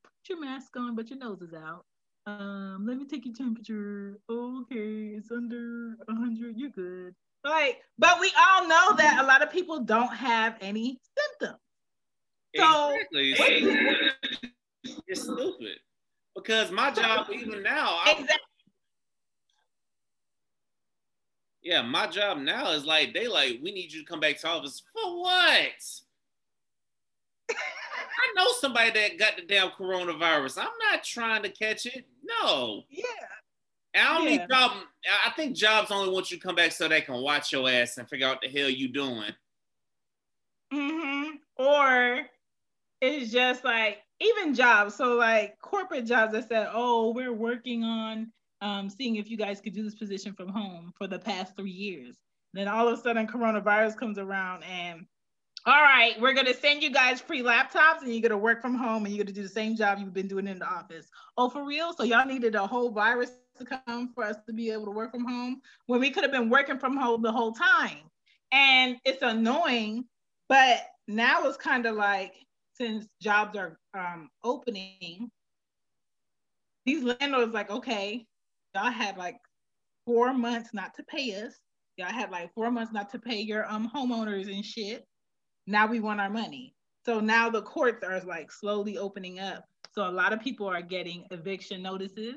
put 0.03 0.29
your 0.29 0.41
mask 0.41 0.77
on, 0.77 0.95
but 0.95 1.11
your 1.11 1.19
nose 1.19 1.43
is 1.43 1.53
out. 1.53 1.85
Um, 2.27 2.87
let 2.87 2.97
me 2.97 3.07
take 3.07 3.25
your 3.25 3.35
temperature. 3.35 4.19
okay, 4.31 5.15
it's 5.17 5.31
under 5.31 5.97
100. 6.07 6.59
You're 6.59 6.71
good. 6.71 7.15
Like, 7.45 7.81
but 7.99 8.21
we 8.21 8.31
all 8.39 8.69
know 8.69 8.97
that 8.97 9.19
a 9.23 9.27
lot 9.27 9.43
of 9.43 9.51
people 9.51 9.81
don't 9.81 10.15
have 10.15 10.57
any 10.61 10.99
symptoms. 11.19 11.61
So 12.57 12.95
exactly. 13.11 13.35
it's 15.07 15.23
stupid. 15.23 15.79
Because 16.35 16.71
my 16.71 16.91
job, 16.91 17.27
even 17.33 17.63
now, 17.63 18.01
exactly. 18.07 18.37
Yeah, 21.63 21.83
my 21.83 22.07
job 22.07 22.39
now 22.39 22.71
is 22.73 22.85
like 22.85 23.13
they 23.13 23.29
like 23.29 23.59
we 23.63 23.71
need 23.73 23.93
you 23.93 24.01
to 24.01 24.07
come 24.07 24.21
back 24.21 24.39
to 24.39 24.49
office 24.49 24.83
for 24.93 25.21
what? 25.21 26.01
I 27.51 28.33
know 28.35 28.47
somebody 28.61 28.91
that 28.93 29.19
got 29.19 29.37
the 29.37 29.43
damn 29.43 29.71
coronavirus. 29.71 30.59
I'm 30.59 30.69
not 30.91 31.05
trying 31.05 31.43
to 31.43 31.49
catch 31.51 31.87
it. 31.87 32.07
No. 32.23 32.85
Yeah. 32.89 33.05
I 33.95 34.15
don't 34.15 34.25
Yeah. 34.25 34.37
need 34.37 34.49
job. 34.51 34.73
I 35.27 35.31
think 35.31 35.57
jobs 35.57 35.91
only 35.91 36.13
want 36.13 36.31
you 36.31 36.37
to 36.37 36.43
come 36.43 36.55
back 36.55 36.73
so 36.73 36.87
they 36.87 37.01
can 37.01 37.21
watch 37.23 37.53
your 37.53 37.69
ass 37.69 37.99
and 37.99 38.09
figure 38.09 38.27
out 38.29 38.37
what 38.37 38.41
the 38.53 38.59
hell 38.59 38.69
you 38.69 38.89
doing. 38.89 39.33
Mm-hmm. 40.73 41.37
Or 41.57 42.21
it's 43.01 43.33
just 43.33 43.65
like 43.65 43.99
even 44.21 44.55
jobs. 44.55 44.95
So 44.95 45.15
like 45.17 45.59
corporate 45.61 46.07
jobs 46.07 46.33
that 46.33 46.49
said, 46.49 46.69
"Oh, 46.73 47.11
we're 47.11 47.33
working 47.33 47.83
on 47.83 48.33
um, 48.61 48.91
seeing 48.91 49.17
if 49.17 49.31
you 49.31 49.37
guys 49.37 49.61
could 49.61 49.75
do 49.75 49.83
this 49.83 49.95
position 49.95 50.33
from 50.35 50.49
home 50.49 50.93
for 50.97 51.07
the 51.07 51.19
past 51.19 51.57
three 51.57 51.71
years." 51.71 52.17
Then 52.53 52.69
all 52.69 52.89
of 52.89 52.99
a 52.99 53.03
sudden, 53.03 53.27
coronavirus 53.27 53.97
comes 53.97 54.19
around 54.19 54.65
and 54.65 55.07
all 55.67 55.83
right, 55.83 56.19
we're 56.19 56.33
gonna 56.33 56.55
send 56.55 56.83
you 56.83 56.91
guys 56.91 57.21
free 57.21 57.43
laptops 57.43 58.01
and 58.01 58.13
you're 58.13 58.23
gonna 58.23 58.39
work 58.39 58.63
from 58.63 58.75
home 58.75 59.05
and 59.05 59.15
you're 59.15 59.23
gonna 59.23 59.35
do 59.35 59.43
the 59.43 59.49
same 59.49 59.77
job 59.77 59.99
you've 59.99 60.15
been 60.15 60.27
doing 60.29 60.47
in 60.47 60.59
the 60.59 60.67
office. 60.67 61.07
Oh, 61.37 61.51
for 61.51 61.67
real? 61.67 61.93
So 61.93 62.03
y'all 62.03 62.27
needed 62.27 62.55
a 62.55 62.67
whole 62.67 62.91
virus 62.91 63.33
to 63.59 63.67
come 63.67 64.11
for 64.15 64.25
us 64.25 64.37
to 64.47 64.55
be 64.55 64.71
able 64.71 64.87
to 64.87 64.91
work 64.91 65.11
from 65.11 65.27
home 65.27 65.61
when 65.87 66.01
we 66.01 66.11
could 66.11 66.25
have 66.25 66.33
been 66.33 66.49
working 66.49 66.79
from 66.79 66.97
home 66.97 67.21
the 67.21 67.31
whole 67.31 67.53
time. 67.53 67.99
And 68.53 68.97
it's 69.05 69.23
annoying, 69.23 70.07
but 70.49 70.87
now 71.07 71.45
it's 71.45 71.59
kind 71.59 71.85
of 71.85 71.95
like 71.95 72.35
since 72.73 73.07
jobs 73.21 73.59
are 73.59 73.79
um, 73.93 74.31
opening, 74.43 75.31
these 76.87 77.05
landlords 77.05 77.53
like, 77.53 77.71
okay, 77.71 78.27
y'all 78.75 78.91
had 78.91 79.17
like 79.17 79.37
four 80.07 80.33
months 80.33 80.71
not 80.73 80.95
to 80.95 81.03
pay 81.05 81.35
us. 81.43 81.55
Y'all 81.97 82.09
had 82.09 82.31
like 82.31 82.53
four 82.55 82.71
months 82.71 82.93
not 82.93 83.11
to 83.11 83.19
pay 83.19 83.41
your 83.41 83.71
um 83.71 83.91
homeowners 83.95 84.53
and 84.53 84.65
shit. 84.65 85.07
Now 85.67 85.87
we 85.87 86.01
want 86.01 86.21
our 86.21 86.31
money. 86.31 86.75
So 87.05 87.21
now 87.21 87.51
the 87.51 87.63
courts 87.63 88.05
are 88.05 88.21
like 88.21 88.51
slowly 88.53 88.99
opening 88.99 89.41
up. 89.41 89.65
So 89.93 90.09
a 90.09 90.11
lot 90.11 90.33
of 90.33 90.41
people 90.41 90.67
are 90.67 90.83
getting 90.83 91.25
eviction 91.31 91.83
notices 91.83 92.37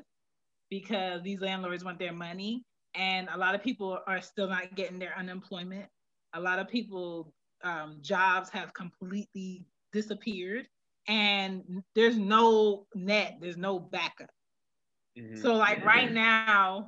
because 0.70 1.22
these 1.22 1.40
landlords 1.40 1.84
want 1.84 1.98
their 1.98 2.12
money. 2.12 2.64
And 2.94 3.28
a 3.32 3.38
lot 3.38 3.54
of 3.54 3.62
people 3.62 3.98
are 4.06 4.22
still 4.22 4.48
not 4.48 4.74
getting 4.74 4.98
their 4.98 5.16
unemployment. 5.18 5.86
A 6.34 6.40
lot 6.40 6.58
of 6.58 6.68
people 6.68 7.32
um, 7.62 7.98
jobs 8.02 8.50
have 8.50 8.72
completely 8.74 9.64
disappeared 9.92 10.66
and 11.06 11.62
there's 11.94 12.16
no 12.16 12.86
net, 12.94 13.38
there's 13.40 13.56
no 13.56 13.78
backup. 13.78 14.30
Mhm. 15.16 15.36
So 15.36 15.54
like 15.56 15.84
right 15.84 16.10
now, 16.12 16.80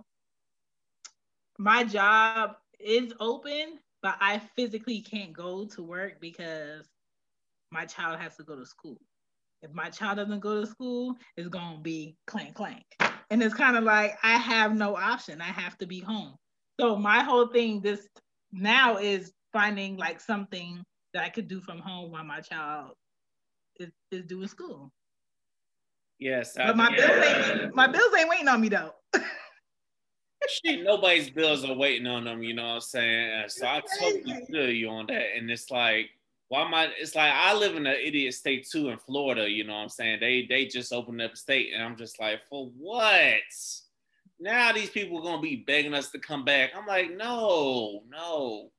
my 1.59 1.85
job 1.85 2.57
is 2.79 3.13
open, 3.21 3.79
but 4.03 4.17
I 4.21 4.39
physically 4.39 5.01
can't 5.01 5.33
go 5.33 5.67
to 5.67 5.83
work 5.83 6.21
because 6.21 6.89
my 7.71 7.85
child 7.87 8.19
has 8.21 8.37
to 8.37 8.43
go 8.45 8.57
to 8.57 8.65
school. 8.67 8.99
If 9.63 9.73
my 9.73 9.89
child 9.91 10.17
doesn't 10.19 10.41
go 10.41 10.61
to 10.61 10.67
school, 10.67 11.17
it's 11.37 11.49
gonna 11.49 11.81
be 11.81 12.17
clank 12.27 12.55
clank. 12.55 12.85
And 13.31 13.43
it's 13.43 13.55
kind 13.55 13.77
of 13.77 13.85
like 13.85 14.13
I 14.23 14.37
have 14.37 14.75
no 14.75 14.97
option. 14.97 15.41
I 15.41 15.45
have 15.47 15.77
to 15.79 15.87
be 15.87 16.01
home. 16.01 16.35
So 16.81 16.97
my 16.97 17.23
whole 17.23 17.49
thing 17.49 17.81
this 17.81 18.07
now 18.53 18.99
is 18.99 19.33
finding 19.53 19.97
like 19.97 20.21
something 20.21 20.83
that 21.15 21.25
I 21.25 21.31
could 21.31 21.49
do 21.49 21.61
from 21.61 21.79
home 21.79 22.11
while 22.13 22.25
my 22.25 22.41
child 22.41 22.93
is, 23.79 23.91
is 24.11 24.25
doing 24.27 24.49
school. 24.49 24.91
Yes, 26.19 26.57
I 26.57 26.67
But 26.69 26.77
my 26.77 26.97
bills 26.97 27.11
ain't 27.11 27.75
my 27.75 27.87
bills 27.87 28.13
ain't 28.19 28.29
waiting 28.29 28.49
on 28.49 28.61
me 28.61 28.69
though. 28.69 28.95
shit, 30.65 30.83
nobody's 30.83 31.31
bills 31.31 31.65
are 31.65 31.75
waiting 31.75 32.07
on 32.07 32.25
them, 32.25 32.43
you 32.43 32.55
know 32.55 32.67
what 32.67 32.75
I'm 32.75 32.81
saying? 32.81 33.45
So 33.49 33.67
I 33.67 33.83
totally 34.01 34.45
feel 34.47 34.71
you 34.71 34.89
on 34.89 35.07
that. 35.07 35.37
And 35.37 35.51
it's 35.51 35.71
like, 35.71 36.11
why 36.49 36.63
am 36.63 36.75
I 36.75 36.89
it's 36.99 37.15
like 37.15 37.33
I 37.33 37.55
live 37.55 37.77
in 37.77 37.87
an 37.87 37.97
idiot 38.01 38.35
state 38.35 38.69
too 38.69 38.89
in 38.91 38.99
Florida, 38.99 39.49
you 39.51 39.65
know 39.65 39.75
what 39.75 39.83
I'm 39.83 39.89
saying? 39.89 40.19
They 40.21 40.47
they 40.49 40.67
just 40.67 40.93
opened 40.93 41.21
up 41.23 41.33
a 41.33 41.37
state 41.37 41.73
and 41.75 41.83
I'm 41.83 41.97
just 41.97 42.21
like, 42.21 42.41
for 42.49 42.71
what? 42.79 43.41
Now 44.39 44.73
these 44.73 44.91
people 44.91 45.19
are 45.19 45.23
gonna 45.23 45.43
be 45.43 45.65
begging 45.67 45.95
us 45.95 46.11
to 46.11 46.19
come 46.19 46.45
back. 46.45 46.71
I'm 46.77 46.87
like, 46.87 47.17
no, 47.17 48.03
no. 48.09 48.71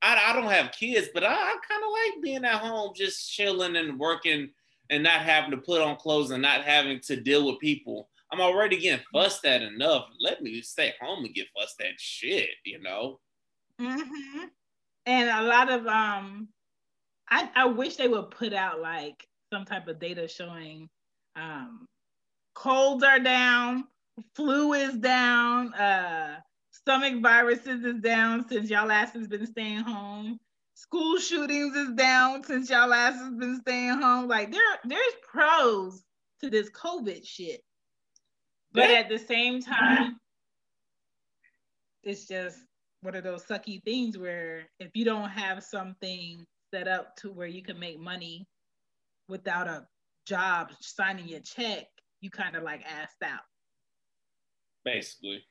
I, 0.00 0.30
I 0.30 0.32
don't 0.32 0.50
have 0.50 0.70
kids, 0.70 1.08
but 1.12 1.24
I, 1.24 1.32
I 1.32 1.56
kind 1.68 1.82
of 1.84 1.90
like 1.90 2.22
being 2.22 2.44
at 2.44 2.60
home, 2.60 2.92
just 2.94 3.32
chilling 3.32 3.74
and 3.74 3.98
working 3.98 4.50
and 4.90 5.02
not 5.02 5.20
having 5.22 5.50
to 5.50 5.56
put 5.58 5.82
on 5.82 5.96
clothes 5.96 6.30
and 6.30 6.42
not 6.42 6.62
having 6.62 7.00
to 7.00 7.16
deal 7.16 7.46
with 7.46 7.58
people. 7.58 8.08
I'm 8.32 8.40
already 8.40 8.78
getting 8.78 9.04
fussed 9.12 9.44
at 9.44 9.62
enough. 9.62 10.06
Let 10.20 10.42
me 10.42 10.60
stay 10.62 10.94
home 11.00 11.24
and 11.24 11.34
get 11.34 11.46
fussed 11.56 11.80
at 11.80 11.98
shit, 11.98 12.50
you 12.64 12.82
know? 12.82 13.20
Mm-hmm. 13.80 14.44
And 15.06 15.30
a 15.30 15.48
lot 15.48 15.70
of 15.70 15.86
um, 15.86 16.48
I 17.30 17.48
I 17.54 17.66
wish 17.66 17.96
they 17.96 18.08
would 18.08 18.30
put 18.30 18.52
out 18.52 18.80
like 18.80 19.26
some 19.52 19.64
type 19.64 19.88
of 19.88 19.98
data 19.98 20.28
showing 20.28 20.88
um, 21.36 21.86
colds 22.54 23.04
are 23.04 23.20
down, 23.20 23.84
flu 24.34 24.74
is 24.74 24.94
down, 24.96 25.72
uh, 25.74 26.40
stomach 26.70 27.22
viruses 27.22 27.84
is 27.84 28.00
down 28.00 28.46
since 28.48 28.68
y'all 28.68 28.90
ass 28.90 29.12
has 29.12 29.28
been 29.28 29.46
staying 29.46 29.78
home. 29.80 30.38
School 30.78 31.18
shootings 31.18 31.74
is 31.74 31.90
down 31.94 32.44
since 32.44 32.70
y'all 32.70 32.92
ass 32.94 33.16
has 33.16 33.34
been 33.34 33.60
staying 33.62 34.00
home. 34.00 34.28
Like 34.28 34.52
there, 34.52 34.62
there's 34.84 35.12
pros 35.28 36.04
to 36.40 36.48
this 36.48 36.70
COVID 36.70 37.26
shit. 37.26 37.62
But 38.70 38.88
at 38.88 39.08
the 39.08 39.18
same 39.18 39.60
time, 39.60 40.20
it's 42.04 42.26
just 42.26 42.58
one 43.00 43.16
of 43.16 43.24
those 43.24 43.44
sucky 43.44 43.82
things 43.82 44.16
where 44.16 44.68
if 44.78 44.92
you 44.94 45.04
don't 45.04 45.28
have 45.28 45.64
something 45.64 46.46
set 46.72 46.86
up 46.86 47.16
to 47.16 47.32
where 47.32 47.48
you 47.48 47.64
can 47.64 47.80
make 47.80 47.98
money 47.98 48.46
without 49.28 49.66
a 49.66 49.84
job 50.26 50.70
signing 50.78 51.26
your 51.26 51.40
check, 51.40 51.86
you 52.20 52.30
kind 52.30 52.54
of 52.54 52.62
like 52.62 52.84
asked 52.86 53.24
out. 53.24 53.40
Basically. 54.84 55.44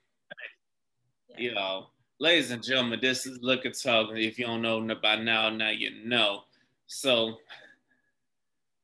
Yeah. 1.28 1.36
You 1.38 1.54
know, 1.54 1.88
ladies 2.20 2.52
and 2.52 2.64
gentlemen, 2.64 3.00
this 3.02 3.26
is 3.26 3.40
Liquor 3.42 3.72
Talk. 3.72 4.10
If 4.14 4.40
you 4.40 4.46
don't 4.46 4.62
know 4.62 4.96
by 5.02 5.18
now, 5.18 5.50
now 5.50 5.70
you 5.70 5.92
know. 6.04 6.44
So, 6.88 7.38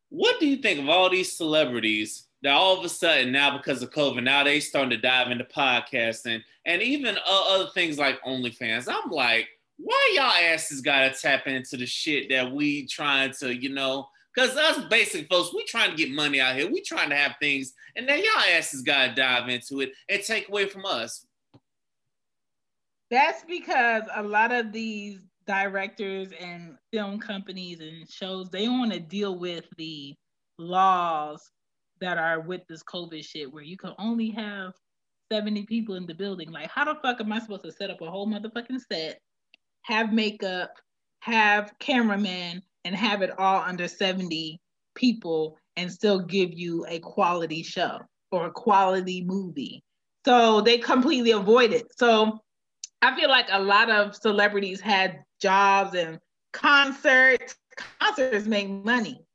what 0.10 0.40
do 0.40 0.48
you 0.48 0.58
think 0.58 0.80
of 0.80 0.90
all 0.90 1.10
these 1.10 1.36
celebrities 1.36 2.28
that 2.44 2.54
all 2.54 2.78
of 2.78 2.86
a 2.86 2.90
sudden 2.90 3.32
now 3.32 3.58
because 3.58 3.82
of 3.82 3.92
COVID, 3.92 4.24
now 4.24 4.44
they 4.44 4.60
starting 4.60 4.92
to 4.92 4.98
dive 4.98 5.32
into 5.32 5.46
podcasting 5.46 6.42
and 6.66 6.82
even 6.82 7.18
other 7.28 7.70
things 7.74 7.98
like 7.98 8.22
OnlyFans? 8.24 8.88
I'm 8.88 9.10
like, 9.10 9.48
why 9.78 10.14
y'all 10.16 10.54
asses 10.54 10.82
gotta 10.82 11.16
tap 11.20 11.48
into 11.48 11.78
the 11.78 11.86
shit 11.86 12.30
that 12.30 12.52
we 12.52 12.86
trying 12.86 13.32
to, 13.40 13.56
you 13.56 13.70
know? 13.70 14.10
Cause 14.38 14.56
us 14.58 14.84
basic 14.90 15.28
folks, 15.28 15.54
we 15.54 15.64
trying 15.66 15.92
to 15.92 15.96
get 15.96 16.12
money 16.12 16.42
out 16.42 16.56
here. 16.56 16.70
We 16.70 16.82
trying 16.82 17.10
to 17.10 17.16
have 17.16 17.36
things, 17.40 17.74
and 17.96 18.10
then 18.10 18.20
y'all 18.20 18.56
asses 18.56 18.82
gotta 18.82 19.14
dive 19.14 19.48
into 19.50 19.82
it 19.82 19.92
and 20.10 20.24
take 20.24 20.50
away 20.50 20.68
from 20.68 20.86
us. 20.86 21.26
That's 23.14 23.44
because 23.44 24.02
a 24.16 24.24
lot 24.24 24.52
of 24.52 24.72
these 24.72 25.20
directors 25.46 26.30
and 26.40 26.78
film 26.92 27.20
companies 27.20 27.80
and 27.80 28.10
shows 28.10 28.50
they 28.50 28.68
want 28.68 28.92
to 28.92 29.00
deal 29.00 29.38
with 29.38 29.66
the 29.78 30.16
laws 30.58 31.52
that 32.02 32.18
are 32.18 32.40
with 32.40 32.62
this 32.68 32.82
COVID 32.82 33.24
shit 33.24 33.54
where 33.54 33.62
you 33.62 33.78
can 33.78 33.94
only 34.00 34.32
have 34.32 34.74
70 35.32 35.68
people 35.68 35.94
in 35.94 36.08
the 36.08 36.16
building. 36.16 36.52
Like, 36.52 36.72
how 36.72 36.86
the 36.86 37.00
fuck 37.04 37.22
am 37.22 37.32
I 37.32 37.38
supposed 37.38 37.66
to 37.66 37.72
set 37.72 37.92
up 37.92 38.02
a 38.02 38.10
whole 38.10 38.26
motherfucking 38.26 38.80
set, 38.92 39.20
have 39.84 40.12
makeup, 40.12 40.72
have 41.20 41.72
cameramen, 41.78 42.64
and 42.84 42.96
have 42.96 43.22
it 43.22 43.38
all 43.38 43.62
under 43.62 43.88
70 43.88 44.60
people 44.96 45.60
and 45.76 45.92
still 45.92 46.20
give 46.20 46.52
you 46.52 46.84
a 46.90 46.98
quality 46.98 47.62
show 47.62 48.00
or 48.32 48.48
a 48.48 48.52
quality 48.52 49.24
movie? 49.24 49.84
So 50.26 50.62
they 50.62 50.80
completely 50.80 51.30
avoid 51.30 51.74
it. 51.74 51.86
So 51.96 52.40
I 53.04 53.14
feel 53.20 53.28
like 53.28 53.48
a 53.52 53.62
lot 53.62 53.90
of 53.90 54.16
celebrities 54.16 54.80
had 54.80 55.26
jobs 55.42 55.94
and 55.94 56.20
concerts. 56.54 57.56
Concerts 58.00 58.46
make 58.46 58.70
money. 58.70 59.26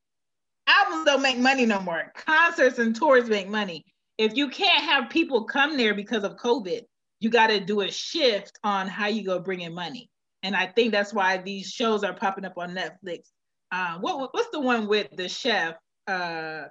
Albums 0.66 1.05
don't 1.05 1.21
make 1.21 1.39
money 1.39 1.66
no 1.66 1.79
more. 1.81 2.11
Concerts 2.14 2.79
and 2.79 2.97
tours 2.97 3.29
make 3.29 3.47
money. 3.47 3.85
If 4.16 4.35
you 4.37 4.49
can't 4.49 4.85
have 4.85 5.11
people 5.11 5.45
come 5.45 5.77
there 5.77 5.93
because 5.93 6.25
of 6.25 6.37
COVID, 6.37 6.81
you 7.21 7.29
got 7.29 7.49
to 7.49 7.61
do 7.61 7.83
a 7.83 7.91
shift 7.91 8.59
on 8.64 8.89
how 8.89 9.07
you 9.09 9.23
go 9.23 9.39
bring 9.39 9.61
in 9.61 9.75
money. 9.75 10.09
And 10.43 10.57
I 10.57 10.66
think 10.66 10.91
that's 10.91 11.12
why 11.12 11.37
these 11.37 11.71
shows 11.71 12.05
are 12.05 12.14
popping 12.14 12.47
up 12.47 12.57
on 12.57 12.75
Netflix. 12.75 13.29
Uh, 13.71 13.99
what 13.99 14.33
what's 14.33 14.49
the 14.51 14.61
one 14.61 14.89
with 14.89 15.09
the 15.14 15.29
chef? 15.29 15.75
Uh, 16.07 16.64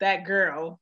that 0.00 0.24
girl 0.24 0.78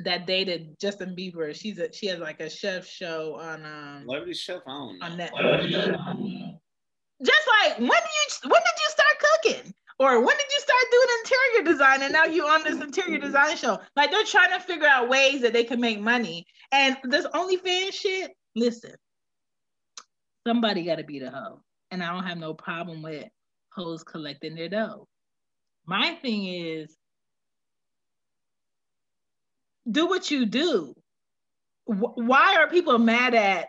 that 0.00 0.26
dated 0.26 0.78
Justin 0.80 1.14
Bieber. 1.16 1.54
She's 1.54 1.78
a 1.78 1.92
she 1.92 2.06
has 2.08 2.18
like 2.18 2.40
a 2.40 2.50
chef 2.50 2.86
show 2.86 3.36
on 3.36 3.64
um 3.64 4.02
Celebrity 4.04 4.34
chef, 4.34 4.60
I 4.66 4.70
don't 4.70 4.98
know. 4.98 5.06
on 5.06 5.12
Netflix. 5.18 6.58
Just 7.22 7.48
like 7.62 7.78
when 7.78 7.88
did 7.88 8.16
you 8.18 8.50
when 8.50 8.60
did 8.60 8.78
you 8.78 8.90
start 8.90 9.18
cooking? 9.20 9.74
Or 9.98 10.18
when 10.20 10.36
did 10.36 10.46
you 10.54 10.60
start 10.60 10.84
doing 10.90 11.08
interior 11.24 11.72
design 11.72 12.02
and 12.02 12.12
now 12.12 12.24
you 12.24 12.46
on 12.46 12.62
this 12.62 12.82
interior 12.82 13.18
design 13.18 13.56
show? 13.56 13.78
Like 13.96 14.10
they're 14.10 14.24
trying 14.24 14.50
to 14.50 14.60
figure 14.60 14.86
out 14.86 15.08
ways 15.08 15.40
that 15.40 15.54
they 15.54 15.64
can 15.64 15.80
make 15.80 16.00
money. 16.00 16.46
And 16.70 16.98
this 17.04 17.26
OnlyFans 17.28 17.92
shit, 17.92 18.32
listen, 18.54 18.94
somebody 20.46 20.84
gotta 20.84 21.04
be 21.04 21.18
the 21.18 21.30
hoe. 21.30 21.62
And 21.90 22.02
I 22.02 22.12
don't 22.12 22.24
have 22.24 22.36
no 22.36 22.52
problem 22.52 23.02
with 23.02 23.24
hoes 23.72 24.02
collecting 24.04 24.54
their 24.54 24.68
dough. 24.68 25.08
My 25.86 26.18
thing 26.20 26.46
is 26.46 26.94
do 29.90 30.06
what 30.06 30.30
you 30.30 30.46
do. 30.46 30.94
Why 31.84 32.56
are 32.56 32.68
people 32.68 32.98
mad 32.98 33.34
at 33.34 33.68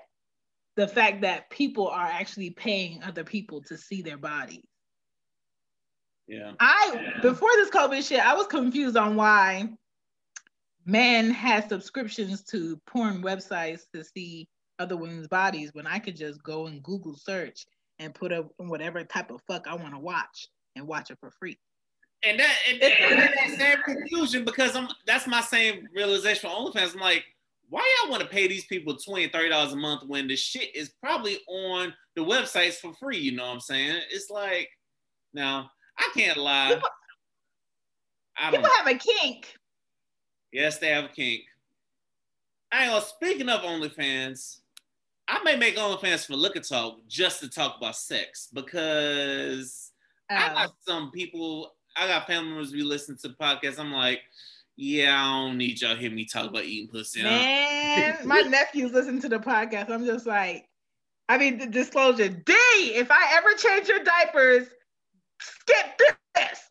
the 0.75 0.87
fact 0.87 1.21
that 1.21 1.49
people 1.49 1.87
are 1.87 2.05
actually 2.05 2.51
paying 2.51 3.03
other 3.03 3.23
people 3.23 3.61
to 3.63 3.77
see 3.77 4.01
their 4.01 4.17
bodies? 4.17 4.65
Yeah. 6.27 6.53
I 6.59 7.13
before 7.21 7.51
this 7.55 7.69
COVID 7.69 8.05
shit, 8.07 8.25
I 8.25 8.33
was 8.33 8.47
confused 8.47 8.97
on 8.97 9.15
why 9.15 9.69
men 10.85 11.31
had 11.31 11.69
subscriptions 11.69 12.43
to 12.45 12.79
porn 12.87 13.21
websites 13.21 13.81
to 13.93 14.03
see 14.03 14.47
other 14.79 14.97
women's 14.97 15.27
bodies 15.27 15.71
when 15.73 15.87
I 15.87 15.99
could 15.99 16.15
just 16.15 16.43
go 16.43 16.67
and 16.67 16.83
Google 16.83 17.15
search 17.15 17.65
and 17.99 18.13
put 18.13 18.31
up 18.31 18.51
whatever 18.57 19.03
type 19.03 19.31
of 19.31 19.41
fuck 19.47 19.67
I 19.67 19.75
want 19.75 19.93
to 19.93 19.99
watch 19.99 20.47
and 20.75 20.87
watch 20.87 21.11
it 21.11 21.17
for 21.19 21.31
free. 21.31 21.57
And 22.23 22.39
that 22.39 22.55
and, 22.69 22.81
and 22.81 23.19
that 23.19 23.33
same 23.57 23.77
confusion 23.83 24.43
because 24.43 24.75
I'm 24.75 24.87
that's 25.05 25.27
my 25.27 25.41
same 25.41 25.87
realization 25.93 26.49
for 26.49 26.55
OnlyFans. 26.55 26.95
I'm 26.95 26.99
like, 26.99 27.23
why 27.69 27.81
y'all 28.01 28.11
want 28.11 28.23
to 28.23 28.29
pay 28.29 28.47
these 28.47 28.65
people 28.65 28.95
20 28.95 29.27
30 29.27 29.49
dollars 29.49 29.73
a 29.73 29.75
month 29.75 30.03
when 30.07 30.27
the 30.27 30.35
shit 30.35 30.75
is 30.75 30.89
probably 31.01 31.39
on 31.47 31.93
the 32.15 32.23
websites 32.23 32.75
for 32.75 32.93
free? 32.93 33.17
You 33.17 33.35
know 33.35 33.45
what 33.45 33.53
I'm 33.53 33.59
saying? 33.59 34.01
It's 34.09 34.29
like, 34.29 34.69
now 35.33 35.69
I 35.97 36.09
can't 36.15 36.37
lie. 36.37 36.73
People, 36.73 36.89
I 38.37 38.51
people 38.51 38.69
have 38.77 38.87
a 38.87 38.97
kink. 38.97 39.53
Yes, 40.51 40.79
they 40.79 40.89
have 40.89 41.05
a 41.05 41.09
kink. 41.09 41.41
I 42.71 42.87
know. 42.87 42.99
Speaking 42.99 43.49
of 43.49 43.61
OnlyFans, 43.61 44.59
I 45.27 45.43
may 45.43 45.55
make 45.55 45.75
OnlyFans 45.77 46.25
for 46.25 46.35
Liquor 46.35 46.61
Talk 46.61 46.99
just 47.07 47.41
to 47.41 47.49
talk 47.49 47.77
about 47.77 47.95
sex 47.95 48.47
because 48.53 49.91
I 50.29 50.49
oh. 50.49 50.53
got 50.53 50.69
oh. 50.69 50.73
some 50.87 51.11
people 51.11 51.73
I 51.97 52.07
got 52.07 52.27
family 52.27 52.49
members 52.49 52.71
we 52.71 52.83
listen 52.83 53.17
to 53.17 53.29
podcasts. 53.29 53.79
I'm 53.79 53.91
like, 53.91 54.21
yeah, 54.75 55.15
I 55.19 55.45
don't 55.47 55.57
need 55.57 55.81
y'all 55.81 55.95
hear 55.95 56.11
me 56.11 56.25
talk 56.25 56.49
about 56.49 56.65
eating 56.65 56.89
pussy. 56.89 57.23
Man, 57.23 58.17
my 58.25 58.41
nephews 58.47 58.91
listen 58.91 59.19
to 59.21 59.29
the 59.29 59.39
podcast. 59.39 59.89
I'm 59.89 60.05
just 60.05 60.27
like, 60.27 60.67
I 61.29 61.37
mean, 61.37 61.57
the 61.57 61.65
disclosure. 61.65 62.29
D, 62.29 62.53
if 62.53 63.09
I 63.09 63.35
ever 63.35 63.53
change 63.57 63.87
your 63.87 64.03
diapers, 64.03 64.67
skip 65.39 65.99
this. 66.35 66.69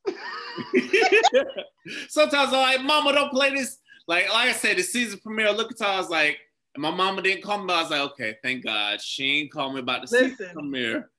Sometimes 2.09 2.53
I'm 2.53 2.61
like, 2.61 2.83
Mama, 2.83 3.13
don't 3.13 3.31
play 3.31 3.51
this. 3.51 3.79
Like, 4.07 4.33
like 4.33 4.51
I 4.51 4.53
said, 4.53 4.77
the 4.77 4.83
season 4.83 5.19
premiere. 5.19 5.53
Look 5.53 5.73
at 5.73 5.79
how 5.81 5.95
I 5.95 5.99
was 5.99 6.11
like, 6.11 6.39
my 6.79 6.91
mama 6.91 7.23
didn't 7.23 7.43
call 7.43 7.63
me. 7.63 7.73
I 7.73 7.83
was 7.83 7.91
like, 7.91 8.01
okay, 8.13 8.37
thank 8.43 8.65
God 8.65 9.01
she 9.01 9.41
ain't 9.41 9.53
call 9.53 9.73
me 9.73 9.81
about 9.81 10.07
the 10.07 10.13
Listen, 10.13 10.37
season 10.37 10.53
premiere. 10.55 11.11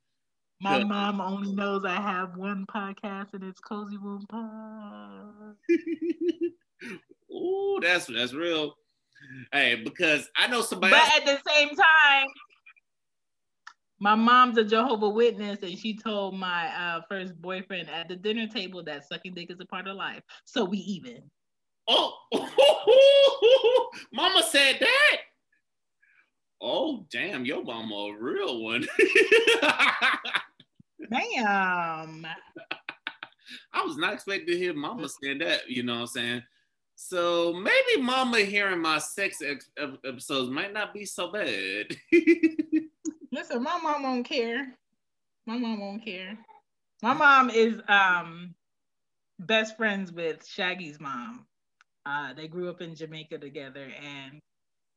My 0.59 0.83
mom 0.83 1.21
only 1.21 1.53
knows 1.53 1.85
I 1.85 1.95
have 1.95 2.35
one 2.35 2.65
podcast 2.73 3.33
and 3.33 3.43
it's 3.43 3.59
Cozy 3.59 3.97
Womb 3.97 4.25
Pod. 4.27 5.55
Ooh, 7.31 7.79
that's 7.81 8.07
that's 8.07 8.33
real. 8.33 8.73
Hey, 9.51 9.75
because 9.83 10.29
I 10.35 10.47
know 10.47 10.61
somebody. 10.61 10.91
But 10.91 11.01
else- 11.01 11.17
at 11.17 11.25
the 11.25 11.39
same 11.49 11.69
time, 11.69 12.27
my 13.99 14.15
mom's 14.15 14.57
a 14.57 14.63
Jehovah 14.63 15.09
Witness, 15.09 15.59
and 15.61 15.77
she 15.77 15.97
told 15.97 16.35
my 16.35 16.67
uh, 16.67 17.01
first 17.09 17.39
boyfriend 17.41 17.89
at 17.89 18.07
the 18.07 18.15
dinner 18.15 18.47
table 18.47 18.83
that 18.83 19.07
sucking 19.07 19.33
dick 19.33 19.51
is 19.51 19.59
a 19.59 19.65
part 19.65 19.87
of 19.87 19.95
life. 19.95 20.23
So 20.45 20.65
we 20.65 20.77
even. 20.79 21.21
Oh, 21.87 22.13
mama 24.13 24.43
said 24.43 24.77
that. 24.79 25.17
Oh, 26.61 27.05
damn, 27.11 27.45
your 27.45 27.63
mama 27.63 27.93
a 27.93 28.17
real 28.17 28.63
one. 28.63 28.85
Damn. 31.11 32.27
I 33.73 33.83
was 33.83 33.97
not 33.97 34.13
expecting 34.13 34.47
to 34.47 34.57
hear 34.57 34.73
mama 34.73 35.07
say 35.07 35.37
that, 35.37 35.69
you 35.69 35.83
know 35.83 35.93
what 35.93 36.01
I'm 36.01 36.07
saying? 36.07 36.43
So 36.95 37.53
maybe 37.53 38.01
mama 38.01 38.39
hearing 38.39 38.81
my 38.81 38.97
sex 38.97 39.37
ex- 39.45 39.69
episodes 39.77 40.49
might 40.49 40.73
not 40.73 40.93
be 40.95 41.05
so 41.05 41.31
bad. 41.31 41.95
Listen, 43.31 43.61
my 43.61 43.77
mom 43.81 44.03
won't 44.03 44.25
care. 44.25 44.73
My 45.45 45.57
mom 45.57 45.79
won't 45.79 46.03
care. 46.03 46.37
My 47.03 47.13
mom 47.13 47.51
is 47.51 47.79
um 47.87 48.55
best 49.39 49.77
friends 49.77 50.11
with 50.11 50.45
Shaggy's 50.47 50.99
mom. 50.99 51.45
Uh, 52.05 52.33
they 52.33 52.47
grew 52.47 52.69
up 52.69 52.81
in 52.81 52.95
Jamaica 52.95 53.37
together, 53.37 53.91
and 54.01 54.39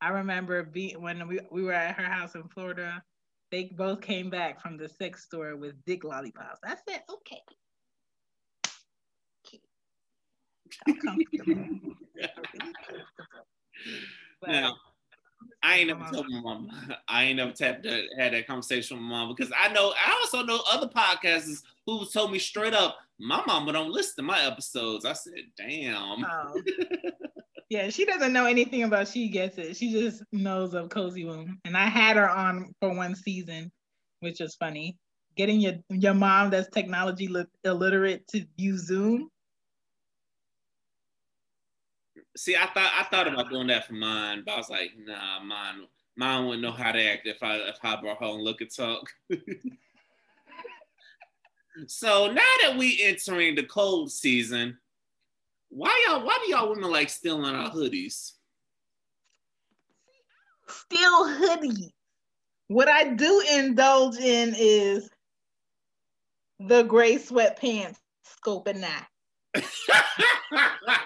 I 0.00 0.08
remember 0.08 0.62
being 0.62 1.00
when 1.00 1.26
we, 1.28 1.40
we 1.50 1.62
were 1.62 1.72
at 1.72 1.96
her 1.96 2.04
house 2.04 2.34
in 2.34 2.48
Florida 2.48 3.02
they 3.50 3.64
both 3.64 4.00
came 4.00 4.30
back 4.30 4.60
from 4.60 4.76
the 4.76 4.88
sex 4.88 5.24
store 5.24 5.56
with 5.56 5.74
dick 5.84 6.04
lollipops. 6.04 6.60
I 6.64 6.76
said, 6.88 7.02
okay. 7.10 7.42
now, 14.46 14.76
I 15.62 15.78
ain't 15.78 15.88
never 15.88 16.04
told 16.12 16.28
my 16.28 16.40
mom. 16.40 16.70
I 17.08 17.24
ain't 17.24 17.38
never 17.38 17.50
tapped 17.50 17.82
that, 17.82 18.04
had 18.16 18.32
that 18.34 18.46
conversation 18.46 18.96
with 18.96 19.02
my 19.04 19.10
mom 19.10 19.34
because 19.34 19.52
I 19.58 19.72
know 19.72 19.92
I 19.92 20.12
also 20.12 20.44
know 20.44 20.60
other 20.70 20.86
podcasters 20.86 21.62
who 21.86 22.06
told 22.06 22.30
me 22.30 22.38
straight 22.38 22.74
up, 22.74 22.98
my 23.18 23.42
mama 23.46 23.72
don't 23.72 23.90
listen 23.90 24.14
to 24.16 24.22
my 24.22 24.40
episodes. 24.42 25.04
I 25.04 25.12
said, 25.14 25.34
damn. 25.56 26.24
Oh. 26.24 26.62
Yeah, 27.70 27.88
she 27.88 28.04
doesn't 28.04 28.32
know 28.32 28.46
anything 28.46 28.82
about 28.82 29.06
She 29.06 29.28
Gets 29.28 29.56
It. 29.56 29.76
She 29.76 29.92
just 29.92 30.24
knows 30.32 30.74
of 30.74 30.88
Cozy 30.88 31.24
Womb. 31.24 31.60
And 31.64 31.76
I 31.76 31.84
had 31.84 32.16
her 32.16 32.28
on 32.28 32.74
for 32.80 32.92
one 32.92 33.14
season, 33.14 33.70
which 34.18 34.40
was 34.40 34.56
funny. 34.56 34.98
Getting 35.36 35.60
your 35.60 35.74
your 35.88 36.14
mom 36.14 36.50
that's 36.50 36.68
technology 36.68 37.28
li- 37.28 37.46
illiterate 37.64 38.26
to 38.28 38.44
use 38.56 38.86
Zoom. 38.86 39.30
See, 42.36 42.56
I 42.56 42.66
thought 42.66 42.90
I 42.98 43.04
thought 43.04 43.28
about 43.28 43.50
doing 43.50 43.68
that 43.68 43.86
for 43.86 43.92
mine, 43.92 44.42
but 44.44 44.54
I 44.54 44.56
was 44.56 44.68
like, 44.68 44.90
nah, 45.06 45.40
mine 45.40 45.86
mine 46.16 46.46
wouldn't 46.46 46.62
know 46.62 46.72
how 46.72 46.90
to 46.90 47.00
act 47.00 47.28
if 47.28 47.40
I 47.40 47.54
if 47.54 47.78
I 47.84 48.00
brought 48.00 48.18
her 48.18 48.26
on 48.26 48.44
Liquor 48.44 48.64
Talk. 48.64 49.08
so 51.86 52.26
now 52.26 52.42
that 52.62 52.76
we 52.76 53.00
entering 53.00 53.54
the 53.54 53.62
cold 53.62 54.10
season, 54.10 54.76
why 55.70 56.06
y'all? 56.08 56.24
Why 56.24 56.38
do 56.44 56.50
y'all 56.50 56.68
women 56.68 56.90
like 56.90 57.08
stealing 57.08 57.54
our 57.54 57.70
hoodies? 57.70 58.32
Steal 60.68 61.28
hoodie. 61.28 61.94
What 62.66 62.88
I 62.88 63.14
do 63.14 63.42
indulge 63.52 64.16
in 64.16 64.54
is 64.56 65.08
the 66.58 66.82
gray 66.82 67.16
sweatpants 67.16 67.96
scoping 68.44 68.80
that. 68.82 69.08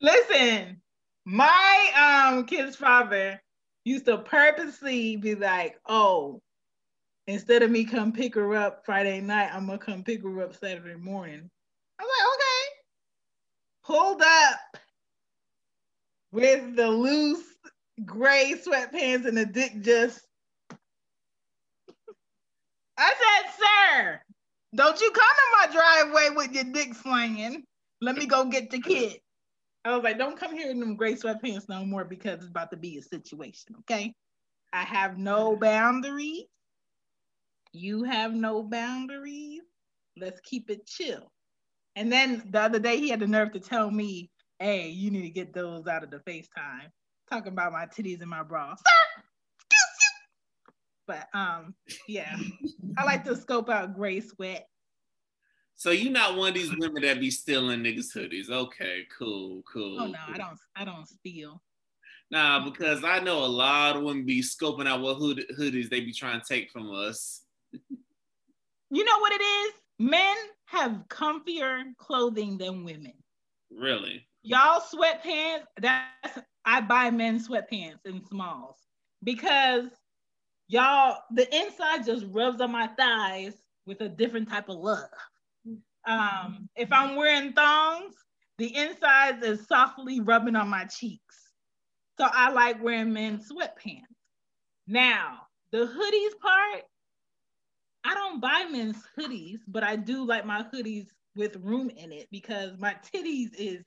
Listen, 0.00 0.80
my 1.24 2.28
um 2.30 2.46
kid's 2.46 2.76
father 2.76 3.40
used 3.84 4.06
to 4.06 4.18
purposely 4.18 5.16
be 5.16 5.34
like, 5.34 5.78
"Oh, 5.88 6.40
instead 7.26 7.62
of 7.62 7.70
me 7.70 7.84
come 7.84 8.12
pick 8.12 8.36
her 8.36 8.54
up 8.54 8.84
Friday 8.86 9.20
night, 9.20 9.50
I'm 9.52 9.66
gonna 9.66 9.78
come 9.78 10.04
pick 10.04 10.22
her 10.22 10.42
up 10.42 10.54
Saturday 10.54 10.96
morning." 10.96 11.50
I'm 12.02 12.08
like, 12.08 12.26
okay. 12.34 12.62
Pulled 13.84 14.22
up 14.22 14.76
with 16.32 16.76
the 16.76 16.88
loose 16.88 17.44
gray 18.04 18.54
sweatpants 18.54 19.26
and 19.26 19.36
the 19.36 19.46
dick 19.46 19.80
just. 19.82 20.20
I 22.98 23.14
said, 23.18 23.52
sir, 23.58 24.20
don't 24.74 25.00
you 25.00 25.10
come 25.12 25.24
in 25.24 25.70
my 25.70 25.80
driveway 25.80 26.36
with 26.36 26.52
your 26.52 26.72
dick 26.72 26.94
slinging. 26.94 27.64
Let 28.00 28.16
me 28.16 28.26
go 28.26 28.46
get 28.46 28.70
the 28.70 28.80
kid. 28.80 29.18
I 29.84 29.94
was 29.94 30.04
like, 30.04 30.18
don't 30.18 30.38
come 30.38 30.56
here 30.56 30.70
in 30.70 30.80
them 30.80 30.96
gray 30.96 31.14
sweatpants 31.14 31.68
no 31.68 31.84
more 31.84 32.04
because 32.04 32.38
it's 32.38 32.48
about 32.48 32.70
to 32.70 32.76
be 32.76 32.98
a 32.98 33.02
situation, 33.02 33.76
okay? 33.80 34.14
I 34.72 34.82
have 34.82 35.18
no 35.18 35.56
boundaries. 35.56 36.44
You 37.72 38.04
have 38.04 38.32
no 38.32 38.62
boundaries. 38.62 39.62
Let's 40.16 40.40
keep 40.40 40.70
it 40.70 40.86
chill. 40.86 41.30
And 41.96 42.10
then 42.10 42.42
the 42.50 42.60
other 42.60 42.78
day 42.78 42.98
he 42.98 43.08
had 43.08 43.20
the 43.20 43.26
nerve 43.26 43.52
to 43.52 43.60
tell 43.60 43.90
me, 43.90 44.30
hey, 44.58 44.88
you 44.88 45.10
need 45.10 45.22
to 45.22 45.30
get 45.30 45.52
those 45.52 45.86
out 45.86 46.04
of 46.04 46.10
the 46.10 46.18
FaceTime. 46.18 46.88
Talking 47.30 47.52
about 47.52 47.72
my 47.72 47.86
titties 47.86 48.20
and 48.20 48.30
my 48.30 48.42
bra. 48.42 48.74
Sir! 48.74 49.22
But 51.06 51.28
um, 51.34 51.74
yeah. 52.08 52.36
I 52.96 53.04
like 53.04 53.24
to 53.24 53.36
scope 53.36 53.68
out 53.68 53.94
gray 53.94 54.20
sweat. 54.20 54.66
So 55.74 55.90
you're 55.90 56.12
not 56.12 56.36
one 56.36 56.50
of 56.50 56.54
these 56.54 56.74
women 56.76 57.02
that 57.02 57.18
be 57.18 57.30
stealing 57.30 57.80
niggas' 57.80 58.14
hoodies. 58.16 58.50
Okay, 58.50 59.02
cool, 59.18 59.62
cool. 59.70 60.00
Oh 60.00 60.06
no, 60.06 60.18
I 60.28 60.38
don't 60.38 60.58
I 60.76 60.84
don't 60.84 61.08
steal. 61.08 61.60
Nah, 62.30 62.64
because 62.64 63.04
I 63.04 63.18
know 63.18 63.44
a 63.44 63.46
lot 63.46 63.96
of 63.96 64.02
women 64.02 64.24
be 64.24 64.42
scoping 64.42 64.86
out 64.86 65.00
what 65.00 65.16
hood- 65.16 65.44
hoodies 65.58 65.90
they 65.90 66.00
be 66.00 66.12
trying 66.12 66.40
to 66.40 66.46
take 66.46 66.70
from 66.70 66.90
us. 66.94 67.42
you 67.72 69.04
know 69.04 69.18
what 69.18 69.32
it 69.32 69.42
is? 69.42 69.72
Men 70.02 70.36
have 70.64 71.04
comfier 71.08 71.96
clothing 71.96 72.58
than 72.58 72.82
women. 72.82 73.12
Really? 73.70 74.26
Y'all 74.42 74.80
sweatpants, 74.80 75.66
that's 75.80 76.40
I 76.64 76.80
buy 76.80 77.10
men's 77.12 77.46
sweatpants 77.46 78.04
in 78.04 78.20
smalls 78.26 78.78
because 79.22 79.84
y'all 80.66 81.18
the 81.30 81.46
inside 81.54 82.04
just 82.04 82.26
rubs 82.30 82.60
on 82.60 82.72
my 82.72 82.88
thighs 82.98 83.54
with 83.86 84.00
a 84.00 84.08
different 84.08 84.48
type 84.48 84.68
of 84.68 84.78
love. 84.78 85.08
Um, 86.04 86.68
if 86.74 86.92
I'm 86.92 87.14
wearing 87.14 87.52
thongs, 87.52 88.16
the 88.58 88.76
inside 88.76 89.44
is 89.44 89.68
softly 89.68 90.18
rubbing 90.18 90.56
on 90.56 90.68
my 90.68 90.84
cheeks. 90.86 91.52
So 92.18 92.26
I 92.28 92.50
like 92.50 92.82
wearing 92.82 93.12
men's 93.12 93.48
sweatpants. 93.48 94.02
Now, 94.88 95.42
the 95.70 95.86
hoodies 95.86 96.40
part, 96.40 96.82
I 98.04 98.14
don't 98.14 98.40
buy 98.40 98.66
men's 98.70 99.02
hoodies, 99.18 99.60
but 99.68 99.82
I 99.82 99.96
do 99.96 100.24
like 100.24 100.44
my 100.44 100.64
hoodies 100.72 101.06
with 101.36 101.56
room 101.56 101.90
in 101.90 102.12
it 102.12 102.28
because 102.30 102.72
my 102.78 102.96
titties 103.14 103.54
is 103.56 103.82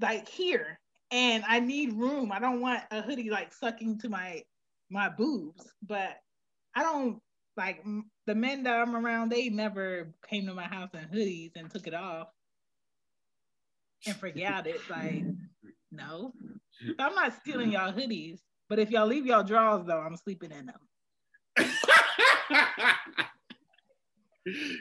like 0.00 0.28
here 0.28 0.78
and 1.10 1.44
I 1.46 1.60
need 1.60 1.94
room. 1.94 2.32
I 2.32 2.38
don't 2.38 2.60
want 2.60 2.82
a 2.90 3.02
hoodie 3.02 3.30
like 3.30 3.52
sucking 3.52 3.98
to 4.00 4.08
my 4.08 4.42
my 4.90 5.08
boobs, 5.08 5.72
but 5.82 6.16
I 6.74 6.82
don't 6.82 7.20
like 7.56 7.84
the 8.26 8.34
men 8.34 8.64
that 8.64 8.74
I'm 8.74 8.94
around. 8.94 9.30
They 9.30 9.48
never 9.48 10.12
came 10.28 10.46
to 10.46 10.54
my 10.54 10.64
house 10.64 10.90
in 10.94 11.08
hoodies 11.08 11.52
and 11.56 11.70
took 11.70 11.86
it 11.86 11.94
off 11.94 12.28
and 14.06 14.16
forgot 14.16 14.66
it. 14.66 14.80
Like, 14.90 15.24
no, 15.90 16.32
so 16.80 16.94
I'm 16.98 17.14
not 17.14 17.34
stealing 17.40 17.72
y'all 17.72 17.92
hoodies. 17.92 18.40
But 18.68 18.80
if 18.80 18.90
y'all 18.90 19.06
leave 19.06 19.26
y'all 19.26 19.44
drawers 19.44 19.86
though, 19.86 20.00
I'm 20.00 20.16
sleeping 20.16 20.50
in 20.50 20.66
them. 20.66 20.80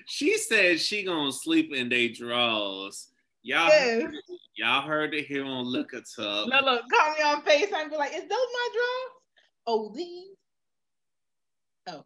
she 0.06 0.38
said 0.38 0.80
she 0.80 1.04
gonna 1.04 1.32
sleep 1.32 1.74
in 1.74 1.90
they 1.90 2.10
drawers. 2.10 3.10
Y'all, 3.44 3.68
yes. 3.68 4.02
heard, 4.02 4.16
y'all 4.56 4.82
heard 4.82 5.14
it 5.14 5.28
here 5.28 5.46
on 5.46 5.66
Look 5.66 5.94
It 5.94 6.10
Up. 6.18 6.48
No, 6.48 6.60
look, 6.62 6.82
call 6.90 7.14
me 7.14 7.22
on 7.24 7.44
FaceTime 7.44 7.82
and 7.84 7.92
be 7.92 7.98
like, 7.98 8.14
is 8.14 8.22
those 8.22 8.30
my 8.32 8.70
drawers? 8.74 9.12
Oh, 9.68 9.94
these. 9.96 10.30
Oh. 11.88 12.06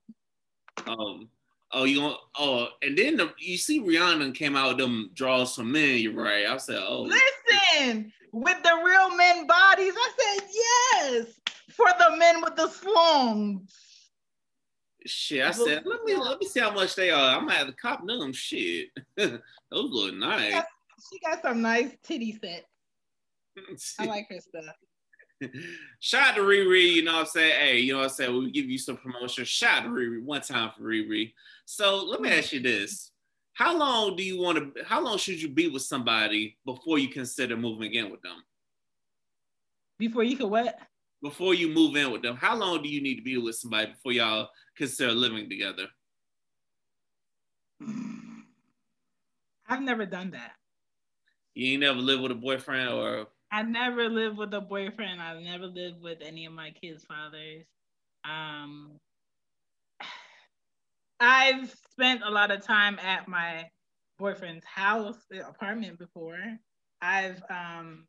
Um. 0.85 1.29
Oh, 1.71 1.83
you 1.83 1.99
going 1.99 2.15
oh, 2.39 2.67
and 2.81 2.97
then 2.97 3.15
the, 3.15 3.31
you 3.37 3.55
see 3.55 3.79
Rihanna 3.79 4.33
came 4.33 4.55
out 4.55 4.69
with 4.69 4.77
them 4.79 5.11
draws 5.13 5.55
for 5.55 5.63
men. 5.63 5.99
You're 5.99 6.13
right. 6.13 6.47
I 6.47 6.57
said, 6.57 6.79
oh. 6.79 7.03
Listen, 7.03 8.11
with 8.33 8.57
the 8.63 8.81
real 8.83 9.15
men 9.15 9.45
bodies, 9.45 9.93
I 9.95 10.11
said 10.17 10.49
yes 10.51 11.39
for 11.79 11.87
the 11.97 12.17
men 12.17 12.41
with 12.41 12.55
the 12.55 12.67
slungs. 12.67 13.71
Shit, 15.05 15.45
I 15.45 15.51
said, 15.51 15.83
let 15.85 16.03
me 16.03 16.15
let 16.15 16.39
me 16.39 16.47
see 16.47 16.59
how 16.59 16.71
much 16.71 16.95
they 16.95 17.09
are. 17.09 17.35
I'm 17.35 17.45
gonna 17.45 17.53
have 17.53 17.67
to 17.67 17.73
cop 17.73 18.05
them. 18.05 18.33
Shit, 18.33 18.89
those 19.17 19.41
look 19.71 20.13
nice. 20.15 20.45
She 20.45 20.51
got, 20.51 20.65
she 21.11 21.19
got 21.19 21.41
some 21.41 21.61
nice 21.61 21.91
titty 22.03 22.37
sets. 22.41 22.65
I 23.99 24.05
like 24.05 24.27
her 24.29 24.39
stuff. 24.39 24.75
Shout 25.99 26.29
out 26.29 26.35
to 26.35 26.41
Riri, 26.41 26.95
you 26.95 27.03
know 27.03 27.13
what 27.13 27.19
I'm 27.21 27.25
saying? 27.27 27.59
Hey, 27.59 27.79
you 27.79 27.93
know 27.93 27.99
what 27.99 28.05
I'm 28.05 28.09
saying? 28.09 28.33
We'll 28.33 28.49
give 28.49 28.65
you 28.65 28.77
some 28.77 28.97
promotion. 28.97 29.45
Shout 29.45 29.79
out 29.79 29.83
to 29.83 29.89
Riri, 29.89 30.21
one 30.21 30.41
time 30.41 30.71
for 30.75 30.83
Riri. 30.83 31.31
So 31.65 32.03
let 32.03 32.19
me 32.19 32.29
ask 32.29 32.51
you 32.51 32.59
this. 32.59 33.11
How 33.53 33.77
long 33.77 34.15
do 34.15 34.23
you 34.23 34.41
want 34.41 34.75
to 34.75 34.83
how 34.83 35.01
long 35.01 35.17
should 35.17 35.41
you 35.41 35.49
be 35.49 35.67
with 35.67 35.81
somebody 35.81 36.57
before 36.65 36.97
you 36.97 37.09
consider 37.09 37.57
moving 37.57 37.93
in 37.93 38.09
with 38.09 38.21
them? 38.21 38.43
Before 39.97 40.23
you 40.23 40.37
can 40.37 40.49
what? 40.49 40.77
Before 41.21 41.53
you 41.53 41.67
move 41.69 41.95
in 41.95 42.11
with 42.11 42.21
them. 42.21 42.37
How 42.37 42.55
long 42.55 42.81
do 42.81 42.89
you 42.89 43.01
need 43.01 43.15
to 43.15 43.21
be 43.21 43.37
with 43.37 43.55
somebody 43.55 43.91
before 43.91 44.13
y'all 44.13 44.49
consider 44.77 45.11
living 45.11 45.49
together? 45.49 45.87
I've 49.67 49.81
never 49.81 50.05
done 50.05 50.31
that. 50.31 50.53
You 51.53 51.73
ain't 51.73 51.81
never 51.81 51.99
lived 51.99 52.21
with 52.21 52.31
a 52.31 52.35
boyfriend 52.35 52.89
or 52.89 53.27
I 53.51 53.63
never 53.63 54.07
lived 54.07 54.37
with 54.37 54.53
a 54.53 54.61
boyfriend. 54.61 55.21
I've 55.21 55.41
never 55.41 55.65
lived 55.65 56.01
with 56.01 56.19
any 56.21 56.45
of 56.45 56.53
my 56.53 56.71
kids' 56.71 57.03
fathers. 57.03 57.65
Um 58.23 58.91
I've 61.19 61.75
spent 61.91 62.21
a 62.23 62.29
lot 62.29 62.51
of 62.51 62.65
time 62.65 62.97
at 62.99 63.27
my 63.27 63.69
boyfriend's 64.19 64.65
house, 64.65 65.17
apartment 65.47 65.97
before. 65.97 66.37
I've 67.01 67.41
um, 67.49 68.05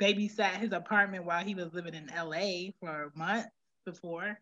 babysat 0.00 0.56
his 0.56 0.72
apartment 0.72 1.24
while 1.24 1.44
he 1.44 1.54
was 1.54 1.72
living 1.72 1.94
in 1.94 2.06
LA 2.06 2.70
for 2.80 3.04
a 3.04 3.18
month 3.18 3.46
before, 3.84 4.38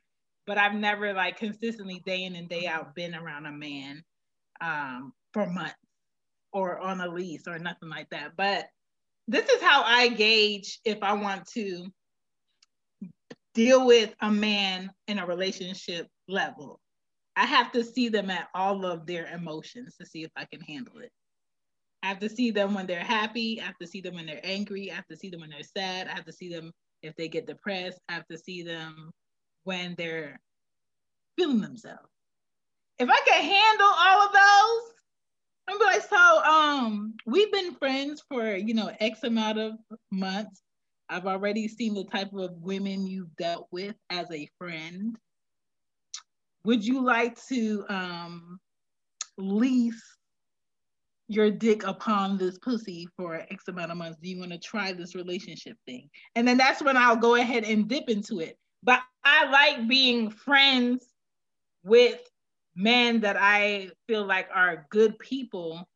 but 0.47 0.59
I've 0.59 0.75
never 0.75 1.13
like 1.13 1.39
consistently 1.39 2.03
day 2.05 2.25
in 2.25 2.37
and 2.37 2.49
day 2.49 2.67
out 2.67 2.95
been 2.95 3.15
around 3.15 3.47
a 3.47 3.53
man 3.53 4.03
um, 4.61 5.13
for 5.33 5.47
months 5.47 5.75
or 6.53 6.79
on 6.79 7.01
a 7.01 7.09
lease 7.09 7.47
or 7.47 7.59
nothing 7.59 7.89
like 7.89 8.09
that. 8.11 8.33
But 8.37 8.67
this 9.29 9.49
is 9.49 9.61
how 9.61 9.83
I 9.85 10.09
gauge 10.09 10.81
if 10.85 11.03
I 11.03 11.15
want 11.15 11.47
to 11.55 11.87
deal 13.55 13.87
with 13.87 14.15
a 14.21 14.31
man 14.31 14.91
in 15.09 15.19
a 15.19 15.27
relationship 15.27 16.07
level. 16.29 16.81
I 17.35 17.47
have 17.47 17.73
to 17.73 17.85
see 17.85 18.09
them 18.09 18.31
at 18.31 18.49
all 18.55 18.87
of 18.87 19.07
their 19.07 19.27
emotions 19.27 19.97
to 20.01 20.07
see 20.07 20.23
if 20.23 20.31
I 20.37 20.45
can 20.45 20.61
handle 20.61 20.99
it. 20.99 21.11
I 22.07 22.11
have 22.11 22.21
to 22.21 22.29
see 22.29 22.53
them 22.53 22.73
when 22.73 22.87
they're 22.87 23.01
happy. 23.01 23.61
I 23.61 23.65
have 23.65 23.79
to 23.79 23.87
see 23.87 24.01
them 24.01 24.15
when 24.15 24.27
they're 24.27 24.41
angry. 24.45 24.93
I 24.93 24.95
have 24.95 25.09
to 25.09 25.17
see 25.17 25.29
them 25.29 25.41
when 25.41 25.51
they're 25.51 25.65
sad. 25.65 26.07
I 26.07 26.13
have 26.13 26.25
to 26.27 26.33
see 26.33 26.49
them 26.49 26.71
if 27.03 27.17
they 27.17 27.27
get 27.27 27.49
depressed. 27.49 27.99
I 28.09 28.13
have 28.13 28.29
to 28.29 28.39
see 28.39 28.63
them 28.63 29.11
when 29.65 29.97
they're 29.99 30.39
feeling 31.37 31.61
themselves. 31.61 32.09
If 33.01 33.09
I 33.11 33.21
can 33.27 33.43
handle 33.43 33.89
all 33.89 34.23
of 34.23 34.33
those, 34.33 34.93
I'm 35.69 35.79
like, 35.81 36.09
so 36.09 36.45
um, 36.45 37.15
we've 37.27 37.51
been 37.51 37.75
friends 37.75 38.23
for 38.31 38.55
you 38.55 38.73
know 38.73 38.93
X 39.01 39.25
amount 39.25 39.59
of 39.59 39.73
months. 40.13 40.63
I've 41.09 41.27
already 41.27 41.67
seen 41.67 41.95
the 41.95 42.05
type 42.05 42.33
of 42.33 42.53
women 42.63 43.05
you've 43.05 43.35
dealt 43.35 43.67
with 43.73 43.97
as 44.11 44.31
a 44.31 44.49
friend 44.59 45.19
would 46.65 46.85
you 46.85 47.05
like 47.05 47.37
to 47.47 47.85
um, 47.89 48.61
lease 49.39 50.16
your 51.29 51.51
dick 51.51 51.85
upon 51.85 52.39
this 52.39 52.59
pussy 52.59 53.09
for 53.17 53.45
X 53.51 53.69
amount 53.69 53.91
of 53.91 53.99
months? 53.99 54.19
Do 54.23 54.29
you 54.29 54.39
want 54.39 54.53
to 54.53 54.59
try 54.59 54.93
this 54.93 55.15
relationship 55.15 55.77
thing? 55.87 56.09
And 56.35 56.47
then 56.47 56.57
that's 56.57 56.83
when 56.83 56.97
I'll 56.97 57.17
go 57.17 57.35
ahead 57.35 57.65
and 57.65 57.89
dip 57.89 58.09
into 58.09 58.41
it. 58.41 58.57
But 58.83 59.01
I 59.25 59.51
like 59.51 59.89
being 59.89 60.31
friends 60.31 61.07
with 61.83 62.21
men 62.77 63.21
that 63.21 63.37
I 63.39 63.91
feel 64.07 64.25
like 64.25 64.49
are 64.55 64.87
good 64.91 65.19
people. 65.19 65.89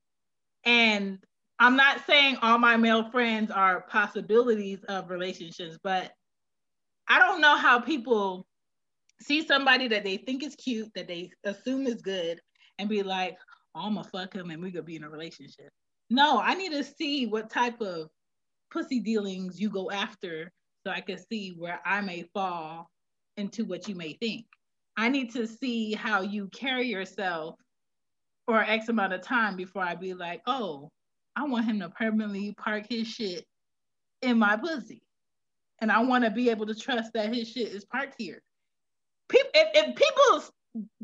And 0.65 1.19
I'm 1.59 1.77
not 1.77 2.07
saying 2.07 2.39
all 2.43 2.59
my 2.59 2.77
male 2.77 3.11
friends 3.11 3.51
are 3.51 3.83
possibilities 3.83 4.83
of 4.89 5.11
relationships, 5.11 5.79
but 5.83 6.13
I 7.07 7.19
don't 7.19 7.41
know 7.41 7.57
how 7.57 7.79
people 7.81 8.47
see 9.21 9.47
somebody 9.47 9.87
that 9.89 10.03
they 10.03 10.17
think 10.17 10.43
is 10.43 10.57
cute, 10.57 10.91
that 10.95 11.07
they 11.07 11.31
assume 11.45 11.87
is 11.87 12.01
good, 12.01 12.41
and 12.79 12.89
be 12.89 13.03
like, 13.03 13.37
I'm 13.75 13.95
gonna 13.95 14.09
fuck 14.09 14.35
him 14.35 14.51
and 14.51 14.63
we 14.63 14.71
gonna 14.71 14.83
be 14.83 14.97
in 14.97 15.05
a 15.05 15.11
relationship. 15.11 15.71
No, 16.11 16.41
I 16.41 16.55
need 16.55 16.73
to 16.73 16.85
see 16.85 17.27
what 17.27 17.51
type 17.51 17.81
of 17.81 18.09
pussy 18.71 19.01
dealings 19.01 19.61
you 19.61 19.71
go 19.71 19.91
after 19.91 20.51
so 20.85 20.93
I 20.93 21.01
can 21.01 21.19
see 21.19 21.55
where 21.57 21.81
I 21.85 22.01
may 22.01 22.25
fall 22.35 22.89
into 23.37 23.65
what 23.65 23.89
you 23.89 23.95
may 23.95 24.15
think. 24.15 24.47
I 24.97 25.09
need 25.09 25.33
to 25.35 25.47
see 25.47 25.93
how 25.93 26.23
you 26.23 26.49
carry 26.49 26.87
yourself 26.87 27.57
for 28.47 28.63
X 28.63 28.89
amount 28.89 29.13
of 29.13 29.23
time 29.23 29.57
before 29.57 29.83
I 29.83 29.95
be 29.95 30.15
like, 30.15 30.43
oh, 30.47 30.91
I 31.37 31.45
want 31.45 31.67
him 31.67 31.81
to 31.81 31.89
permanently 31.91 32.55
park 32.59 32.87
his 32.89 33.07
shit 33.07 33.45
in 34.23 34.39
my 34.39 34.57
pussy. 34.57 35.03
And 35.81 35.91
I 35.93 36.03
want 36.03 36.25
to 36.25 36.31
be 36.31 36.51
able 36.51 36.67
to 36.67 36.75
trust 36.75 37.13
that 37.15 37.35
his 37.35 37.49
shit 37.49 37.69
is 37.69 37.85
parked 37.85 38.17
here 38.19 38.43
if, 39.55 39.69
if 39.75 39.97
people 39.97 40.45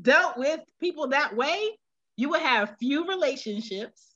dealt 0.00 0.36
with 0.36 0.60
people 0.80 1.08
that 1.08 1.34
way, 1.36 1.70
you 2.16 2.30
would 2.30 2.42
have 2.42 2.76
few 2.78 3.06
relationships. 3.06 4.14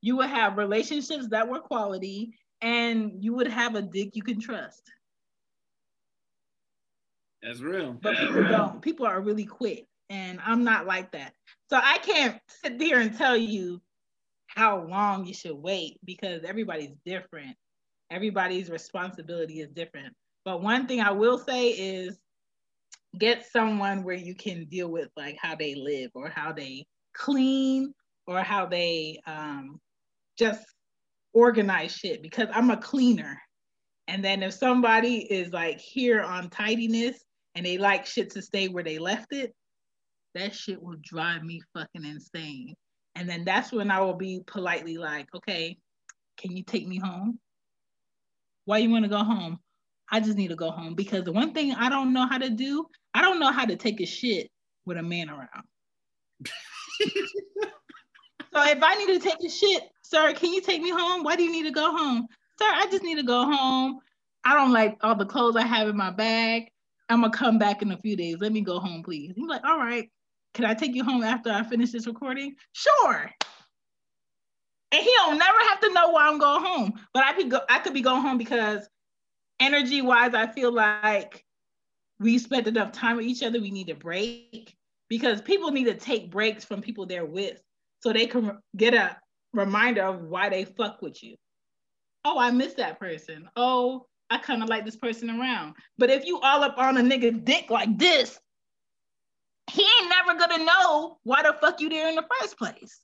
You 0.00 0.16
would 0.18 0.30
have 0.30 0.56
relationships 0.56 1.28
that 1.28 1.48
were 1.48 1.60
quality, 1.60 2.34
and 2.60 3.12
you 3.20 3.34
would 3.34 3.48
have 3.48 3.74
a 3.74 3.82
dick 3.82 4.14
you 4.14 4.22
can 4.22 4.40
trust. 4.40 4.82
That's 7.42 7.60
real. 7.60 7.94
But 8.00 8.16
people 8.16 8.44
don't. 8.44 8.82
People 8.82 9.06
are 9.06 9.20
really 9.20 9.44
quick, 9.44 9.86
and 10.10 10.40
I'm 10.44 10.64
not 10.64 10.86
like 10.86 11.12
that. 11.12 11.32
So 11.70 11.80
I 11.82 11.98
can't 11.98 12.38
sit 12.48 12.78
there 12.78 13.00
and 13.00 13.16
tell 13.16 13.36
you 13.36 13.80
how 14.46 14.84
long 14.86 15.24
you 15.24 15.34
should 15.34 15.56
wait 15.56 15.98
because 16.04 16.42
everybody's 16.44 16.94
different. 17.04 17.56
Everybody's 18.10 18.70
responsibility 18.70 19.60
is 19.60 19.70
different. 19.70 20.14
But 20.44 20.62
one 20.62 20.86
thing 20.86 21.00
I 21.00 21.10
will 21.10 21.38
say 21.38 21.68
is 21.70 22.18
get 23.18 23.46
someone 23.46 24.02
where 24.02 24.16
you 24.16 24.34
can 24.34 24.64
deal 24.64 24.88
with 24.88 25.08
like 25.16 25.36
how 25.40 25.54
they 25.54 25.74
live 25.74 26.10
or 26.14 26.28
how 26.28 26.52
they 26.52 26.86
clean 27.18 27.92
or 28.26 28.42
how 28.42 28.66
they 28.66 29.20
um, 29.26 29.80
just 30.38 30.64
organize 31.34 31.94
shit 31.94 32.22
because 32.22 32.48
I'm 32.52 32.70
a 32.70 32.76
cleaner. 32.76 33.40
And 34.06 34.24
then 34.24 34.42
if 34.42 34.54
somebody 34.54 35.18
is 35.30 35.52
like 35.52 35.80
here 35.80 36.22
on 36.22 36.48
tidiness 36.48 37.22
and 37.54 37.66
they 37.66 37.76
like 37.76 38.06
shit 38.06 38.30
to 38.30 38.42
stay 38.42 38.68
where 38.68 38.84
they 38.84 38.98
left 38.98 39.32
it, 39.32 39.54
that 40.34 40.54
shit 40.54 40.80
will 40.80 40.96
drive 41.02 41.42
me 41.42 41.60
fucking 41.74 42.04
insane. 42.04 42.74
And 43.14 43.28
then 43.28 43.44
that's 43.44 43.72
when 43.72 43.90
I 43.90 44.00
will 44.00 44.14
be 44.14 44.40
politely 44.46 44.96
like, 44.96 45.26
okay, 45.34 45.76
can 46.38 46.56
you 46.56 46.62
take 46.62 46.86
me 46.86 46.98
home? 46.98 47.38
Why 48.64 48.78
you 48.78 48.90
want 48.90 49.04
to 49.04 49.10
go 49.10 49.24
home? 49.24 49.58
I 50.10 50.20
just 50.20 50.38
need 50.38 50.48
to 50.48 50.56
go 50.56 50.70
home 50.70 50.94
because 50.94 51.24
the 51.24 51.32
one 51.32 51.52
thing 51.52 51.74
I 51.74 51.90
don't 51.90 52.12
know 52.12 52.26
how 52.26 52.38
to 52.38 52.48
do, 52.48 52.86
I 53.12 53.20
don't 53.20 53.40
know 53.40 53.52
how 53.52 53.64
to 53.64 53.76
take 53.76 54.00
a 54.00 54.06
shit 54.06 54.48
with 54.86 54.96
a 54.96 55.02
man 55.02 55.28
around. 55.28 55.48
So 58.52 58.62
if 58.64 58.82
I 58.82 58.94
need 58.94 59.20
to 59.20 59.20
take 59.20 59.44
a 59.44 59.48
shit, 59.48 59.82
sir, 60.02 60.32
can 60.32 60.52
you 60.52 60.60
take 60.60 60.80
me 60.80 60.90
home? 60.90 61.22
Why 61.22 61.36
do 61.36 61.42
you 61.42 61.52
need 61.52 61.64
to 61.64 61.70
go 61.70 61.94
home? 61.96 62.26
Sir, 62.58 62.66
I 62.66 62.86
just 62.90 63.02
need 63.02 63.16
to 63.16 63.22
go 63.22 63.44
home. 63.44 64.00
I 64.44 64.54
don't 64.54 64.72
like 64.72 64.96
all 65.02 65.14
the 65.14 65.26
clothes 65.26 65.56
I 65.56 65.66
have 65.66 65.88
in 65.88 65.96
my 65.96 66.10
bag. 66.10 66.70
I'm 67.08 67.20
gonna 67.20 67.32
come 67.32 67.58
back 67.58 67.82
in 67.82 67.92
a 67.92 67.98
few 67.98 68.16
days. 68.16 68.38
Let 68.40 68.52
me 68.52 68.62
go 68.62 68.78
home, 68.78 69.02
please. 69.02 69.32
He's 69.36 69.46
like, 69.46 69.64
all 69.64 69.78
right. 69.78 70.10
Can 70.54 70.64
I 70.64 70.74
take 70.74 70.94
you 70.94 71.04
home 71.04 71.22
after 71.22 71.50
I 71.50 71.62
finish 71.62 71.92
this 71.92 72.06
recording? 72.06 72.56
Sure. 72.72 73.30
And 74.90 75.02
he 75.02 75.12
don't 75.16 75.38
never 75.38 75.58
have 75.68 75.80
to 75.80 75.92
know 75.92 76.10
why 76.10 76.28
I'm 76.28 76.38
going 76.38 76.64
home. 76.64 76.92
But 77.12 77.24
I 77.24 77.34
could 77.34 77.50
go, 77.50 77.60
I 77.68 77.78
could 77.80 77.94
be 77.94 78.00
going 78.00 78.22
home 78.22 78.38
because 78.38 78.88
energy 79.60 80.00
wise, 80.00 80.34
I 80.34 80.46
feel 80.46 80.72
like 80.72 81.44
we 82.18 82.38
spent 82.38 82.66
enough 82.66 82.92
time 82.92 83.18
with 83.18 83.26
each 83.26 83.42
other. 83.42 83.60
We 83.60 83.70
need 83.70 83.90
a 83.90 83.94
break 83.94 84.77
because 85.08 85.40
people 85.40 85.70
need 85.70 85.84
to 85.84 85.94
take 85.94 86.30
breaks 86.30 86.64
from 86.64 86.82
people 86.82 87.06
they're 87.06 87.24
with 87.24 87.60
so 88.00 88.12
they 88.12 88.26
can 88.26 88.58
get 88.76 88.94
a 88.94 89.16
reminder 89.52 90.02
of 90.02 90.22
why 90.22 90.48
they 90.48 90.64
fuck 90.64 91.02
with 91.02 91.22
you. 91.22 91.36
Oh, 92.24 92.38
I 92.38 92.50
miss 92.50 92.74
that 92.74 93.00
person. 93.00 93.48
Oh, 93.56 94.06
I 94.30 94.38
kind 94.38 94.62
of 94.62 94.68
like 94.68 94.84
this 94.84 94.96
person 94.96 95.30
around. 95.30 95.74
But 95.96 96.10
if 96.10 96.26
you 96.26 96.38
all 96.40 96.62
up 96.62 96.76
on 96.78 96.96
a 96.98 97.00
nigga 97.00 97.44
dick 97.44 97.70
like 97.70 97.98
this, 97.98 98.38
he 99.70 99.82
ain't 99.82 100.10
never 100.10 100.38
gonna 100.38 100.64
know 100.64 101.18
why 101.24 101.42
the 101.42 101.56
fuck 101.60 101.80
you 101.80 101.88
there 101.88 102.08
in 102.08 102.14
the 102.14 102.26
first 102.40 102.58
place. 102.58 103.00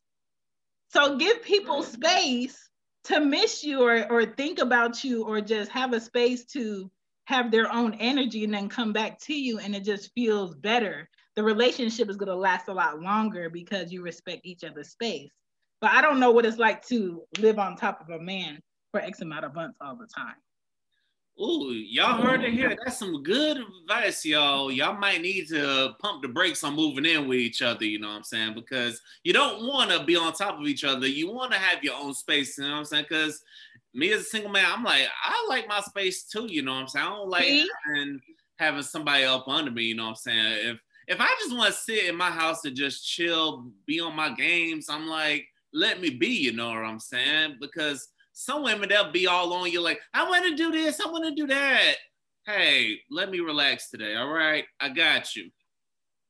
So 0.88 1.16
give 1.16 1.42
people 1.42 1.82
space 1.82 2.68
to 3.04 3.20
miss 3.20 3.64
you 3.64 3.82
or, 3.82 4.10
or 4.10 4.24
think 4.24 4.58
about 4.58 5.04
you 5.04 5.24
or 5.24 5.40
just 5.40 5.70
have 5.70 5.92
a 5.92 6.00
space 6.00 6.44
to 6.46 6.90
have 7.26 7.50
their 7.50 7.72
own 7.72 7.94
energy 7.94 8.44
and 8.44 8.54
then 8.54 8.68
come 8.68 8.92
back 8.92 9.18
to 9.18 9.34
you 9.34 9.58
and 9.58 9.74
it 9.74 9.84
just 9.84 10.12
feels 10.14 10.54
better. 10.54 11.08
The 11.36 11.42
relationship 11.42 12.08
is 12.08 12.16
gonna 12.16 12.34
last 12.34 12.68
a 12.68 12.72
lot 12.72 13.00
longer 13.00 13.50
because 13.50 13.92
you 13.92 14.02
respect 14.02 14.42
each 14.44 14.64
other's 14.64 14.90
space. 14.90 15.30
But 15.80 15.90
I 15.90 16.00
don't 16.00 16.20
know 16.20 16.30
what 16.30 16.46
it's 16.46 16.58
like 16.58 16.86
to 16.86 17.22
live 17.38 17.58
on 17.58 17.76
top 17.76 18.00
of 18.00 18.08
a 18.08 18.22
man 18.22 18.60
for 18.90 19.00
X 19.00 19.20
amount 19.20 19.44
of 19.44 19.54
months 19.54 19.76
all 19.80 19.96
the 19.96 20.06
time. 20.06 20.36
Ooh, 21.40 21.72
y'all 21.72 22.22
heard 22.22 22.44
it 22.44 22.52
here. 22.52 22.76
That's 22.84 22.96
some 22.96 23.24
good 23.24 23.58
advice, 23.58 24.24
y'all. 24.24 24.70
Y'all 24.70 24.96
might 24.96 25.20
need 25.20 25.48
to 25.48 25.94
pump 25.98 26.22
the 26.22 26.28
brakes 26.28 26.62
on 26.62 26.76
moving 26.76 27.04
in 27.04 27.26
with 27.26 27.38
each 27.38 27.60
other, 27.60 27.84
you 27.84 27.98
know 27.98 28.06
what 28.06 28.18
I'm 28.18 28.22
saying? 28.22 28.54
Because 28.54 29.00
you 29.24 29.32
don't 29.32 29.66
want 29.66 29.90
to 29.90 30.04
be 30.04 30.14
on 30.14 30.32
top 30.32 30.60
of 30.60 30.66
each 30.66 30.84
other. 30.84 31.08
You 31.08 31.32
want 31.32 31.50
to 31.50 31.58
have 31.58 31.82
your 31.82 31.96
own 31.96 32.14
space, 32.14 32.56
you 32.56 32.64
know 32.64 32.70
what 32.70 32.78
I'm 32.78 32.84
saying? 32.84 33.06
Because 33.08 33.42
me 33.92 34.12
as 34.12 34.20
a 34.20 34.24
single 34.24 34.52
man, 34.52 34.66
I'm 34.68 34.84
like, 34.84 35.08
I 35.24 35.46
like 35.48 35.66
my 35.66 35.80
space 35.80 36.22
too, 36.22 36.46
you 36.46 36.62
know 36.62 36.74
what 36.74 36.82
I'm 36.82 36.88
saying? 36.88 37.06
I 37.06 37.10
don't 37.10 37.28
like 37.28 37.66
having, 37.84 38.20
having 38.60 38.82
somebody 38.82 39.24
up 39.24 39.48
under 39.48 39.72
me, 39.72 39.82
you 39.82 39.96
know 39.96 40.04
what 40.04 40.10
I'm 40.10 40.16
saying? 40.16 40.68
If 40.68 40.80
if 41.08 41.20
I 41.20 41.28
just 41.40 41.56
want 41.56 41.74
to 41.74 41.80
sit 41.80 42.04
in 42.04 42.16
my 42.16 42.30
house 42.30 42.64
and 42.64 42.76
just 42.76 43.06
chill, 43.06 43.70
be 43.86 44.00
on 44.00 44.16
my 44.16 44.32
games, 44.32 44.86
I'm 44.88 45.06
like, 45.06 45.46
let 45.72 46.00
me 46.00 46.10
be, 46.10 46.28
you 46.28 46.52
know 46.52 46.68
what 46.68 46.84
I'm 46.84 47.00
saying? 47.00 47.56
Because 47.60 48.08
some 48.32 48.62
women 48.62 48.88
they'll 48.88 49.10
be 49.10 49.26
all 49.26 49.52
on 49.52 49.70
you 49.70 49.80
like, 49.80 50.00
I 50.12 50.28
want 50.28 50.44
to 50.44 50.56
do 50.56 50.70
this, 50.70 51.00
I 51.00 51.10
want 51.10 51.24
to 51.24 51.34
do 51.34 51.46
that. 51.48 51.94
Hey, 52.46 52.98
let 53.10 53.30
me 53.30 53.40
relax 53.40 53.90
today. 53.90 54.16
All 54.16 54.28
right, 54.28 54.64
I 54.80 54.90
got 54.90 55.34
you. 55.34 55.50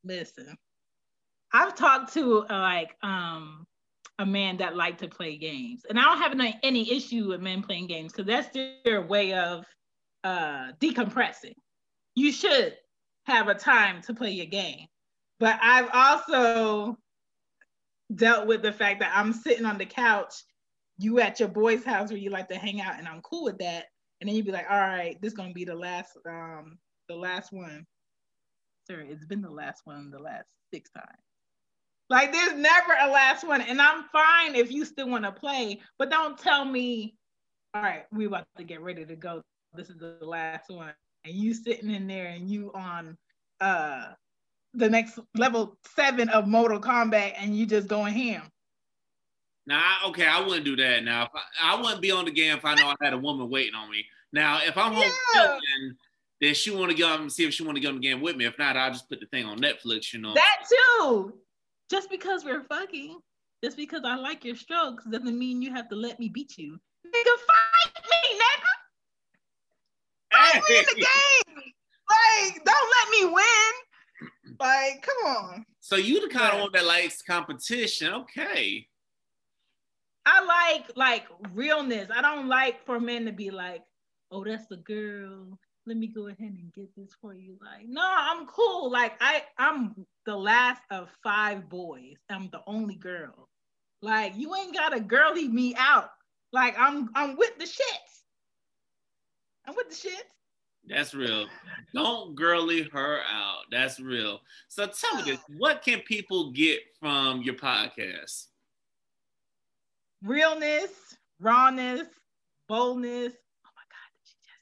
Listen, 0.05 0.57
I've 1.53 1.75
talked 1.75 2.13
to 2.15 2.47
uh, 2.49 2.59
like 2.59 2.97
um 3.03 3.67
a 4.21 4.27
man 4.27 4.57
that 4.59 4.77
like 4.77 4.99
to 4.99 5.09
play 5.09 5.37
games, 5.37 5.83
and 5.89 5.99
I 5.99 6.03
don't 6.03 6.19
have 6.19 6.33
any, 6.33 6.59
any 6.63 6.93
issue 6.93 7.29
with 7.29 7.41
men 7.41 7.63
playing 7.63 7.89
games 7.89 8.13
because 8.13 8.27
that's 8.27 8.57
their 8.85 9.03
way 9.03 9.33
of 9.33 9.65
uh 10.23 10.73
decompressing. 10.81 11.55
You 12.15 12.31
should 12.31 12.77
have 13.25 13.49
a 13.49 13.55
time 13.55 14.03
to 14.03 14.15
play 14.15 14.31
your 14.31 14.47
game, 14.47 14.87
but 15.41 15.59
I've 15.63 15.89
also 15.93 16.99
dealt 18.15 18.47
with 18.47 18.63
the 18.63 18.73
fact 18.73 19.01
that 19.01 19.13
I'm 19.15 19.33
sitting 19.33 19.65
on 19.65 19.79
the 19.79 19.87
couch 19.87 20.35
you 20.99 21.21
at 21.21 21.41
your 21.41 21.49
boy's 21.49 21.85
house 21.85 22.11
where 22.11 22.19
you 22.19 22.31
like 22.31 22.49
to 22.49 22.57
hang 22.57 22.81
out 22.81 22.99
and 22.99 23.09
I'm 23.09 23.21
cool 23.23 23.45
with 23.45 23.59
that. 23.59 23.87
And 24.21 24.29
then 24.29 24.37
you'd 24.37 24.47
be 24.47 24.53
like, 24.53 24.67
all 24.71 24.79
right, 24.79 25.21
this 25.21 25.33
is 25.33 25.37
gonna 25.37 25.53
be 25.53 25.65
the 25.65 25.75
last 25.75 26.17
um 26.29 26.79
the 27.09 27.17
last 27.17 27.53
one. 27.53 27.87
Sorry, 28.87 29.09
it's 29.09 29.27
been 29.27 29.43
the 29.43 29.51
last 29.51 29.83
one 29.85 30.11
the 30.11 30.19
last 30.19 30.49
six 30.73 30.91
times. 30.91 31.09
Like 32.11 32.33
there's 32.33 32.55
never 32.55 32.95
a 33.01 33.11
last 33.11 33.47
one. 33.47 33.63
And 33.63 33.81
I'm 33.81 34.05
fine 34.13 34.55
if 34.55 34.71
you 34.71 34.85
still 34.85 35.09
want 35.09 35.25
to 35.25 35.33
play, 35.33 35.81
but 35.99 36.11
don't 36.11 36.39
tell 36.39 36.65
me, 36.65 37.17
all 37.75 37.83
right, 37.83 38.05
we 38.13 38.27
about 38.27 38.47
to 38.57 38.65
get 38.65 38.83
ready 38.83 39.05
to 39.05 39.17
go. 39.17 39.43
This 39.73 39.91
is 39.91 39.97
the 39.99 40.19
last 40.21 40.71
one. 40.71 40.95
And 41.25 41.35
you 41.35 41.55
sitting 41.55 41.91
in 41.91 42.07
there 42.07 42.27
and 42.27 42.49
you 42.49 42.71
on 42.75 43.17
uh 43.61 44.13
the 44.75 44.89
next 44.89 45.19
level 45.37 45.79
seven 45.95 46.29
of 46.29 46.47
Mortal 46.47 46.81
Kombat 46.81 47.35
and 47.39 47.57
you 47.57 47.67
just 47.67 47.89
going 47.89 48.13
ham. 48.13 48.43
Now, 49.67 49.81
okay, 50.09 50.27
I 50.27 50.41
wouldn't 50.41 50.65
do 50.65 50.77
that. 50.77 51.05
Now, 51.05 51.31
I, 51.63 51.75
I, 51.75 51.81
wouldn't 51.81 52.03
be 52.03 52.11
on 52.11 52.27
the 52.27 52.31
game 52.31 52.55
if 52.57 52.65
I 52.65 52.75
know 52.75 52.89
I 52.89 52.97
had 53.03 53.15
a 53.15 53.19
woman 53.19 53.49
waiting 53.49 53.75
on 53.75 53.91
me. 53.91 54.05
Now, 54.31 54.61
if 54.63 54.77
I'm 54.77 54.93
home 54.93 55.11
yeah. 55.35 55.59
then 56.41 56.55
she 56.55 56.71
want 56.71 56.91
to 56.91 56.97
go 56.97 57.15
and 57.15 57.33
see 57.33 57.47
if 57.47 57.55
she 57.55 57.63
want 57.63 57.77
to 57.77 57.81
go 57.81 57.89
on 57.89 57.95
the 57.95 58.01
game 58.01 58.21
with 58.21 58.37
me. 58.37 58.45
If 58.45 58.59
not, 58.59 58.77
I'll 58.77 58.91
just 58.91 59.09
put 59.09 59.21
the 59.21 59.27
thing 59.27 59.47
on 59.47 59.59
Netflix. 59.59 60.13
You 60.13 60.21
know 60.21 60.35
that 60.35 60.67
too. 60.69 61.33
Just 61.89 62.11
because 62.11 62.45
we're 62.45 62.65
fucking, 62.65 63.19
just 63.63 63.77
because 63.77 64.03
I 64.05 64.17
like 64.17 64.45
your 64.45 64.57
strokes, 64.57 65.05
doesn't 65.05 65.39
mean 65.39 65.63
you 65.63 65.73
have 65.73 65.89
to 65.89 65.97
let 65.97 66.19
me 66.19 66.29
beat 66.29 66.59
you. 66.59 66.79
Nigga, 67.07 67.37
fight 67.47 68.05
me, 68.11 68.39
nigga. 70.55 70.61
Fight 70.61 70.63
hey. 70.69 70.75
me 70.75 70.79
in 70.79 70.87
the 70.87 70.95
game. 71.55 71.73
Like, 72.11 72.65
don't 72.65 72.93
let 72.97 73.11
me 73.11 73.35
win. 73.35 74.59
Like, 74.61 75.03
come 75.03 75.35
on. 75.35 75.67
So 75.81 75.97
you 75.97 76.21
the 76.27 76.33
kind 76.33 76.53
yeah. 76.53 76.57
of 76.57 76.61
one 76.63 76.73
that 76.73 76.85
likes 76.85 77.23
competition, 77.23 78.13
okay? 78.13 78.87
I 80.27 80.45
like 80.45 80.91
like 80.97 81.27
realness. 81.53 82.09
I 82.15 82.23
don't 82.23 82.49
like 82.49 82.85
for 82.87 82.99
men 82.99 83.27
to 83.27 83.33
be 83.33 83.51
like, 83.51 83.83
oh, 84.31 84.45
that's 84.45 84.67
the 84.67 84.79
girl. 84.79 85.59
Let 85.87 85.99
me 85.99 86.07
go 86.07 86.29
ahead 86.29 86.39
and 86.41 86.73
get 86.73 86.89
this 86.97 87.11
for 87.21 87.35
you. 87.35 87.59
Like, 87.63 87.87
no, 87.87 88.03
I'm 88.03 88.47
cool. 88.47 88.91
Like, 88.91 89.15
I 89.21 89.43
I'm 89.59 89.95
the 90.25 90.37
last 90.37 90.83
of 90.91 91.11
five 91.23 91.69
boys. 91.69 92.17
I'm 92.31 92.49
the 92.51 92.63
only 92.67 92.97
girl. 92.97 93.49
Like, 94.01 94.33
you 94.37 94.55
ain't 94.55 94.75
gotta 94.75 95.01
girly 95.01 95.49
me 95.49 95.75
out. 95.77 96.11
Like, 96.53 96.75
I'm 96.79 97.11
I'm 97.15 97.37
with 97.37 97.59
the 97.59 97.65
shits. 97.65 98.23
I'm 99.67 99.75
with 99.75 99.91
the 99.91 100.09
shits. 100.09 100.35
That's 100.89 101.15
real. 101.15 101.47
Don't 101.95 102.35
girly 102.35 102.83
her 102.93 103.21
out. 103.31 103.63
That's 103.71 103.99
real. 103.99 104.41
So 104.69 104.87
tell 104.87 105.17
me 105.17 105.23
this: 105.23 105.41
what 105.57 105.83
can 105.83 106.01
people 106.01 106.53
get 106.53 106.81
from 107.01 107.43
your 107.43 107.55
podcast? 107.55 108.49
realness, 110.25 110.91
rawness, 111.39 112.09
boldness. 112.69 113.33
Oh 113.65 113.71
my 113.77 113.85
God, 113.91 114.11
did 114.15 114.25
she 114.25 114.37
just 114.43 114.53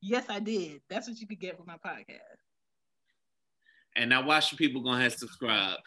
Yes, 0.00 0.24
I 0.28 0.40
did. 0.40 0.80
That's 0.88 1.08
what 1.08 1.20
you 1.20 1.26
could 1.26 1.40
get 1.40 1.56
from 1.56 1.66
my 1.66 1.76
podcast. 1.76 2.18
And 3.96 4.10
now 4.10 4.26
why 4.26 4.40
should 4.40 4.58
people 4.58 4.82
go 4.82 4.92
ahead 4.92 5.04
and 5.04 5.12
subscribe? 5.12 5.78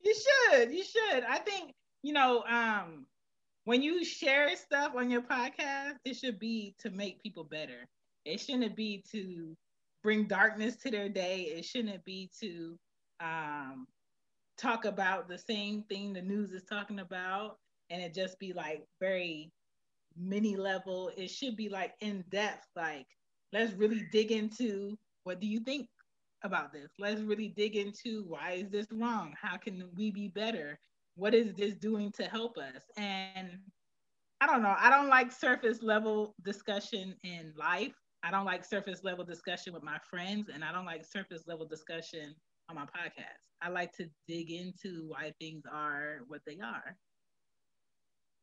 You 0.00 0.14
should. 0.14 0.72
You 0.72 0.84
should. 0.84 1.24
I 1.24 1.38
think, 1.38 1.74
you 2.02 2.12
know, 2.12 2.44
um, 2.48 3.06
when 3.66 3.82
you 3.82 4.04
share 4.04 4.54
stuff 4.54 4.92
on 4.96 5.10
your 5.10 5.22
podcast, 5.22 5.96
it 6.04 6.14
should 6.14 6.38
be 6.38 6.74
to 6.78 6.88
make 6.88 7.20
people 7.20 7.42
better. 7.42 7.84
It 8.24 8.40
shouldn't 8.40 8.76
be 8.76 9.04
to 9.10 9.56
bring 10.04 10.28
darkness 10.28 10.76
to 10.76 10.90
their 10.90 11.08
day. 11.08 11.52
It 11.56 11.64
shouldn't 11.64 12.04
be 12.04 12.30
to 12.40 12.78
um, 13.20 13.88
talk 14.56 14.84
about 14.84 15.28
the 15.28 15.36
same 15.36 15.82
thing 15.88 16.12
the 16.12 16.22
news 16.22 16.52
is 16.52 16.62
talking 16.62 17.00
about 17.00 17.58
and 17.90 18.00
it 18.00 18.14
just 18.14 18.38
be 18.38 18.52
like 18.52 18.86
very 19.00 19.50
mini 20.16 20.56
level. 20.56 21.10
It 21.16 21.28
should 21.28 21.56
be 21.56 21.68
like 21.68 21.94
in 22.00 22.24
depth. 22.30 22.68
Like 22.76 23.08
let's 23.52 23.72
really 23.72 24.06
dig 24.12 24.30
into 24.30 24.96
what 25.24 25.40
do 25.40 25.48
you 25.48 25.58
think 25.58 25.88
about 26.44 26.72
this? 26.72 26.92
Let's 27.00 27.20
really 27.20 27.48
dig 27.48 27.74
into 27.74 28.26
why 28.28 28.52
is 28.52 28.70
this 28.70 28.86
wrong? 28.92 29.34
How 29.40 29.56
can 29.56 29.88
we 29.96 30.12
be 30.12 30.28
better 30.28 30.78
what 31.16 31.34
is 31.34 31.52
this 31.54 31.74
doing 31.74 32.12
to 32.12 32.24
help 32.24 32.56
us 32.56 32.82
and 32.96 33.58
i 34.40 34.46
don't 34.46 34.62
know 34.62 34.74
i 34.78 34.88
don't 34.88 35.08
like 35.08 35.32
surface 35.32 35.82
level 35.82 36.34
discussion 36.44 37.14
in 37.24 37.52
life 37.58 37.94
i 38.22 38.30
don't 38.30 38.44
like 38.44 38.64
surface 38.64 39.02
level 39.02 39.24
discussion 39.24 39.72
with 39.72 39.82
my 39.82 39.98
friends 40.08 40.48
and 40.52 40.62
i 40.62 40.70
don't 40.70 40.86
like 40.86 41.04
surface 41.04 41.42
level 41.46 41.66
discussion 41.66 42.34
on 42.68 42.76
my 42.76 42.82
podcast. 42.82 43.40
I 43.62 43.68
like 43.68 43.92
to 43.96 44.06
dig 44.26 44.50
into 44.50 45.08
why 45.08 45.32
things 45.40 45.64
are 45.72 46.20
what 46.28 46.40
they 46.46 46.58
are. 46.62 46.96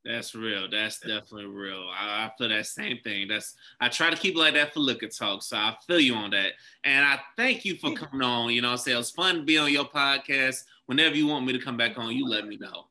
That's 0.05 0.35
real. 0.35 0.69
That's 0.69 0.99
definitely 0.99 1.45
real. 1.45 1.87
I, 1.97 2.25
I, 2.25 2.31
feel 2.37 2.49
that 2.49 2.65
same 2.65 2.97
thing. 3.05 3.29
That's 3.29 3.55
I 3.79 3.87
try 3.87 4.09
to 4.09 4.17
keep 4.17 4.35
like 4.35 4.53
that 4.55 4.73
for 4.73 4.81
Liquor 4.81 5.07
Talk. 5.07 5.43
So 5.43 5.55
I 5.55 5.75
feel 5.87 5.99
you 5.99 6.13
on 6.13 6.31
that. 6.31 6.53
And 6.83 7.05
I 7.05 7.19
thank 7.37 7.63
you 7.63 7.77
for 7.77 7.93
coming 7.93 8.21
on. 8.21 8.49
You 8.51 8.61
know, 8.61 8.73
I 8.73 8.75
say 8.75 8.91
it 8.91 8.97
was 8.97 9.11
fun 9.11 9.35
to 9.35 9.41
be 9.43 9.57
on 9.57 9.71
your 9.71 9.85
podcast. 9.85 10.63
Whenever 10.87 11.15
you 11.15 11.27
want 11.27 11.45
me 11.45 11.53
to 11.53 11.59
come 11.59 11.77
back 11.77 11.97
on, 11.97 12.11
you 12.11 12.27
let 12.27 12.47
me 12.47 12.57
know. 12.57 12.85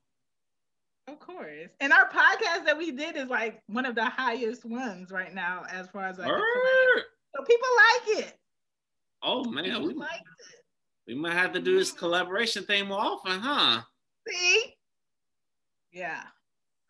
Of 1.08 1.18
course. 1.18 1.68
And 1.80 1.92
our 1.92 2.08
podcast 2.08 2.64
that 2.64 2.78
we 2.78 2.92
did 2.92 3.16
is 3.16 3.28
like 3.28 3.60
one 3.66 3.84
of 3.84 3.94
the 3.94 4.04
highest 4.04 4.64
ones 4.64 5.10
right 5.10 5.34
now, 5.34 5.64
as 5.70 5.88
far 5.88 6.06
as 6.06 6.18
like 6.18 6.28
so 6.28 7.44
people 7.44 7.68
like 7.76 8.18
it. 8.24 8.38
Oh 9.22 9.44
man, 9.44 9.64
people 9.64 9.86
we 9.88 9.94
liked 9.94 10.14
it. 10.14 10.60
We 11.06 11.14
might 11.14 11.34
have 11.34 11.52
to 11.52 11.60
do 11.60 11.76
this 11.76 11.90
mm-hmm. 11.90 11.98
collaboration 11.98 12.64
thing 12.64 12.86
more 12.86 13.00
often, 13.00 13.40
huh? 13.40 13.82
See? 14.28 14.74
Yeah. 15.92 16.22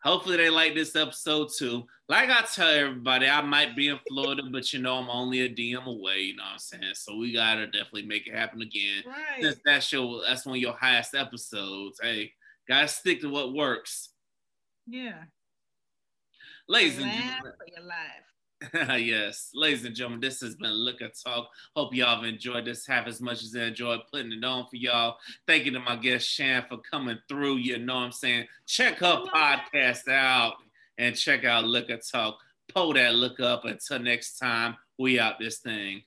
Hopefully 0.03 0.35
they 0.35 0.49
like 0.49 0.75
this 0.75 0.95
episode 0.95 1.49
too. 1.57 1.85
Like 2.09 2.29
I 2.29 2.41
tell 2.41 2.69
everybody, 2.69 3.27
I 3.27 3.41
might 3.41 3.75
be 3.75 3.87
in 3.87 3.99
Florida, 4.07 4.43
but 4.51 4.73
you 4.73 4.81
know 4.81 4.95
I'm 4.95 5.09
only 5.09 5.41
a 5.41 5.49
DM 5.49 5.85
away. 5.85 6.19
You 6.19 6.35
know 6.35 6.43
what 6.43 6.53
I'm 6.53 6.59
saying? 6.59 6.93
So 6.95 7.15
we 7.15 7.31
gotta 7.31 7.67
definitely 7.67 8.05
make 8.05 8.27
it 8.27 8.35
happen 8.35 8.61
again. 8.61 9.03
Right. 9.07 9.41
Since 9.41 9.59
that's 9.63 9.91
your 9.93 10.21
that's 10.27 10.45
one 10.45 10.57
of 10.57 10.61
your 10.61 10.73
highest 10.73 11.15
episodes. 11.15 11.99
Hey, 12.01 12.33
gotta 12.67 12.89
stick 12.89 13.21
to 13.21 13.29
what 13.29 13.53
works. 13.53 14.09
Yeah. 14.85 15.23
Ladies 16.67 16.97
and 16.97 17.11
gentlemen. 17.11 17.53
yes, 18.97 19.49
ladies 19.53 19.85
and 19.85 19.95
gentlemen, 19.95 20.19
this 20.19 20.39
has 20.41 20.55
been 20.55 20.73
Liquor 20.73 21.09
Talk. 21.23 21.49
Hope 21.75 21.93
y'all 21.93 22.15
have 22.15 22.23
enjoyed 22.23 22.65
this 22.65 22.85
half 22.85 23.07
as 23.07 23.19
much 23.19 23.43
as 23.43 23.55
I 23.55 23.63
enjoyed 23.63 24.01
putting 24.11 24.31
it 24.31 24.43
on 24.43 24.67
for 24.67 24.75
y'all. 24.75 25.17
Thank 25.47 25.65
you 25.65 25.71
to 25.71 25.79
my 25.79 25.95
guest 25.95 26.27
Shan 26.27 26.63
for 26.69 26.77
coming 26.77 27.17
through. 27.27 27.57
You 27.57 27.79
know 27.79 27.95
what 27.95 28.01
I'm 28.01 28.11
saying? 28.11 28.45
Check 28.65 28.99
her 28.99 29.23
podcast 29.33 30.07
out 30.07 30.55
and 30.97 31.15
check 31.15 31.43
out 31.43 31.65
Liquor 31.65 31.99
Talk. 32.11 32.37
Pull 32.73 32.93
that 32.93 33.15
look 33.15 33.39
up. 33.39 33.65
Until 33.65 33.99
next 33.99 34.37
time, 34.37 34.77
we 34.97 35.19
out 35.19 35.39
this 35.39 35.59
thing. 35.59 36.03